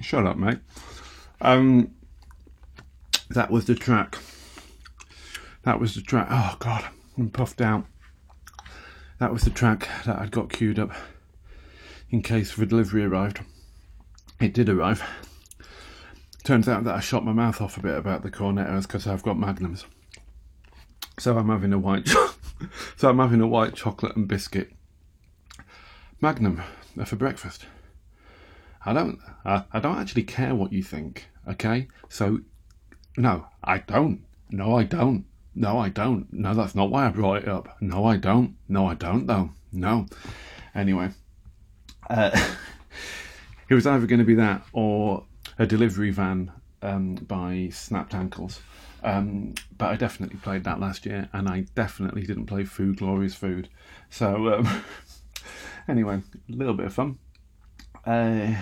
Shut 0.09 0.27
up, 0.27 0.39
mate. 0.39 0.61
Um, 1.43 1.95
that 3.29 3.51
was 3.51 3.67
the 3.67 3.75
track. 3.75 4.17
That 5.65 5.79
was 5.79 5.95
the 5.95 6.01
track. 6.01 6.29
Oh, 6.31 6.57
God. 6.59 6.87
I'm 7.19 7.29
puffed 7.29 7.61
out. 7.61 7.85
That 9.19 9.35
was 9.35 9.43
the 9.43 9.51
track 9.51 9.87
that 10.07 10.19
I'd 10.19 10.31
got 10.31 10.51
queued 10.51 10.79
up 10.79 10.93
in 12.09 12.23
case 12.23 12.57
the 12.57 12.65
delivery 12.65 13.05
arrived. 13.05 13.41
It 14.41 14.55
did 14.55 14.71
arrive. 14.71 15.03
Turns 16.43 16.71
out 16.71 16.85
that 16.85 16.95
I 16.95 17.01
shot 17.01 17.27
my 17.27 17.35
mouth 17.35 17.61
off 17.61 17.77
a 17.77 17.83
bit 17.83 17.99
about 17.99 18.23
the 18.23 18.31
cornettos 18.31 18.85
because 18.85 19.07
I've 19.07 19.23
got 19.23 19.39
magnums. 19.39 19.85
So 21.19 21.37
I'm 21.37 21.51
having 21.51 21.75
a 21.75 21.79
white. 21.79 22.07
Cho- 22.07 22.31
so 22.97 23.11
I'm 23.11 23.19
having 23.19 23.43
a 23.43 23.47
white 23.47 23.75
chocolate 23.75 24.17
and 24.17 24.27
biscuit 24.27 24.73
Magnum 26.23 26.63
for 27.05 27.17
breakfast. 27.17 27.67
I 28.85 28.93
don't. 28.93 29.19
I, 29.45 29.65
I 29.73 29.81
don't 29.81 29.99
actually 29.99 30.25
care 30.25 30.55
what 30.55 30.73
you 30.73 30.83
think. 30.83 31.29
Okay, 31.49 31.89
so 32.09 32.41
no, 33.17 33.47
I 33.65 33.79
don't. 33.79 34.25
No, 34.51 34.77
I 34.77 34.85
don't. 34.85 35.25
No, 35.55 35.79
I 35.79 35.89
don't. 35.89 36.33
No, 36.33 36.55
that's 36.55 36.75
not 36.75 36.91
why 36.91 37.07
I 37.07 37.11
brought 37.11 37.43
it 37.43 37.49
up. 37.49 37.77
No, 37.81 38.05
I 38.05 38.17
don't. 38.17 38.57
No, 38.69 38.87
I 38.87 38.95
don't. 38.95 39.27
Though. 39.27 39.51
No. 39.73 40.07
Anyway, 40.75 41.11
uh, 42.09 42.31
it 43.69 43.75
was 43.75 43.87
either 43.87 44.07
going 44.07 44.21
to 44.21 44.25
be 44.25 44.37
that 44.37 44.63
or 44.73 45.25
a 45.59 45.67
delivery 45.67 46.11
van 46.11 46.53
um, 46.83 47.17
by 47.17 47.71
Snapped 47.73 48.15
Ankles. 48.15 48.61
Um, 49.03 49.55
but 49.77 49.91
I 49.91 49.97
definitely 49.97 50.39
played 50.39 50.65
that 50.65 50.81
last 50.81 51.07
year, 51.07 51.29
and 51.33 51.49
I 51.49 51.61
definitely 51.75 52.23
didn't 52.23 52.47
play 52.47 52.65
Food 52.65 52.99
Glorious 52.99 53.35
Food. 53.35 53.69
So 54.11 54.55
um, 54.55 54.83
anyway, 55.89 56.23
a 56.49 56.53
little 56.53 56.75
bit 56.75 56.87
of 56.87 56.95
fun. 56.95 57.19
Uh, 58.09 58.57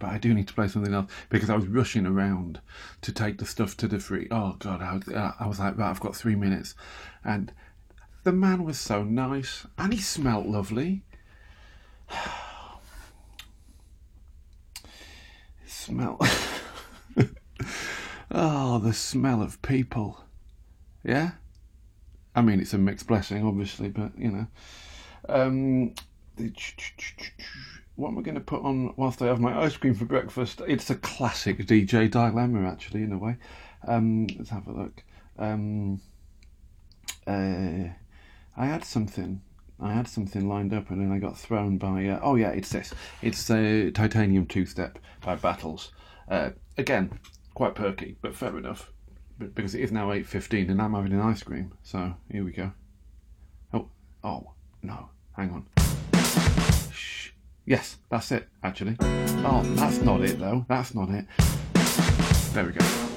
but 0.00 0.10
I 0.10 0.18
do 0.18 0.34
need 0.34 0.48
to 0.48 0.54
play 0.54 0.66
something 0.66 0.92
else 0.92 1.08
because 1.28 1.48
I 1.48 1.54
was 1.54 1.68
rushing 1.68 2.04
around 2.04 2.60
to 3.02 3.12
take 3.12 3.38
the 3.38 3.46
stuff 3.46 3.76
to 3.76 3.86
the 3.86 4.00
free. 4.00 4.26
Oh 4.32 4.56
god, 4.58 4.82
I 4.82 4.94
was, 4.94 5.06
uh, 5.08 5.32
I 5.38 5.46
was 5.46 5.60
like, 5.60 5.78
right, 5.78 5.88
I've 5.88 6.00
got 6.00 6.16
three 6.16 6.34
minutes, 6.34 6.74
and 7.24 7.52
the 8.24 8.32
man 8.32 8.64
was 8.64 8.80
so 8.80 9.04
nice, 9.04 9.68
and 9.78 9.92
he 9.92 10.00
smelt 10.00 10.46
lovely. 10.46 11.04
smell. 15.64 16.18
oh, 18.32 18.80
the 18.80 18.92
smell 18.92 19.42
of 19.42 19.62
people. 19.62 20.24
Yeah. 21.04 21.30
I 22.34 22.42
mean, 22.42 22.58
it's 22.58 22.74
a 22.74 22.78
mixed 22.78 23.06
blessing, 23.06 23.46
obviously, 23.46 23.90
but 23.90 24.18
you 24.18 24.32
know. 24.32 24.46
Um, 25.28 25.94
what 27.96 28.08
am 28.08 28.18
I 28.18 28.22
going 28.22 28.34
to 28.36 28.40
put 28.40 28.62
on 28.62 28.94
whilst 28.96 29.20
I 29.22 29.26
have 29.26 29.40
my 29.40 29.58
ice 29.58 29.76
cream 29.76 29.94
for 29.94 30.04
breakfast? 30.04 30.62
It's 30.66 30.90
a 30.90 30.94
classic 30.96 31.58
DJ 31.58 32.10
dilemma, 32.10 32.68
actually, 32.68 33.02
in 33.02 33.12
a 33.12 33.18
way. 33.18 33.36
Um, 33.86 34.26
let's 34.38 34.50
have 34.50 34.66
a 34.66 34.72
look. 34.72 35.02
Um, 35.38 36.00
uh, 37.26 37.90
I 38.56 38.66
had 38.66 38.84
something. 38.84 39.42
I 39.80 39.92
had 39.92 40.08
something 40.08 40.48
lined 40.48 40.72
up, 40.72 40.90
and 40.90 41.00
then 41.00 41.12
I 41.12 41.18
got 41.18 41.36
thrown 41.36 41.78
by. 41.78 42.06
Uh, 42.06 42.20
oh 42.22 42.36
yeah, 42.36 42.50
it's 42.50 42.70
this. 42.70 42.94
It's 43.20 43.50
uh, 43.50 43.90
Titanium 43.92 44.46
Two 44.46 44.64
Step 44.64 44.98
by 45.20 45.34
Battles. 45.34 45.92
Uh, 46.28 46.50
again, 46.78 47.18
quite 47.54 47.74
perky, 47.74 48.16
but 48.22 48.34
fair 48.34 48.56
enough. 48.56 48.92
But 49.38 49.54
because 49.54 49.74
it 49.74 49.80
is 49.80 49.92
now 49.92 50.12
eight 50.12 50.26
fifteen, 50.26 50.70
and 50.70 50.80
I'm 50.80 50.94
having 50.94 51.12
an 51.12 51.20
ice 51.20 51.42
cream. 51.42 51.72
So 51.82 52.14
here 52.30 52.44
we 52.44 52.52
go. 52.52 52.72
Oh, 53.74 53.88
oh 54.22 54.52
no, 54.82 55.10
hang 55.36 55.50
on. 55.50 55.91
Yes, 57.64 57.98
that's 58.10 58.32
it. 58.32 58.48
Actually. 58.62 58.96
Oh, 59.00 59.62
that's 59.74 59.98
not 60.02 60.20
it 60.22 60.38
though. 60.38 60.64
That's 60.68 60.94
not 60.94 61.10
it. 61.10 61.26
There 62.52 62.64
we 62.64 62.72
go. 62.72 63.11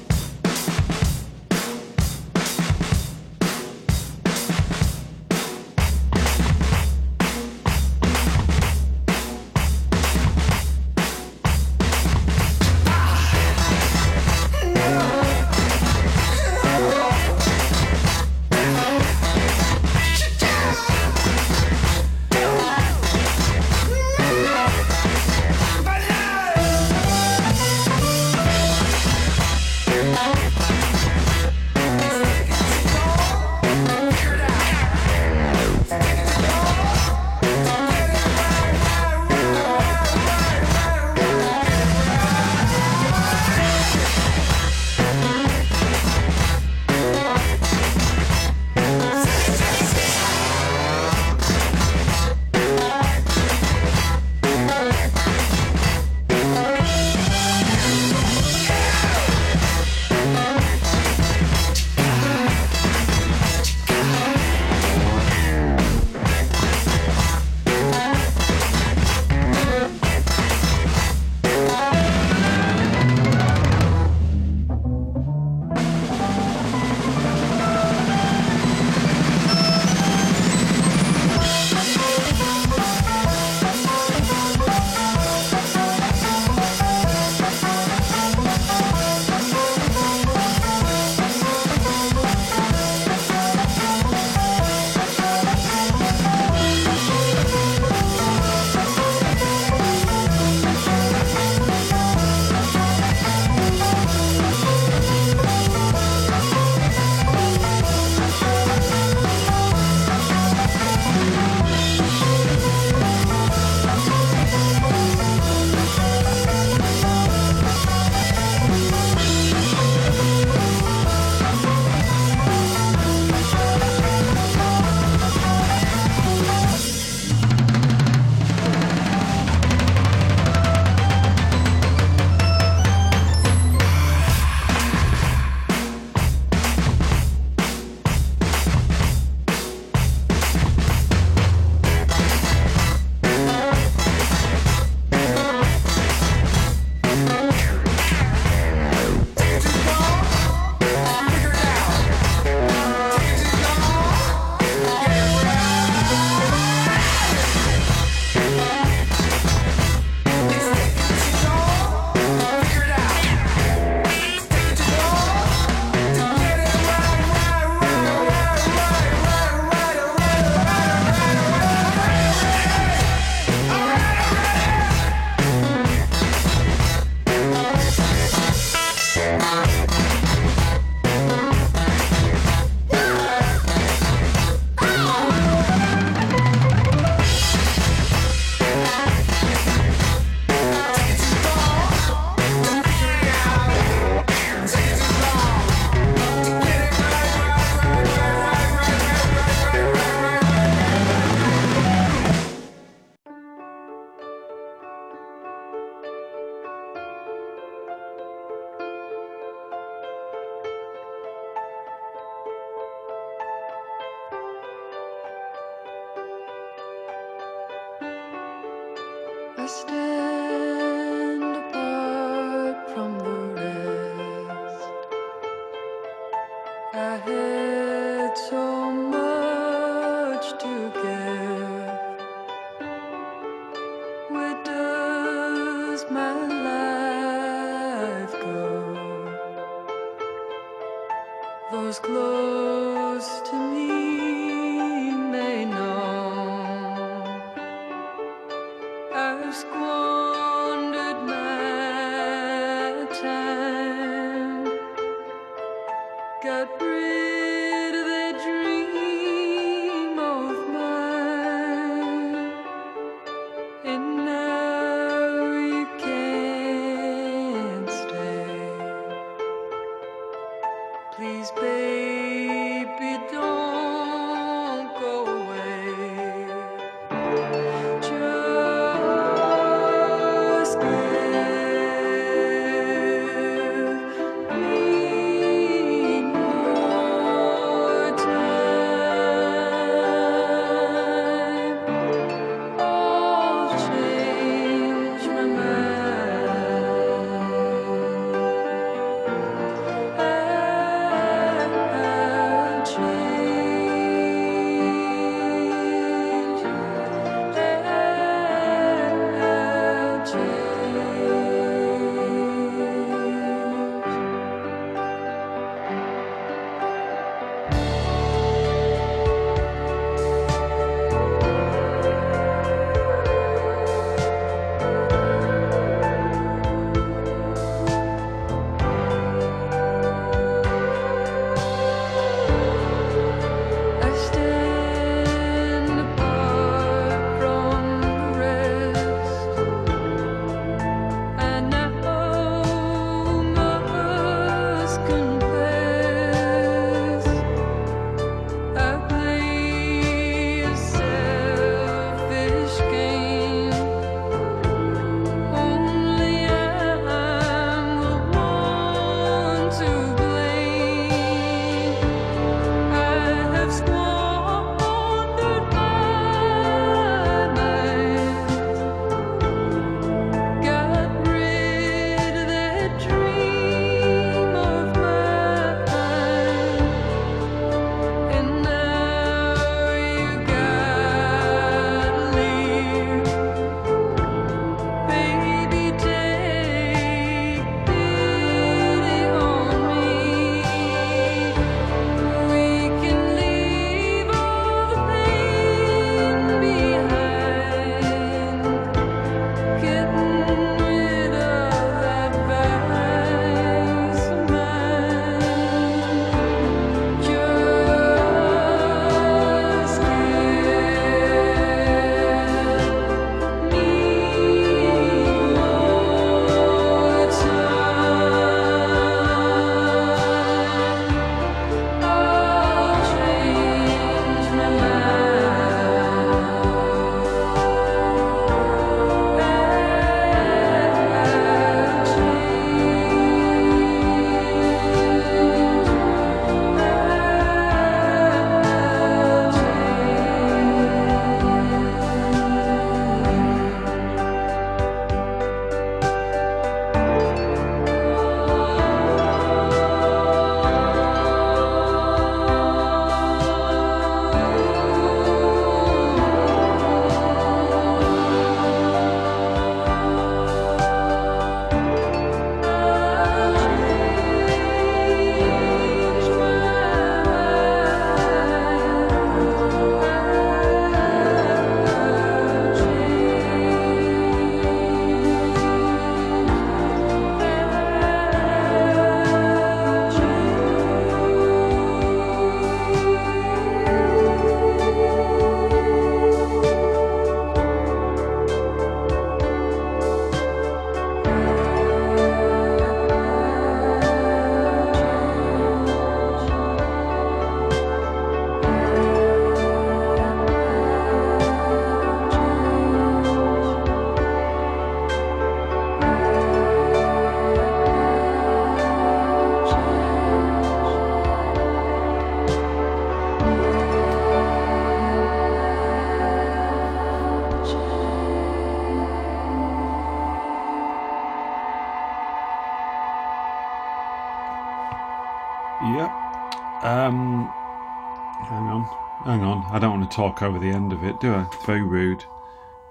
Talk 530.16 530.42
over 530.42 530.58
the 530.60 530.70
end 530.70 530.94
of 530.94 531.04
it, 531.04 531.20
do 531.20 531.34
I? 531.34 531.46
It's 531.54 531.66
very 531.66 531.82
rude. 531.82 532.24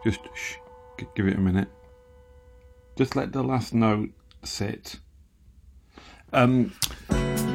Just 0.04 0.20
shh, 0.34 0.56
give 1.14 1.26
it 1.26 1.36
a 1.38 1.40
minute. 1.40 1.68
Just 2.96 3.16
let 3.16 3.32
the 3.32 3.42
last 3.42 3.72
note 3.72 4.10
sit. 4.42 5.00
Um. 6.34 6.74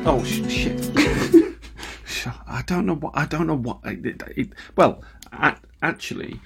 Oh 0.06 0.24
sh- 0.24 0.50
shit. 0.52 0.92
I 2.48 2.64
don't 2.66 2.86
know 2.88 2.96
what. 2.96 3.14
I 3.16 3.26
don't 3.28 3.46
know 3.46 3.58
what. 3.58 3.80
It, 3.86 4.06
it, 4.06 4.24
it- 4.36 4.54
well, 4.76 5.04
a 5.32 5.56
actually, 5.84 6.42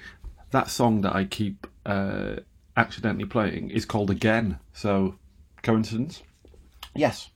that 0.50 0.68
song 0.68 1.00
that 1.00 1.16
I 1.16 1.24
keep 1.24 1.66
uh, 1.86 2.36
accidentally 2.76 3.24
playing 3.24 3.70
is 3.70 3.86
called 3.86 4.10
Again. 4.10 4.58
So, 4.74 5.16
coincidence? 5.62 6.22
Yes. 6.94 7.30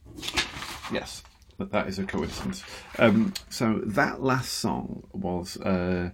Yes, 0.92 1.22
that 1.58 1.72
that 1.72 1.88
is 1.88 1.98
a 1.98 2.04
coincidence. 2.04 2.64
Um, 2.98 3.34
so 3.50 3.80
that 3.84 4.22
last 4.22 4.54
song 4.54 5.06
was 5.12 5.56
uh, 5.58 6.10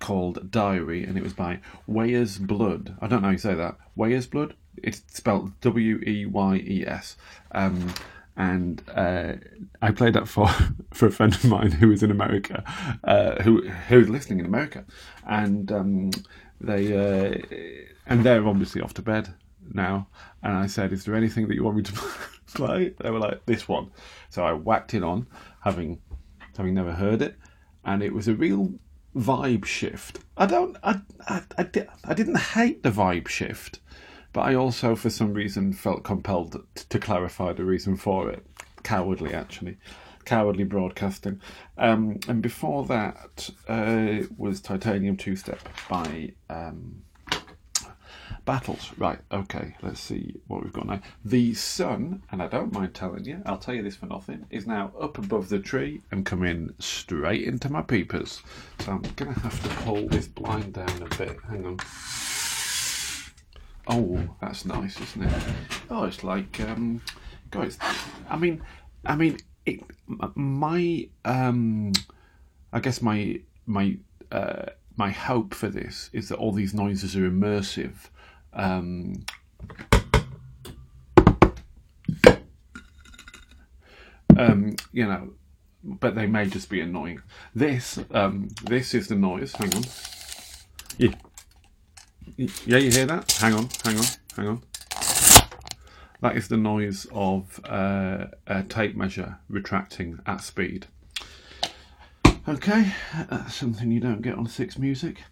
called 0.00 0.50
Diary, 0.50 1.04
and 1.04 1.16
it 1.16 1.22
was 1.22 1.32
by 1.32 1.60
Weyes 1.86 2.38
Blood. 2.38 2.96
I 3.00 3.06
don't 3.06 3.22
know 3.22 3.28
how 3.28 3.32
you 3.32 3.38
say 3.38 3.54
that. 3.54 3.76
Weyes 3.96 4.26
Blood. 4.26 4.54
It's 4.82 5.02
spelled 5.08 5.58
W 5.60 5.98
E 6.06 6.26
Y 6.26 6.56
E 6.56 6.84
S. 6.86 7.16
Um, 7.52 7.92
and 8.36 8.82
uh, 8.94 9.34
I 9.82 9.90
played 9.90 10.14
that 10.14 10.26
for 10.26 10.48
for 10.94 11.06
a 11.06 11.12
friend 11.12 11.34
of 11.34 11.44
mine 11.44 11.72
who 11.72 11.88
was 11.88 12.02
in 12.02 12.10
America, 12.10 12.64
uh, 13.04 13.42
who 13.42 13.68
who 13.68 13.98
was 13.98 14.08
listening 14.08 14.40
in 14.40 14.46
America, 14.46 14.84
and 15.26 15.70
um, 15.70 16.10
they 16.60 16.96
uh, 16.96 17.38
and 18.06 18.24
they're 18.24 18.46
obviously 18.46 18.80
off 18.80 18.94
to 18.94 19.02
bed 19.02 19.34
now. 19.72 20.08
And 20.42 20.56
I 20.56 20.66
said, 20.66 20.92
"Is 20.92 21.04
there 21.04 21.14
anything 21.14 21.48
that 21.48 21.54
you 21.54 21.62
want 21.64 21.76
me 21.76 21.82
to 21.82 21.92
play?" 22.54 22.94
They 23.00 23.10
were 23.10 23.18
like, 23.18 23.46
"This 23.46 23.68
one." 23.68 23.90
So 24.28 24.44
I 24.44 24.52
whacked 24.52 24.94
it 24.94 25.02
on, 25.02 25.26
having 25.62 26.00
having 26.56 26.74
never 26.74 26.92
heard 26.92 27.22
it, 27.22 27.36
and 27.84 28.02
it 28.02 28.12
was 28.12 28.28
a 28.28 28.34
real 28.34 28.74
vibe 29.16 29.64
shift. 29.64 30.20
I 30.36 30.46
don't, 30.46 30.76
I, 30.82 31.00
I, 31.26 31.42
I, 31.58 31.86
I 32.04 32.14
didn't 32.14 32.38
hate 32.38 32.82
the 32.82 32.90
vibe 32.90 33.28
shift, 33.28 33.80
but 34.32 34.42
I 34.42 34.54
also, 34.54 34.94
for 34.94 35.10
some 35.10 35.34
reason, 35.34 35.72
felt 35.72 36.04
compelled 36.04 36.52
t- 36.74 36.84
to 36.88 36.98
clarify 36.98 37.52
the 37.52 37.64
reason 37.64 37.96
for 37.96 38.30
it. 38.30 38.46
Cowardly, 38.82 39.34
actually. 39.34 39.78
Cowardly 40.24 40.64
broadcasting. 40.64 41.40
Um, 41.76 42.20
and 42.28 42.42
before 42.42 42.84
that 42.86 43.50
uh, 43.68 44.26
was 44.36 44.60
Titanium 44.60 45.16
Two 45.16 45.34
Step 45.34 45.68
by 45.88 46.32
um, 46.48 47.02
Battles. 48.44 48.90
Right, 48.98 49.18
okay, 49.30 49.76
let's 49.82 50.00
see 50.00 50.40
what 50.46 50.62
we've 50.62 50.72
got 50.72 50.86
now. 50.86 51.00
The 51.24 51.54
sun, 51.54 52.22
and 52.30 52.42
I 52.42 52.48
don't 52.48 52.72
mind 52.72 52.94
telling 52.94 53.24
you, 53.24 53.42
I'll 53.46 53.58
tell 53.58 53.74
you 53.74 53.82
this 53.82 53.96
for 53.96 54.06
nothing, 54.06 54.46
is 54.50 54.66
now 54.66 54.92
up 55.00 55.18
above 55.18 55.48
the 55.48 55.58
tree 55.58 56.02
and 56.10 56.26
coming 56.26 56.74
straight 56.78 57.44
into 57.44 57.70
my 57.70 57.82
peepers. 57.82 58.42
So 58.80 58.92
I'm 58.92 59.02
going 59.16 59.34
to 59.34 59.40
have 59.40 59.62
to 59.62 59.68
pull 59.84 60.08
this 60.08 60.28
blind 60.28 60.74
down 60.74 61.02
a 61.02 61.16
bit. 61.16 61.36
Hang 61.48 61.66
on. 61.66 61.78
Oh, 63.86 64.20
that's 64.40 64.64
nice, 64.64 65.00
isn't 65.00 65.22
it? 65.22 65.42
Oh, 65.90 66.04
it's 66.04 66.22
like, 66.22 66.60
um, 66.60 67.02
guys. 67.50 67.78
I 68.28 68.36
mean, 68.36 68.62
I 69.04 69.16
mean, 69.16 69.38
it, 69.66 69.80
my, 70.34 71.08
um, 71.24 71.92
I 72.72 72.80
guess 72.80 73.02
my 73.02 73.40
my 73.66 73.96
uh, 74.30 74.66
my 74.96 75.10
hope 75.10 75.54
for 75.54 75.68
this 75.68 76.10
is 76.12 76.28
that 76.28 76.36
all 76.36 76.52
these 76.52 76.74
noises 76.74 77.16
are 77.16 77.28
immersive. 77.28 78.08
Um, 78.52 79.24
um, 84.36 84.76
you 84.92 85.06
know, 85.06 85.32
but 85.82 86.14
they 86.14 86.26
may 86.26 86.46
just 86.46 86.68
be 86.68 86.80
annoying. 86.80 87.22
This, 87.54 87.98
um, 88.10 88.48
this 88.64 88.94
is 88.94 89.08
the 89.08 89.16
noise. 89.16 89.52
Hang 89.52 89.74
on. 89.74 89.84
Yeah. 90.98 91.14
Yeah, 92.36 92.78
you 92.78 92.90
hear 92.90 93.06
that? 93.06 93.30
Hang 93.32 93.54
on, 93.54 93.68
hang 93.84 93.98
on, 93.98 94.04
hang 94.36 94.48
on. 94.48 94.62
That 96.22 96.36
is 96.36 96.48
the 96.48 96.56
noise 96.56 97.06
of 97.12 97.60
uh, 97.64 98.26
a 98.46 98.62
tape 98.62 98.96
measure 98.96 99.38
retracting 99.48 100.20
at 100.26 100.42
speed. 100.42 100.86
Okay, 102.48 102.92
that's 103.28 103.54
something 103.54 103.90
you 103.90 104.00
don't 104.00 104.22
get 104.22 104.34
on 104.34 104.46
Six 104.46 104.78
Music. 104.78 105.22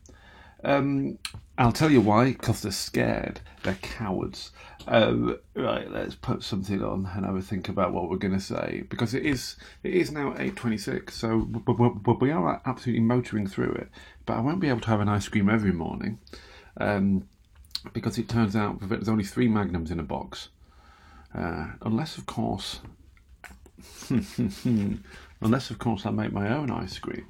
Um, 0.64 1.18
I'll 1.56 1.72
tell 1.72 1.90
you 1.90 2.00
why, 2.00 2.32
because 2.32 2.62
they're 2.62 2.72
scared. 2.72 3.40
They're 3.62 3.74
cowards. 3.74 4.52
Um, 4.86 5.38
right, 5.54 5.90
let's 5.90 6.14
put 6.14 6.42
something 6.42 6.82
on 6.82 7.10
and 7.14 7.26
have 7.26 7.36
a 7.36 7.42
think 7.42 7.68
about 7.68 7.92
what 7.92 8.08
we're 8.08 8.16
going 8.16 8.32
to 8.32 8.40
say 8.40 8.84
because 8.88 9.12
it 9.12 9.26
is 9.26 9.56
it 9.82 9.92
is 9.92 10.10
now 10.10 10.34
eight 10.38 10.56
twenty 10.56 10.78
six. 10.78 11.14
So 11.14 11.48
we 12.20 12.30
are 12.30 12.62
absolutely 12.64 13.02
motoring 13.02 13.46
through 13.46 13.72
it. 13.72 13.88
But 14.24 14.34
I 14.34 14.40
won't 14.40 14.60
be 14.60 14.68
able 14.68 14.80
to 14.80 14.88
have 14.88 15.00
an 15.00 15.08
ice 15.08 15.28
cream 15.28 15.48
every 15.50 15.72
morning 15.72 16.20
um, 16.78 17.28
because 17.92 18.18
it 18.18 18.28
turns 18.28 18.56
out 18.56 18.78
there's 18.88 19.08
only 19.08 19.24
three 19.24 19.48
magnums 19.48 19.90
in 19.90 20.00
a 20.00 20.04
box, 20.04 20.48
uh, 21.34 21.72
unless 21.82 22.16
of 22.16 22.26
course, 22.26 22.80
unless 25.40 25.70
of 25.70 25.78
course 25.78 26.06
I 26.06 26.10
make 26.10 26.32
my 26.32 26.54
own 26.54 26.70
ice 26.70 26.98
cream. 26.98 27.26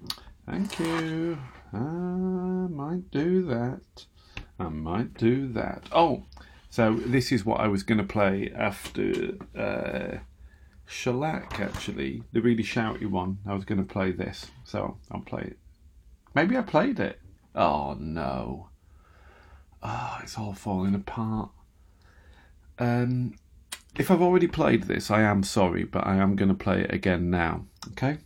Thank 0.46 0.78
you. 0.78 1.38
I 1.72 1.78
might 2.70 3.10
do 3.10 3.44
that. 3.46 4.06
I 4.58 4.68
might 4.68 5.14
do 5.14 5.52
that. 5.52 5.84
Oh, 5.92 6.24
so 6.70 6.94
this 6.94 7.32
is 7.32 7.44
what 7.44 7.60
I 7.60 7.68
was 7.68 7.82
going 7.82 7.98
to 7.98 8.04
play 8.04 8.52
after 8.54 9.32
uh, 9.56 10.18
Shellac, 10.86 11.60
actually. 11.60 12.22
The 12.32 12.40
really 12.40 12.62
shouty 12.62 13.08
one. 13.08 13.38
I 13.46 13.54
was 13.54 13.64
going 13.64 13.78
to 13.78 13.92
play 13.92 14.10
this. 14.10 14.46
So 14.64 14.98
I'll 15.10 15.20
play 15.20 15.42
it. 15.42 15.58
Maybe 16.34 16.56
I 16.56 16.62
played 16.62 16.98
it. 17.00 17.20
Oh, 17.54 17.96
no. 17.98 18.68
Oh, 19.82 20.18
it's 20.22 20.38
all 20.38 20.54
falling 20.54 20.94
apart. 20.94 21.50
Um, 22.78 23.34
if 23.96 24.10
I've 24.10 24.22
already 24.22 24.46
played 24.46 24.84
this, 24.84 25.10
I 25.10 25.22
am 25.22 25.42
sorry, 25.42 25.84
but 25.84 26.06
I 26.06 26.16
am 26.16 26.36
going 26.36 26.48
to 26.48 26.54
play 26.54 26.82
it 26.82 26.92
again 26.92 27.30
now. 27.30 27.66
Okay? 27.92 28.18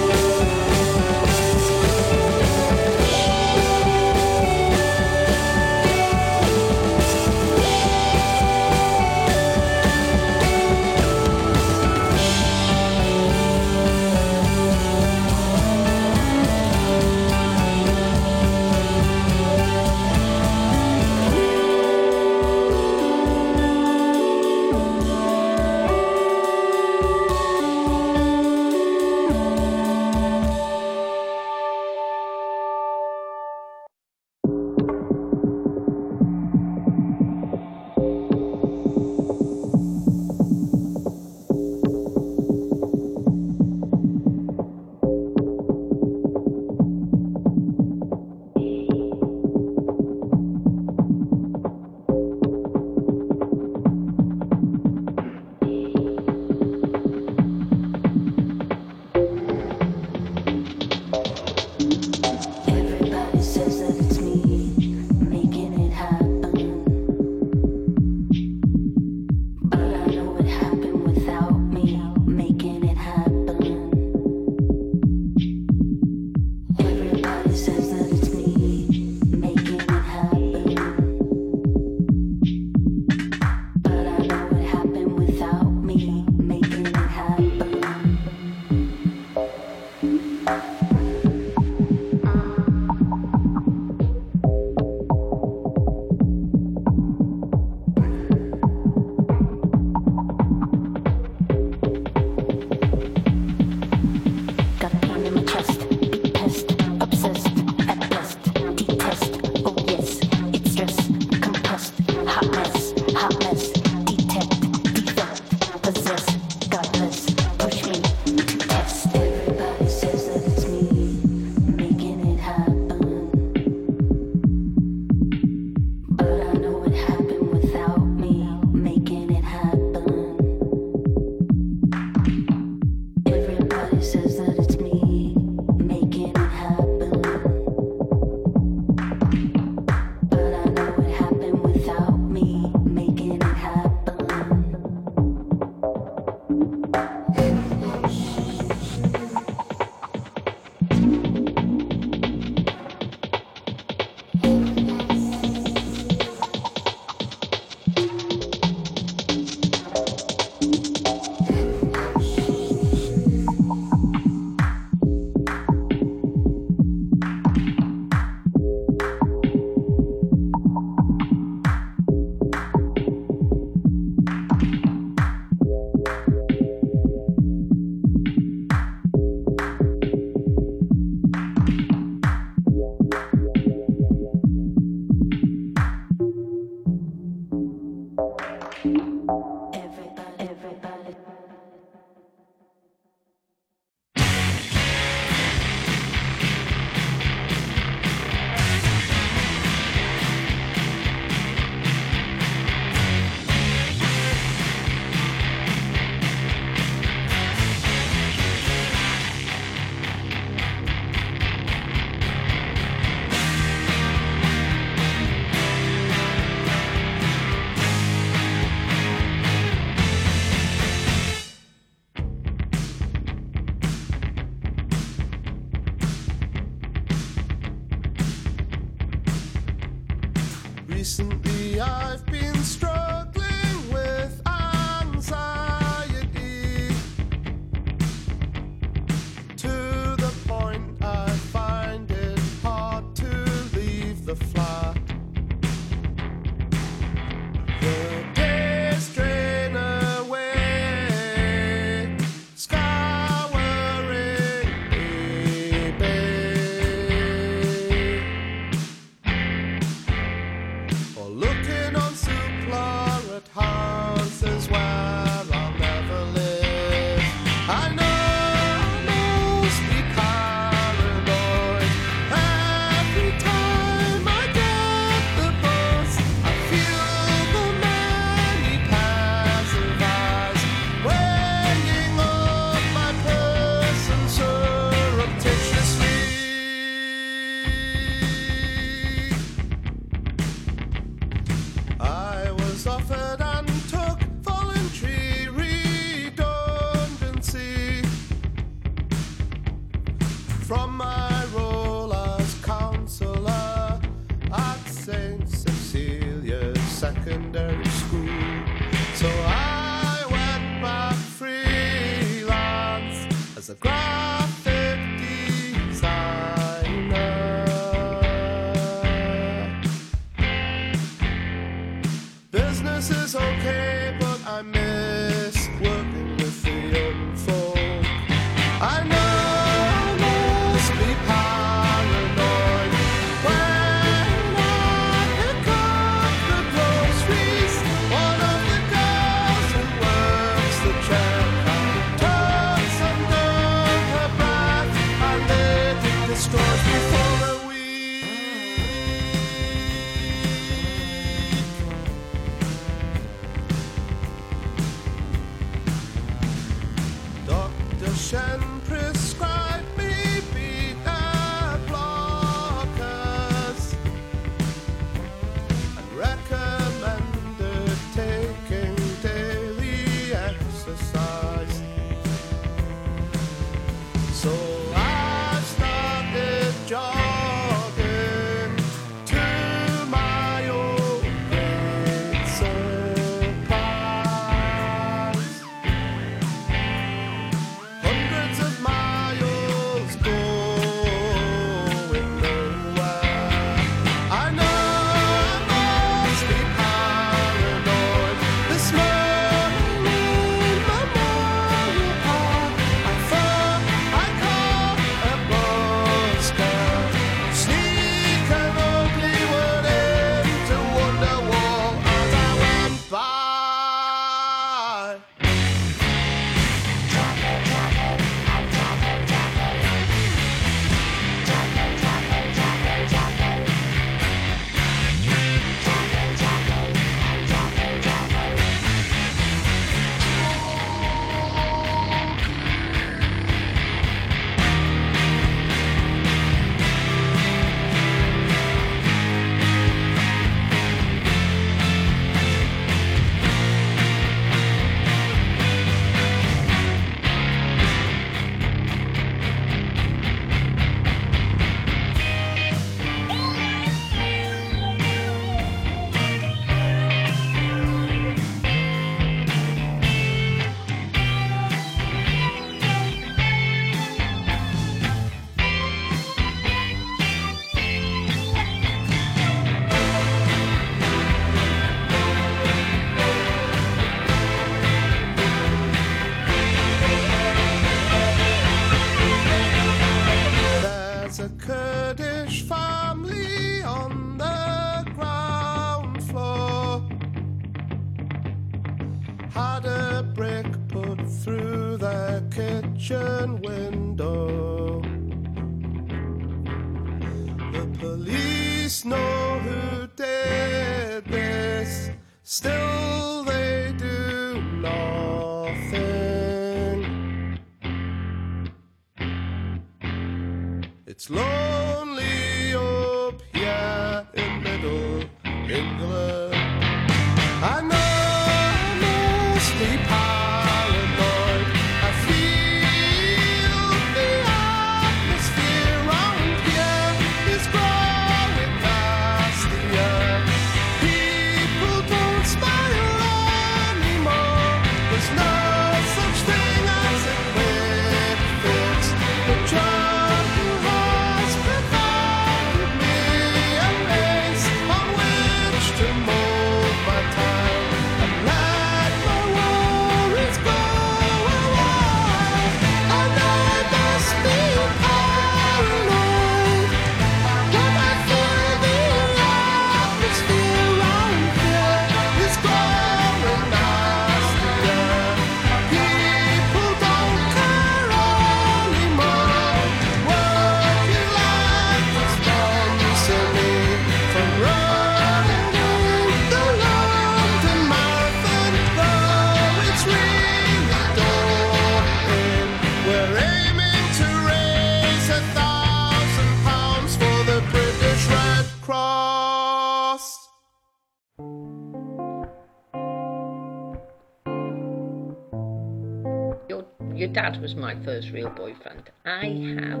Your 597.16 597.28
dad 597.28 597.60
was 597.62 597.74
my 597.74 597.94
first 598.04 598.30
real 598.32 598.50
boyfriend. 598.50 599.10
I 599.24 599.46
have, 599.78 600.00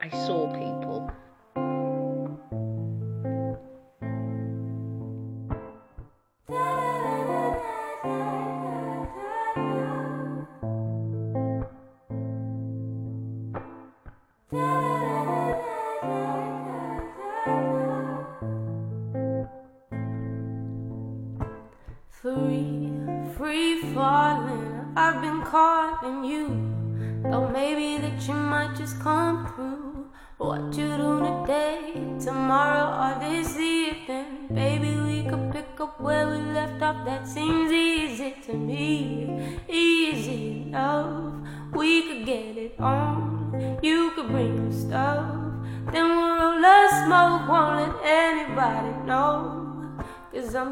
I 0.00 0.10
saw 0.26 0.52
people. 0.52 1.10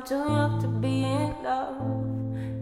Too 0.04 0.16
young 0.16 0.60
to 0.60 0.66
be 0.66 1.04
in 1.04 1.32
love. 1.44 1.80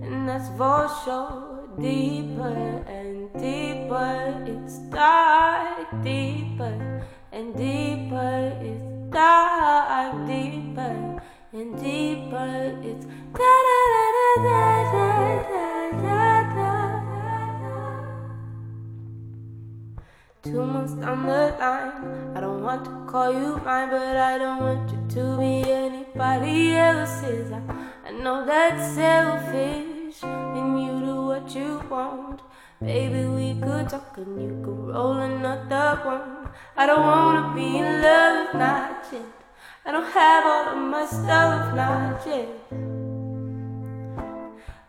And 0.04 0.28
that's 0.28 0.48
for 0.58 0.86
sure. 1.04 1.68
Deeper 1.80 2.84
and 2.86 3.32
deeper, 3.32 4.44
it's 4.46 4.76
dark. 4.90 5.88
Deeper 6.04 7.02
and 7.32 7.56
deeper, 7.56 8.52
it's 8.60 8.84
dark. 9.10 10.26
Deeper 10.26 11.22
and 11.52 11.80
deeper, 11.80 12.76
it's 12.84 13.06
da 13.32 13.52
da 13.66 13.78
da 13.94 14.06
da 14.44 14.60
da 14.92 15.06
da 15.92 16.02
da 16.02 16.54
da. 16.54 16.70
Two 20.42 20.64
months 20.66 20.92
down 20.92 21.26
the 21.26 21.56
line, 21.58 22.36
I 22.36 22.40
don't 22.40 22.62
want 22.62 22.84
to 22.84 22.90
call 23.10 23.32
you 23.32 23.56
mine, 23.64 23.88
but 23.88 24.16
I 24.16 24.36
don't 24.36 24.60
want 24.60 24.90
you 24.92 24.98
to 25.16 25.38
be 25.38 25.62
anybody 26.10 26.76
else's. 26.76 27.52
I, 27.52 27.60
I 28.06 28.10
know 28.10 28.44
that's 28.44 28.94
selfish, 28.94 30.22
and 30.22 30.82
you 30.82 31.06
do 31.06 31.26
what 31.26 31.54
you 31.54 31.82
want. 31.88 32.40
Baby, 32.80 33.26
we 33.26 33.60
could 33.60 33.88
talk 33.88 34.16
and 34.16 34.40
you 34.40 34.62
could 34.64 34.94
roll 34.94 35.18
another 35.18 36.00
one. 36.04 36.48
I 36.76 36.86
don't 36.86 37.06
wanna 37.06 37.54
be 37.54 37.78
in 37.78 38.02
love, 38.02 38.54
not 38.54 39.06
yet. 39.12 39.22
I 39.84 39.92
don't 39.92 40.10
have 40.10 40.46
all 40.46 40.68
of 40.74 40.90
my 40.90 41.06
stuff, 41.06 41.74
not 41.74 42.26
yet. 42.26 42.48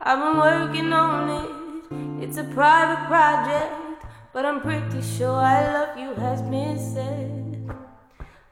I've 0.04 0.20
been 0.20 0.38
working 0.38 0.94
on 0.94 1.30
it, 1.30 2.24
it's 2.24 2.38
a 2.38 2.44
private 2.46 3.06
project, 3.08 4.06
but 4.34 4.46
I'm 4.46 4.62
pretty 4.62 5.02
sure 5.02 5.36
I 5.36 5.74
love 5.74 5.98
you 5.98 6.16
has 6.16 6.42
been 6.42 6.80
said. 6.80 7.51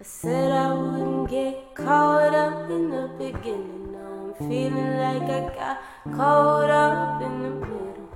I 0.01 0.05
said 0.05 0.53
I 0.53 0.71
wouldn't 0.73 1.29
get 1.29 1.75
caught 1.75 2.33
up 2.33 2.69
in 2.69 2.89
the 2.89 3.09
beginning. 3.17 3.91
Now 3.91 4.33
I'm 4.39 4.49
feeling 4.49 4.97
like 4.97 5.23
I 5.23 5.53
got 5.53 6.15
caught 6.15 6.69
up 6.69 7.21
in 7.21 7.43
the 7.43 7.49
middle. 7.49 8.09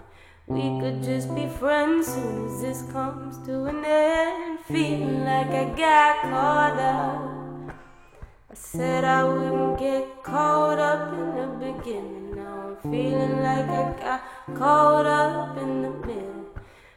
We 0.48 0.80
could 0.80 1.04
just 1.04 1.36
be 1.36 1.46
friends 1.46 2.08
soon 2.08 2.46
as 2.46 2.62
this 2.62 2.84
comes 2.94 3.46
to 3.48 3.66
an 3.66 3.84
end. 3.84 4.60
Feeling 4.62 5.26
like 5.26 5.50
I 5.50 5.66
got 5.76 6.22
caught 6.22 6.80
up. 6.80 7.76
I 8.50 8.54
said 8.54 9.04
I 9.04 9.26
wouldn't 9.26 9.78
get 9.78 10.24
caught 10.24 10.80
up 10.80 11.12
in 11.12 11.36
the 11.36 11.48
beginning. 11.66 12.34
Now 12.38 12.78
I'm 12.82 12.92
feeling 12.92 13.44
like 13.44 13.68
I 13.68 13.94
got 14.00 14.58
caught 14.58 15.06
up 15.06 15.58
in 15.58 15.82
the 15.82 15.90
middle. 16.08 16.43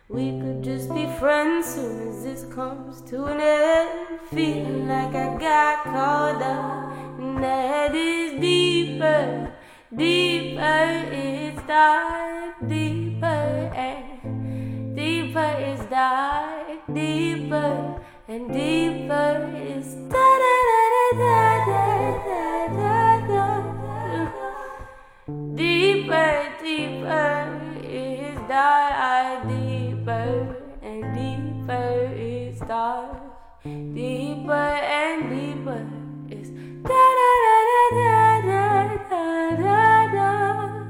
We 0.08 0.38
could 0.40 0.62
just 0.62 0.94
be 0.94 1.04
friends 1.18 1.66
soon 1.74 2.08
as 2.08 2.22
this 2.22 2.44
comes 2.54 3.02
to 3.10 3.24
an 3.24 3.40
end. 3.40 4.20
Feeling 4.30 4.86
like 4.86 5.12
I 5.16 5.36
got 5.36 5.82
caught 5.82 6.40
up, 6.40 7.18
and 7.18 7.42
that 7.42 7.92
is 7.92 8.40
deeper, 8.40 9.52
deeper 9.96 11.08
is 11.10 11.60
dark, 11.66 12.54
deeper 12.68 13.26
and 13.74 14.94
deeper 14.94 15.56
is 15.58 15.80
dark, 15.86 16.86
deeper 16.94 18.00
and 18.28 18.52
deeper 18.52 19.50
is 19.56 19.92
da 19.92 20.26
da 20.42 20.56
da 20.70 20.82
da 20.92 21.36
da 21.66 21.82
da 22.26 22.68
da 22.78 23.26
da 23.26 23.48
da. 24.06 24.54
Deeper, 25.56 26.54
deeper 26.62 27.60
is 27.82 28.38
dark, 28.48 28.86
deeper 30.06 30.56
and 30.82 31.02
deeper. 31.16 31.96
Deeper 33.64 34.52
and 34.52 35.30
deeper 35.30 35.86
is 36.30 36.50
da 36.82 37.04
da 37.18 37.30
da 37.42 37.58
da 37.90 38.40
da 38.42 38.60
da 39.10 39.56
da 39.56 40.12
da. 40.12 40.84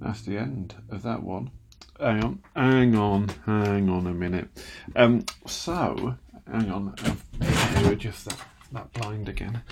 That's 0.00 0.22
the 0.22 0.36
end 0.36 0.74
of 0.90 1.02
that 1.04 1.22
one. 1.22 1.50
Hang 1.98 2.22
on, 2.22 2.42
hang 2.54 2.94
on, 2.94 3.28
hang 3.46 3.88
on 3.88 4.06
a 4.06 4.12
minute. 4.12 4.48
Um, 4.94 5.24
so, 5.46 6.16
hang 6.50 6.70
on, 6.70 6.94
I've 7.02 7.86
adjust 7.90 8.26
that, 8.26 8.36
that 8.72 8.92
blind 8.92 9.30
again. 9.30 9.62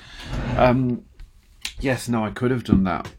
Um, 0.56 1.04
yes, 1.78 2.08
no, 2.08 2.24
I 2.24 2.30
could 2.30 2.52
have 2.52 2.64
done 2.64 2.84
that 2.84 3.12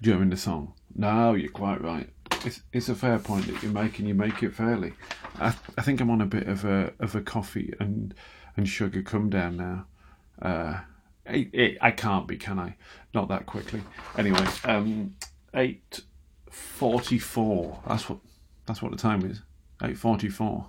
during 0.00 0.30
the 0.30 0.38
song. 0.38 0.72
No, 0.94 1.34
you're 1.34 1.50
quite 1.50 1.82
right. 1.82 2.08
It's, 2.44 2.62
it's 2.72 2.88
a 2.88 2.94
fair 2.94 3.18
point 3.18 3.46
that 3.46 3.62
you're 3.62 3.72
making. 3.72 4.06
You 4.06 4.14
make 4.14 4.42
it 4.42 4.54
fairly. 4.54 4.92
I, 5.38 5.54
I 5.78 5.82
think 5.82 6.00
I'm 6.00 6.10
on 6.10 6.20
a 6.20 6.26
bit 6.26 6.48
of 6.48 6.64
a 6.64 6.92
of 6.98 7.14
a 7.14 7.20
coffee 7.20 7.72
and 7.78 8.14
and 8.56 8.68
sugar 8.68 9.02
come 9.02 9.30
down 9.30 9.56
now. 9.56 9.86
Uh, 10.40 10.80
it, 11.24 11.50
it, 11.52 11.78
I 11.80 11.92
can't 11.92 12.26
be, 12.26 12.36
can 12.36 12.58
I? 12.58 12.76
Not 13.14 13.28
that 13.28 13.46
quickly. 13.46 13.82
Anyway, 14.18 14.44
um, 14.64 15.14
eight 15.54 16.00
forty-four. 16.50 17.80
That's 17.86 18.08
what 18.08 18.18
that's 18.66 18.82
what 18.82 18.90
the 18.90 18.98
time 18.98 19.24
is. 19.24 19.42
Eight 19.82 19.96
forty-four. 19.96 20.68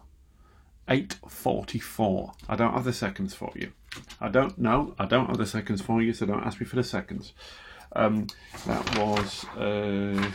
Eight 0.89 1.17
forty-four. 1.27 2.33
I 2.47 2.55
don't 2.55 2.73
have 2.73 2.83
the 2.83 2.93
seconds 2.93 3.33
for 3.33 3.51
you. 3.55 3.71
I 4.21 4.29
don't 4.29 4.57
know. 4.57 4.95
I 4.99 5.05
don't 5.05 5.27
have 5.27 5.37
the 5.37 5.45
seconds 5.45 5.81
for 5.81 6.01
you, 6.01 6.13
so 6.13 6.25
don't 6.25 6.45
ask 6.45 6.59
me 6.59 6.65
for 6.65 6.75
the 6.75 6.83
seconds. 6.83 7.33
Um, 7.95 8.27
that 8.65 8.97
was 8.97 9.45
uh, 9.57 10.31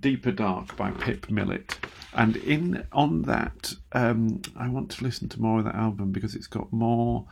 Deeper 0.00 0.32
Dark 0.32 0.76
by 0.76 0.90
Pip 0.90 1.30
Millett. 1.30 1.78
And 2.14 2.36
in 2.36 2.86
on 2.92 3.22
that, 3.22 3.74
um, 3.92 4.40
I 4.56 4.68
want 4.68 4.90
to 4.92 5.04
listen 5.04 5.28
to 5.30 5.40
more 5.40 5.58
of 5.58 5.64
that 5.64 5.74
album 5.74 6.12
because 6.12 6.34
it's 6.34 6.46
got 6.46 6.72
more, 6.72 7.26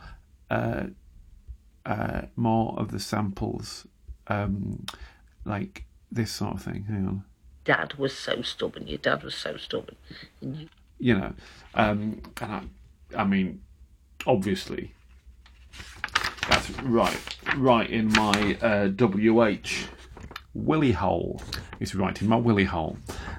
uh, 0.49 0.87
uh, 1.85 2.23
more 2.35 2.77
of 2.77 2.91
the 2.91 2.99
samples, 2.99 3.87
um, 4.27 4.85
like 5.45 5.85
this 6.11 6.31
sort 6.31 6.55
of 6.55 6.61
thing. 6.61 6.83
Hang 6.89 7.07
on, 7.07 7.23
Dad 7.63 7.93
was 7.95 8.15
so 8.15 8.41
stubborn. 8.41 8.87
Your 8.87 8.97
dad 8.97 9.23
was 9.23 9.35
so 9.35 9.55
stubborn. 9.55 9.95
You, 10.41 10.67
you 10.99 11.17
know, 11.17 11.33
um, 11.75 12.21
and 12.41 12.51
I, 12.51 13.21
I 13.21 13.23
mean, 13.23 13.61
obviously, 14.27 14.93
that's 16.49 16.69
right, 16.81 17.17
right 17.57 17.89
in 17.89 18.07
my 18.13 18.57
uh, 18.61 18.87
WH 18.87 19.87
willy 20.53 20.91
hole. 20.91 21.41
It's 21.79 21.95
right 21.95 22.19
in 22.21 22.27
my 22.27 22.35
willy 22.35 22.65
hole. 22.65 22.97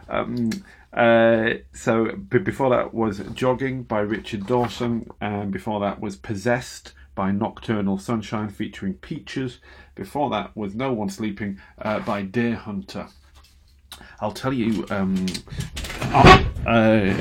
Um, 0.09 0.51
uh, 0.93 1.55
so 1.73 2.13
b- 2.17 2.39
before 2.39 2.71
that 2.71 2.95
was 2.95 3.19
Jogging 3.35 3.83
by 3.83 4.01
Richard 4.01 4.47
Dawson, 4.47 5.09
and 5.21 5.53
before 5.53 5.81
that 5.81 6.01
was 6.01 6.17
Possessed 6.17 6.93
by 7.15 7.31
Nocturnal 7.31 7.99
Sunshine 7.99 8.49
featuring 8.49 8.95
Peaches. 8.95 9.61
Before 9.95 10.31
that 10.31 10.57
was 10.57 10.75
No 10.75 10.93
One 10.93 11.09
Sleeping 11.09 11.61
uh, 11.81 12.01
by 12.01 12.25
Deerhunter. 12.25 13.11
I'll 14.21 14.33
tell 14.33 14.53
you. 14.53 14.87
Um, 14.91 15.27
uh, 16.67 17.15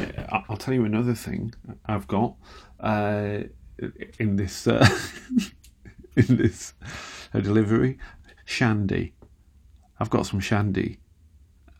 I'll 0.49 0.57
tell 0.57 0.73
you 0.73 0.85
another 0.85 1.13
thing 1.13 1.53
I've 1.85 2.07
got 2.07 2.35
uh, 2.79 3.39
in 4.19 4.35
this 4.35 4.67
uh, 4.67 4.87
in 6.29 6.37
this 6.37 6.73
uh, 7.33 7.39
delivery. 7.39 7.97
Shandy. 8.45 9.13
I've 9.99 10.09
got 10.09 10.25
some 10.25 10.39
shandy. 10.39 10.99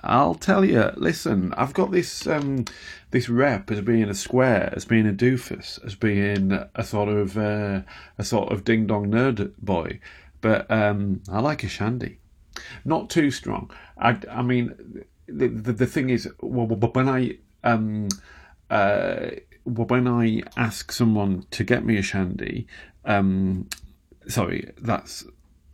I'll 0.01 0.35
tell 0.35 0.65
you. 0.65 0.91
Listen, 0.97 1.53
I've 1.55 1.73
got 1.73 1.91
this 1.91 2.27
um, 2.27 2.65
this 3.11 3.29
rep 3.29 3.71
as 3.71 3.81
being 3.81 4.03
a 4.09 4.13
square, 4.13 4.71
as 4.75 4.85
being 4.85 5.07
a 5.07 5.13
doofus, 5.13 5.83
as 5.85 5.95
being 5.95 6.51
a 6.75 6.83
sort 6.83 7.09
of 7.09 7.37
uh, 7.37 7.81
a 8.17 8.23
sort 8.23 8.51
of 8.51 8.65
ding 8.65 8.87
dong 8.87 9.07
nerd 9.07 9.53
boy, 9.59 9.99
but 10.41 10.69
um, 10.69 11.21
I 11.31 11.39
like 11.39 11.63
a 11.63 11.69
shandy. 11.69 12.19
not 12.85 13.09
too 13.09 13.31
strong. 13.31 13.71
I, 13.97 14.17
I 14.29 14.41
mean, 14.41 15.05
the, 15.27 15.47
the 15.47 15.73
the 15.73 15.87
thing 15.87 16.09
is, 16.09 16.29
when 16.41 17.07
I 17.07 17.37
um 17.63 18.09
uh 18.69 19.27
when 19.65 20.07
I 20.07 20.43
ask 20.57 20.91
someone 20.91 21.45
to 21.51 21.63
get 21.63 21.85
me 21.85 21.97
a 21.97 22.01
shandy, 22.01 22.67
um, 23.05 23.69
sorry, 24.27 24.71
that's 24.77 25.25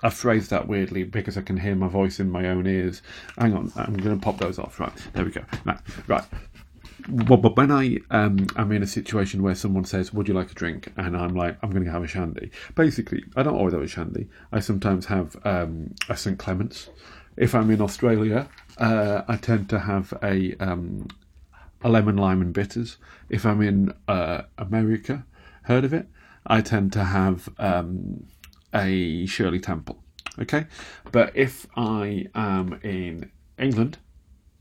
I 0.01 0.09
phrased 0.09 0.49
that 0.51 0.67
weirdly 0.67 1.03
because 1.03 1.37
I 1.37 1.41
can 1.41 1.57
hear 1.57 1.75
my 1.75 1.87
voice 1.87 2.19
in 2.19 2.29
my 2.29 2.47
own 2.47 2.67
ears. 2.67 3.01
Hang 3.37 3.53
on, 3.53 3.71
I'm 3.75 3.97
going 3.97 4.17
to 4.17 4.23
pop 4.23 4.37
those 4.37 4.57
off. 4.57 4.79
Right, 4.79 4.93
there 5.13 5.25
we 5.25 5.31
go. 5.31 5.43
Right, 5.65 5.79
right. 6.07 6.23
Well, 7.09 7.37
but 7.37 7.55
when 7.57 7.71
I 7.71 7.97
um, 8.11 8.47
am 8.55 8.71
in 8.71 8.83
a 8.83 8.87
situation 8.87 9.41
where 9.41 9.55
someone 9.55 9.85
says, 9.85 10.13
"Would 10.13 10.27
you 10.27 10.33
like 10.33 10.51
a 10.51 10.53
drink?" 10.53 10.91
and 10.97 11.17
I'm 11.17 11.33
like, 11.35 11.57
"I'm 11.63 11.71
going 11.71 11.85
to 11.85 11.91
have 11.91 12.03
a 12.03 12.07
shandy." 12.07 12.51
Basically, 12.75 13.23
I 13.35 13.43
don't 13.43 13.55
always 13.55 13.73
have 13.73 13.81
a 13.81 13.87
shandy. 13.87 14.27
I 14.51 14.59
sometimes 14.59 15.05
have 15.07 15.35
um, 15.45 15.95
a 16.07 16.15
St 16.15 16.37
Clements. 16.37 16.89
If 17.35 17.55
I'm 17.55 17.71
in 17.71 17.81
Australia, 17.81 18.49
uh, 18.77 19.23
I 19.27 19.37
tend 19.37 19.69
to 19.69 19.79
have 19.79 20.13
a 20.21 20.55
um, 20.59 21.07
a 21.81 21.89
lemon 21.89 22.17
lime 22.17 22.41
and 22.41 22.53
bitters. 22.53 22.97
If 23.29 23.45
I'm 23.45 23.61
in 23.61 23.93
uh, 24.07 24.43
America, 24.57 25.25
heard 25.63 25.85
of 25.85 25.93
it? 25.93 26.07
I 26.45 26.61
tend 26.61 26.93
to 26.93 27.03
have 27.03 27.49
um, 27.57 28.25
a 28.73 29.25
Shirley 29.25 29.59
Temple. 29.59 30.03
Okay, 30.39 30.67
but 31.11 31.35
if 31.35 31.67
I 31.75 32.27
am 32.33 32.79
in 32.83 33.31
England, 33.57 33.97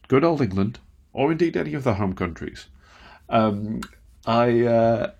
good 0.09 0.25
old 0.25 0.41
England, 0.41 0.81
or 1.13 1.31
indeed 1.31 1.57
any 1.57 1.75
of 1.75 1.85
the 1.85 1.95
home 1.95 2.15
countries, 2.15 2.67
um, 3.29 3.81
I 4.27 4.65
uh, 4.65 5.11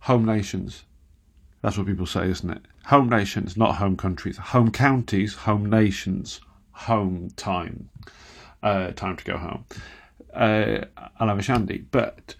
home 0.00 0.24
nations. 0.24 0.84
That's 1.60 1.76
what 1.76 1.86
people 1.86 2.06
say, 2.06 2.30
isn't 2.30 2.50
it? 2.50 2.62
Home 2.86 3.08
nations, 3.08 3.56
not 3.56 3.76
home 3.76 3.96
countries. 3.96 4.38
Home 4.38 4.70
counties, 4.70 5.34
home 5.34 5.68
nations, 5.68 6.40
home 6.70 7.30
time. 7.36 7.90
Uh, 8.62 8.92
time 8.92 9.16
to 9.16 9.24
go 9.24 9.36
home. 9.36 9.64
Uh, 10.32 10.84
I'll 11.18 11.28
have 11.28 11.38
a 11.38 11.42
shandy, 11.42 11.84
but 11.90 12.36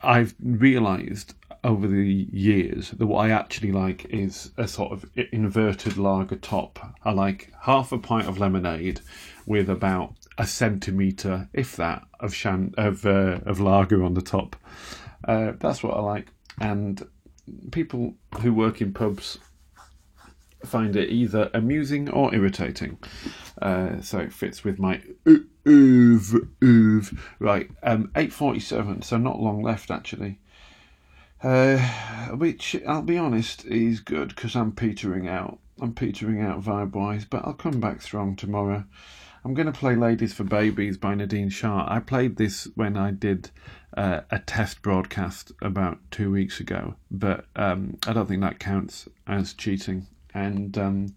I've 0.00 0.34
realised 0.40 1.34
over 1.64 1.86
the 1.86 2.28
years 2.32 2.90
that 2.92 3.06
what 3.06 3.26
I 3.26 3.30
actually 3.30 3.72
like 3.72 4.04
is 4.06 4.52
a 4.56 4.68
sort 4.68 4.92
of 4.92 5.04
inverted 5.32 5.96
lager 5.96 6.36
top. 6.36 6.78
I 7.04 7.12
like 7.12 7.52
half 7.62 7.92
a 7.92 7.98
pint 7.98 8.28
of 8.28 8.38
lemonade 8.38 9.00
with 9.46 9.68
about 9.68 10.14
a 10.36 10.46
centimetre, 10.46 11.48
if 11.52 11.74
that, 11.76 12.02
of 12.20 12.34
shan- 12.34 12.74
of 12.78 13.04
uh, 13.04 13.40
of 13.44 13.60
lager 13.60 14.04
on 14.04 14.14
the 14.14 14.22
top. 14.22 14.56
Uh, 15.26 15.52
that's 15.58 15.82
what 15.82 15.96
I 15.96 16.00
like, 16.00 16.32
and 16.60 17.04
people 17.72 18.14
who 18.40 18.52
work 18.52 18.80
in 18.80 18.92
pubs 18.92 19.38
find 20.64 20.96
it 20.96 21.10
either 21.10 21.50
amusing 21.54 22.08
or 22.10 22.34
irritating. 22.34 22.98
Uh, 23.60 24.00
so 24.00 24.18
it 24.18 24.32
fits 24.32 24.64
with 24.64 24.78
my 24.78 25.02
oo- 25.26 25.46
oov 25.66 26.48
oov. 26.60 27.18
Right, 27.40 27.70
um, 27.82 28.10
eight 28.14 28.32
forty-seven. 28.32 29.02
So 29.02 29.16
not 29.18 29.40
long 29.40 29.62
left 29.62 29.90
actually. 29.90 30.38
Uh, 31.42 31.78
which 32.34 32.76
I'll 32.86 33.02
be 33.02 33.16
honest 33.16 33.64
is 33.64 34.00
good 34.00 34.28
because 34.28 34.56
I'm 34.56 34.72
petering 34.72 35.28
out. 35.28 35.58
I'm 35.80 35.94
petering 35.94 36.40
out 36.40 36.62
vibe 36.62 36.92
wise, 36.92 37.24
but 37.24 37.44
I'll 37.44 37.54
come 37.54 37.78
back 37.78 38.02
strong 38.02 38.34
tomorrow. 38.34 38.84
I'm 39.44 39.54
going 39.54 39.66
to 39.66 39.72
play 39.72 39.94
Ladies 39.94 40.34
for 40.34 40.42
Babies 40.42 40.98
by 40.98 41.14
Nadine 41.14 41.48
Shah. 41.48 41.86
I 41.88 42.00
played 42.00 42.36
this 42.36 42.68
when 42.74 42.96
I 42.96 43.12
did 43.12 43.50
uh, 43.96 44.22
a 44.30 44.40
test 44.40 44.82
broadcast 44.82 45.52
about 45.62 45.98
two 46.10 46.32
weeks 46.32 46.58
ago, 46.58 46.96
but 47.10 47.46
um, 47.54 47.98
I 48.06 48.12
don't 48.12 48.26
think 48.26 48.40
that 48.40 48.58
counts 48.58 49.08
as 49.28 49.54
cheating. 49.54 50.08
And 50.34 50.76
um, 50.76 51.14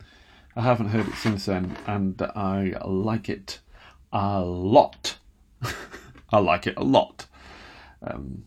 I 0.55 0.61
haven't 0.61 0.89
heard 0.89 1.07
it 1.07 1.15
since 1.15 1.45
then, 1.45 1.75
and 1.87 2.21
I 2.21 2.75
like 2.85 3.27
it 3.27 3.59
a 4.13 4.41
lot. 4.41 5.17
I 6.29 6.39
like 6.39 6.67
it 6.67 6.75
a 6.77 6.83
lot. 6.83 7.25
Um, 8.03 8.43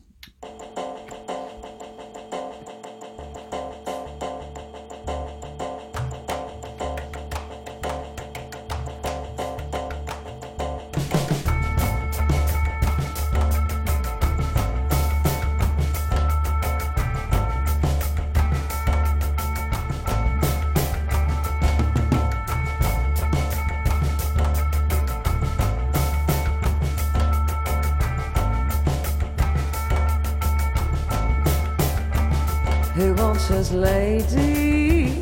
His 33.47 33.71
lady 33.71 35.13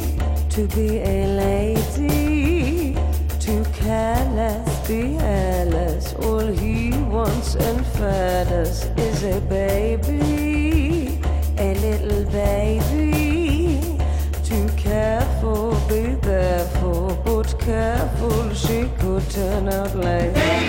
to 0.49 0.67
be 0.75 0.99
a 0.99 1.27
lady? 1.27 2.93
To 3.39 3.63
careless, 3.73 4.87
be 4.87 5.13
hairless. 5.13 6.13
All 6.13 6.47
he 6.47 6.91
wants 7.11 7.55
and 7.55 7.85
feathers 7.85 8.85
is 8.97 9.23
a 9.23 9.41
baby, 9.41 11.19
a 11.57 11.75
little 11.75 12.23
baby. 12.31 13.99
Too 14.43 14.67
careful, 14.77 15.73
be 15.89 16.15
careful, 16.21 17.21
but 17.25 17.59
careful, 17.59 18.53
she 18.53 18.89
could 18.99 19.29
turn 19.29 19.67
out 19.67 19.95
late. 19.95 20.62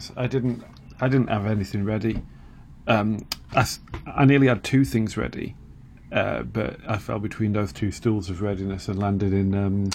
Guys. 0.00 0.12
I 0.16 0.26
didn't. 0.26 0.62
I 1.00 1.08
didn't 1.08 1.28
have 1.28 1.46
anything 1.46 1.84
ready. 1.84 2.22
Um, 2.86 3.26
I, 3.52 3.66
I 4.06 4.24
nearly 4.24 4.48
had 4.48 4.62
two 4.64 4.84
things 4.84 5.16
ready, 5.16 5.54
uh, 6.12 6.42
but 6.42 6.76
I 6.86 6.98
fell 6.98 7.18
between 7.18 7.52
those 7.52 7.72
two 7.72 7.90
stools 7.90 8.28
of 8.30 8.42
readiness 8.42 8.88
and 8.88 8.98
landed 8.98 9.32
in. 9.32 9.54
Um, 9.54 9.90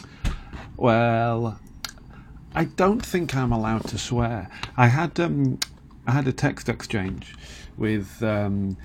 well, 0.77 1.59
I 2.53 2.65
don't 2.65 3.05
think 3.05 3.35
I'm 3.35 3.51
allowed 3.51 3.87
to 3.89 3.97
swear. 3.97 4.49
I 4.77 4.87
had 4.87 5.19
um, 5.19 5.59
I 6.07 6.11
had 6.11 6.27
a 6.27 6.33
text 6.33 6.69
exchange 6.69 7.35
with 7.77 8.21
um, 8.23 8.77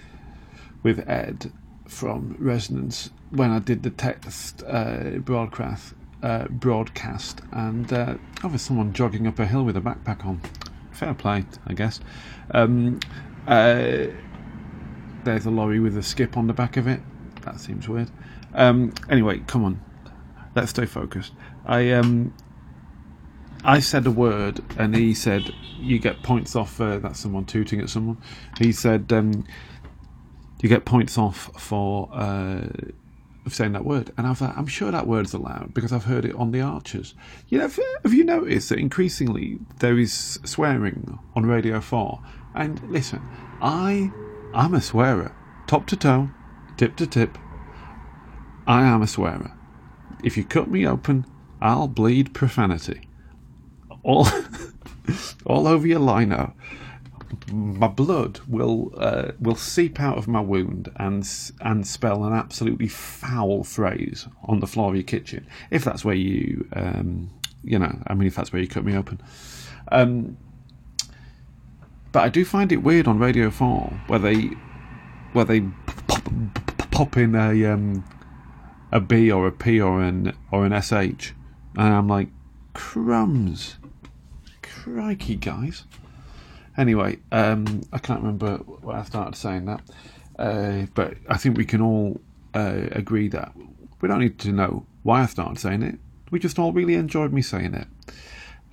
with 0.82 1.08
Ed 1.08 1.52
from 1.88 2.36
Resonance 2.38 3.10
when 3.30 3.50
I 3.50 3.58
did 3.58 3.82
the 3.82 3.90
text 3.90 4.62
uh, 4.66 5.18
broadcast 5.18 5.94
uh, 6.22 6.46
broadcast, 6.48 7.40
and 7.52 7.90
uh, 7.92 8.14
oh, 8.44 8.56
someone 8.56 8.92
jogging 8.92 9.26
up 9.26 9.38
a 9.38 9.46
hill 9.46 9.64
with 9.64 9.76
a 9.76 9.80
backpack 9.80 10.26
on. 10.26 10.40
Fair 11.00 11.14
play, 11.14 11.46
I 11.66 11.72
guess. 11.72 11.98
Um, 12.50 13.00
uh, 13.46 14.08
there's 15.24 15.46
a 15.46 15.50
lorry 15.50 15.80
with 15.80 15.96
a 15.96 16.02
skip 16.02 16.36
on 16.36 16.46
the 16.46 16.52
back 16.52 16.76
of 16.76 16.86
it. 16.86 17.00
That 17.40 17.58
seems 17.58 17.88
weird. 17.88 18.10
Um, 18.52 18.92
anyway, 19.08 19.38
come 19.46 19.64
on, 19.64 19.82
let's 20.54 20.68
stay 20.68 20.84
focused. 20.84 21.32
I 21.64 21.92
um, 21.92 22.34
I 23.64 23.80
said 23.80 24.06
a 24.06 24.10
word, 24.10 24.60
and 24.76 24.94
he 24.94 25.14
said, 25.14 25.54
"You 25.78 25.98
get 25.98 26.22
points 26.22 26.54
off." 26.54 26.78
Uh, 26.78 26.98
that's 26.98 27.18
someone 27.18 27.46
tooting 27.46 27.80
at 27.80 27.88
someone. 27.88 28.18
He 28.58 28.70
said, 28.70 29.10
um, 29.10 29.46
"You 30.60 30.68
get 30.68 30.84
points 30.84 31.16
off 31.16 31.50
for 31.58 32.10
uh, 32.12 32.68
of 33.50 33.54
saying 33.54 33.72
that 33.72 33.84
word." 33.84 34.12
And 34.16 34.26
"I'm 34.26 34.66
sure 34.66 34.90
that 34.90 35.06
word's 35.06 35.34
allowed 35.34 35.74
because 35.74 35.92
I've 35.92 36.04
heard 36.04 36.24
it 36.24 36.34
on 36.34 36.52
the 36.52 36.60
Archers." 36.60 37.14
You 37.48 37.58
know, 37.58 37.68
have, 37.68 38.14
you 38.14 38.24
noticed 38.24 38.68
that 38.68 38.78
increasingly 38.78 39.58
there 39.78 39.98
is 39.98 40.38
swearing 40.44 41.18
on 41.34 41.46
Radio 41.46 41.80
Four? 41.80 42.20
And 42.54 42.80
listen, 42.90 43.22
I, 43.60 44.10
I'm 44.54 44.74
a 44.74 44.80
swearer, 44.80 45.34
top 45.66 45.86
to 45.88 45.96
toe, 45.96 46.30
tip 46.76 46.96
to 46.96 47.06
tip. 47.06 47.38
I 48.66 48.86
am 48.86 49.02
a 49.02 49.06
swearer. 49.06 49.52
If 50.22 50.36
you 50.36 50.44
cut 50.44 50.70
me 50.70 50.86
open, 50.86 51.26
I'll 51.60 51.88
bleed 51.88 52.34
profanity 52.34 53.10
all 54.02 54.26
all 55.46 55.66
over 55.66 55.86
your 55.86 56.00
lino. 56.00 56.54
My 57.52 57.86
blood 57.86 58.40
will 58.48 58.92
uh, 58.96 59.32
will 59.38 59.54
seep 59.54 60.00
out 60.00 60.18
of 60.18 60.26
my 60.26 60.40
wound 60.40 60.90
and 60.96 61.28
and 61.60 61.86
spell 61.86 62.24
an 62.24 62.32
absolutely 62.32 62.88
foul 62.88 63.64
phrase 63.64 64.26
on 64.44 64.60
the 64.60 64.66
floor 64.66 64.88
of 64.90 64.96
your 64.96 65.04
kitchen. 65.04 65.46
If 65.70 65.84
that's 65.84 66.04
where 66.04 66.14
you 66.14 66.68
um, 66.72 67.30
you 67.62 67.78
know, 67.78 68.02
I 68.06 68.14
mean, 68.14 68.26
if 68.26 68.34
that's 68.34 68.52
where 68.52 68.60
you 68.60 68.68
cut 68.68 68.84
me 68.84 68.96
open. 68.96 69.20
Um, 69.92 70.36
but 72.12 72.24
I 72.24 72.28
do 72.28 72.44
find 72.44 72.72
it 72.72 72.78
weird 72.78 73.06
on 73.06 73.18
Radio 73.18 73.50
Four 73.50 74.00
where 74.06 74.18
they 74.18 74.50
where 75.32 75.44
they 75.44 75.60
pop, 76.08 76.28
pop 76.90 77.16
in 77.16 77.34
a 77.34 77.64
um, 77.66 78.04
a 78.92 79.00
B 79.00 79.30
or 79.30 79.46
a 79.46 79.52
P 79.52 79.80
or 79.80 80.02
an 80.02 80.36
or 80.50 80.66
an 80.66 80.80
SH, 80.80 81.32
and 81.76 81.94
I'm 81.94 82.08
like, 82.08 82.28
crumbs. 82.74 83.76
Crikey, 84.62 85.36
guys. 85.36 85.84
Anyway, 86.80 87.18
um, 87.30 87.82
I 87.92 87.98
can't 87.98 88.20
remember 88.22 88.56
why 88.56 89.00
I 89.00 89.02
started 89.02 89.36
saying 89.36 89.66
that, 89.66 89.82
uh, 90.38 90.86
but 90.94 91.12
I 91.28 91.36
think 91.36 91.58
we 91.58 91.66
can 91.66 91.82
all 91.82 92.18
uh, 92.54 92.86
agree 92.92 93.28
that 93.28 93.52
we 94.00 94.08
don't 94.08 94.20
need 94.20 94.38
to 94.38 94.50
know 94.50 94.86
why 95.02 95.20
I 95.20 95.26
started 95.26 95.58
saying 95.58 95.82
it. 95.82 95.98
We 96.30 96.38
just 96.38 96.58
all 96.58 96.72
really 96.72 96.94
enjoyed 96.94 97.34
me 97.34 97.42
saying 97.42 97.74
it. 97.74 97.86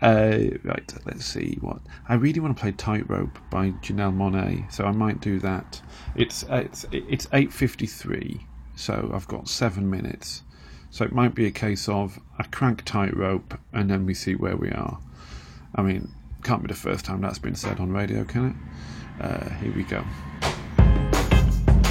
Uh, 0.01 0.57
right, 0.63 0.93
let's 1.05 1.25
see 1.25 1.57
what 1.59 1.81
I 2.07 2.13
really 2.13 2.39
want 2.39 2.55
to 2.55 2.61
play 2.61 2.71
Tightrope 2.71 3.39
by 3.51 3.71
Janelle 3.83 4.15
Monáe, 4.15 4.71
so 4.71 4.85
I 4.85 4.91
might 4.91 5.19
do 5.19 5.37
that. 5.39 5.81
It's 6.15 6.45
uh, 6.45 6.63
it's 6.63 6.85
it's 6.93 7.27
eight 7.33 7.51
fifty 7.51 7.87
three, 7.87 8.47
so 8.77 9.11
I've 9.13 9.27
got 9.27 9.49
seven 9.49 9.89
minutes. 9.89 10.43
So 10.91 11.03
it 11.03 11.11
might 11.11 11.35
be 11.35 11.45
a 11.45 11.51
case 11.51 11.89
of 11.89 12.21
I 12.39 12.43
crank 12.43 12.85
Tightrope 12.85 13.59
and 13.73 13.89
then 13.89 14.05
we 14.05 14.13
see 14.13 14.35
where 14.35 14.55
we 14.55 14.69
are. 14.69 14.97
I 15.75 15.81
mean, 15.81 16.13
can't 16.43 16.61
be 16.61 16.67
the 16.67 16.73
first 16.73 17.05
time 17.05 17.21
that's 17.21 17.39
been 17.39 17.55
said 17.55 17.79
on 17.79 17.91
radio, 17.91 18.23
can 18.23 18.49
it? 18.49 19.23
Uh, 19.23 19.49
here 19.55 19.73
we 19.73 19.83
go. 19.83 20.03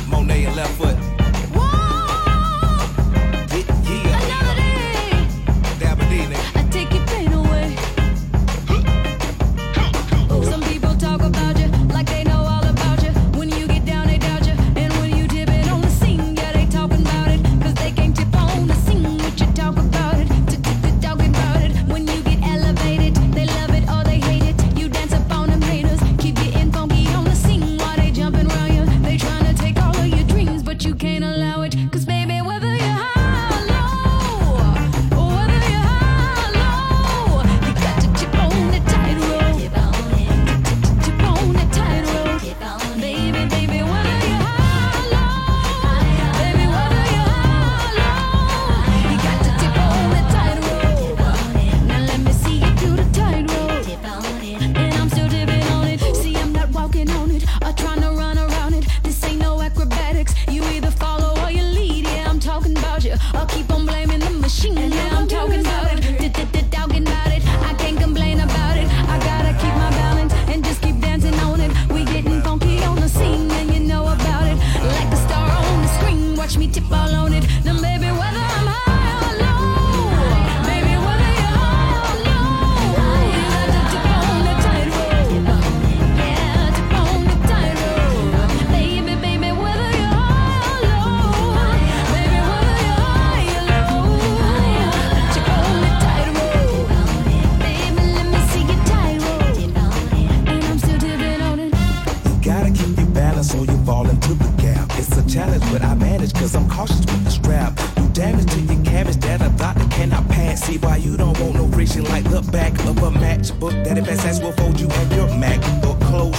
Monáe 0.08 0.54
left 0.54 0.72
foot. 0.78 1.25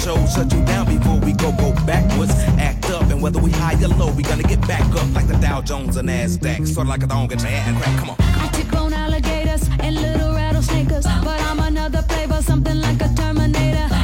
Shows 0.03 0.33
shut 0.33 0.51
you 0.53 0.63
down 0.65 0.85
before 0.85 1.19
we 1.19 1.33
go 1.33 1.51
go 1.53 1.73
backwards. 1.85 2.33
Act 2.59 2.89
up 2.89 3.03
and 3.09 3.21
whether 3.21 3.39
we 3.39 3.51
high 3.51 3.75
or 3.83 3.87
low, 3.89 4.11
we 4.11 4.23
gonna 4.23 4.43
get 4.43 4.61
back 4.67 4.87
up 4.95 5.07
like 5.13 5.27
the 5.27 5.37
Dow 5.37 5.61
Jones 5.61 5.97
and 5.97 6.09
Nasdaq. 6.09 6.67
Sort 6.67 6.85
of 6.85 6.89
like 6.89 7.03
a 7.03 7.07
dog 7.07 7.29
get 7.29 7.41
your 7.41 7.51
hand 7.51 7.77
crack. 7.77 7.99
Come 7.99 8.09
on. 8.11 8.15
I 8.19 8.49
tick 8.53 8.73
on 8.73 8.93
alligators 8.93 9.67
and 9.79 9.95
little 9.95 10.33
rattlesnakers, 10.33 11.05
but 11.23 11.41
I'm 11.41 11.59
another 11.59 12.01
flavor, 12.03 12.41
something 12.41 12.79
like 12.79 13.01
a 13.01 13.09
Terminator. 13.15 13.96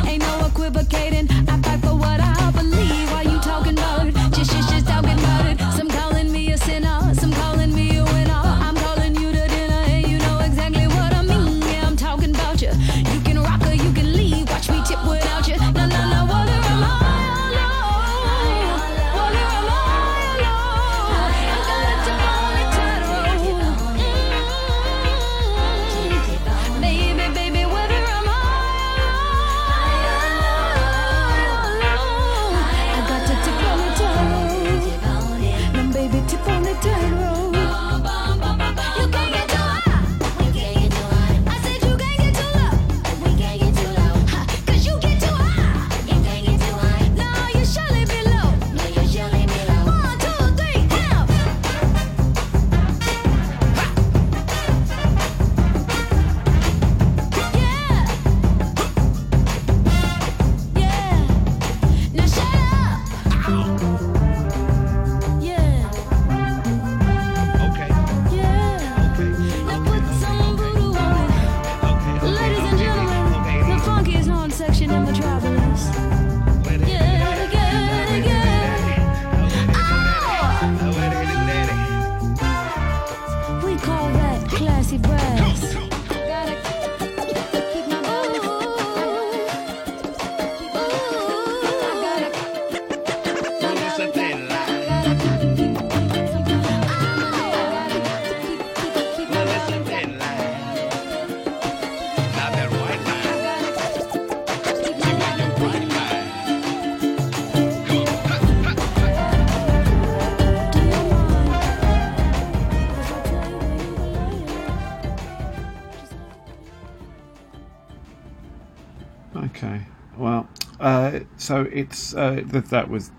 So 121.44 121.68
it's 121.74 122.16
uh, 122.16 122.42
th- 122.50 122.66
that 122.66 122.90
was 122.90 123.12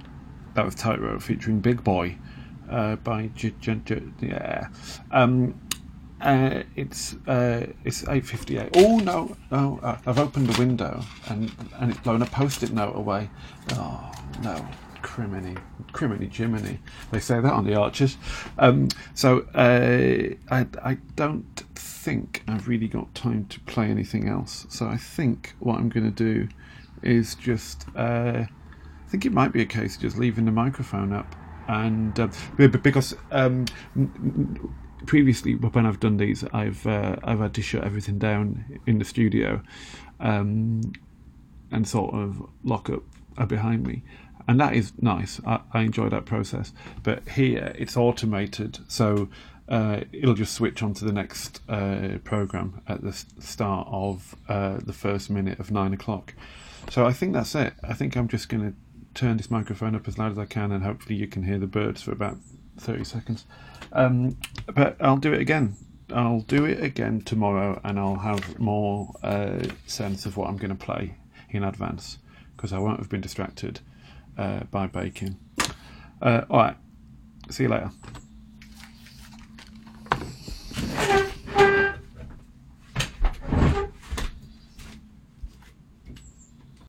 that 0.55 0.65
was 0.65 0.75
Tightrope 0.75 1.21
featuring 1.21 1.61
Big 1.61 1.85
Boi 1.85 2.17
uh, 2.71 2.97
by 2.97 3.27
J- 3.35 3.53
J- 3.61 3.83
J- 3.85 4.03
yeah. 4.23 4.69
Um, 5.11 5.61
uh, 6.23 6.63
it's 6.75 7.17
uh, 7.27 7.67
it's 7.85 8.09
eight 8.09 8.25
fifty 8.25 8.57
eight. 8.57 8.71
Oh 8.77 8.97
no, 8.97 9.37
no! 9.51 9.79
Uh, 9.83 9.99
I've 10.07 10.19
opened 10.19 10.49
the 10.49 10.59
window 10.59 11.03
and 11.29 11.53
and 11.77 11.91
it's 11.91 12.01
blown 12.01 12.23
a 12.23 12.27
post-it 12.27 12.73
note 12.73 12.97
away. 12.97 13.29
Oh 13.73 14.11
no! 14.43 14.67
Criminy, 15.03 15.59
criminy, 15.93 16.33
Jiminy. 16.33 16.79
They 17.11 17.21
say 17.21 17.41
that 17.41 17.53
on 17.53 17.67
the 17.67 17.75
Archers. 17.75 18.17
Um, 18.57 18.89
so 19.13 19.41
uh, 19.55 20.35
I 20.51 20.67
I 20.83 20.97
don't 21.15 21.63
think 21.75 22.43
I've 22.49 22.69
really 22.69 22.89
got 22.89 23.15
time 23.15 23.45
to 23.49 23.61
play 23.61 23.91
anything 23.91 24.31
else. 24.31 24.67
So 24.71 24.87
I 24.87 24.97
think 24.97 25.55
what 25.59 25.79
I'm 25.79 25.91
going 25.91 26.11
to 26.11 26.25
do 26.25 26.49
is 27.05 27.35
just. 27.35 27.87
Uh, 27.95 28.45
I 28.47 29.09
think 29.09 29.27
it 29.27 29.33
might 29.33 29.53
be 29.53 29.63
a 29.63 29.67
case 29.67 29.97
of 29.97 30.03
just 30.03 30.19
leaving 30.19 30.45
the 30.45 30.51
microphone 30.51 31.13
up, 31.13 31.37
and 31.69 32.19
uh, 32.19 32.29
because 32.57 33.15
um, 33.31 33.67
previously 35.07 35.55
when 35.55 35.87
I've 35.87 36.01
done 36.01 36.17
these, 36.17 36.45
I've 36.53 36.85
uh, 36.87 37.17
I've 37.23 37.39
had 37.39 37.55
to 37.55 37.63
shut 37.63 37.85
everything 37.85 38.19
down 38.19 38.81
in 38.87 38.99
the 38.99 39.05
studio, 39.05 39.63
um, 40.21 40.81
and 41.71 41.87
sort 41.87 42.15
of 42.15 42.43
lock 42.65 42.91
up 42.91 43.03
behind 43.49 43.87
me, 43.87 44.03
and 44.49 44.61
that 44.61 44.75
is 44.75 44.93
nice. 45.01 45.41
I, 45.47 45.61
I 45.73 45.83
enjoy 45.83 46.09
that 46.09 46.25
process. 46.25 46.73
But 47.03 47.29
here 47.29 47.73
it's 47.79 47.97
automated, 47.97 48.79
so 48.89 49.29
uh, 49.69 50.01
it'll 50.13 50.35
just 50.35 50.55
switch 50.55 50.83
on 50.83 50.95
to 50.95 51.05
the 51.05 51.13
next 51.13 51.61
uh, 51.69 52.19
program 52.25 52.81
at 52.87 53.03
the 53.03 53.13
start 53.13 53.89
of 53.91 54.35
uh, 54.49 54.79
the 54.85 54.93
first 54.93 55.31
minute 55.31 55.59
of 55.59 55.71
nine 55.71 55.93
o'clock. 55.93 56.35
So 56.91 57.07
I 57.07 57.13
think 57.13 57.33
that's 57.33 57.55
it. 57.55 57.75
I 57.83 57.95
think 57.95 58.17
I'm 58.17 58.29
just 58.29 58.49
going 58.49 58.71
to 58.71 58.77
turn 59.15 59.37
this 59.37 59.51
microphone 59.51 59.95
up 59.95 60.07
as 60.07 60.19
loud 60.19 60.33
as 60.33 60.39
I 60.39 60.45
can, 60.45 60.73
and 60.73 60.85
hopefully 60.85 61.17
you 61.17 61.27
can 61.27 61.43
hear 61.43 61.59
the 61.59 61.67
birds 61.67 62.03
for 62.03 62.13
about 62.13 62.37
thirty 62.79 63.05
seconds. 63.05 63.45
Um, 63.93 64.37
but 64.75 64.97
I'll 65.01 65.17
do 65.17 65.33
it 65.33 65.41
again. 65.41 65.77
I'll 66.13 66.41
do 66.41 66.65
it 66.65 66.83
again 66.83 67.23
tomorrow, 67.23 67.81
and 67.85 67.99
I'll 67.99 68.17
have 68.17 68.59
more 68.59 69.13
uh, 69.23 69.65
sense 69.87 70.27
of 70.27 70.37
what 70.37 70.49
I'm 70.49 70.57
going 70.57 70.77
to 70.77 70.85
play 70.85 71.15
in 71.51 71.65
advance 71.65 72.19
because 72.57 72.73
I 72.73 72.79
won't 72.79 72.99
have 72.99 73.09
been 73.09 73.21
distracted 73.21 73.81
uh, 74.37 74.65
by 74.71 74.87
baking. 74.87 75.37
Uh, 76.21 76.43
all 76.51 76.59
right. 76.59 76.77
See 77.51 77.65
you 77.65 77.69
later. 77.69 77.91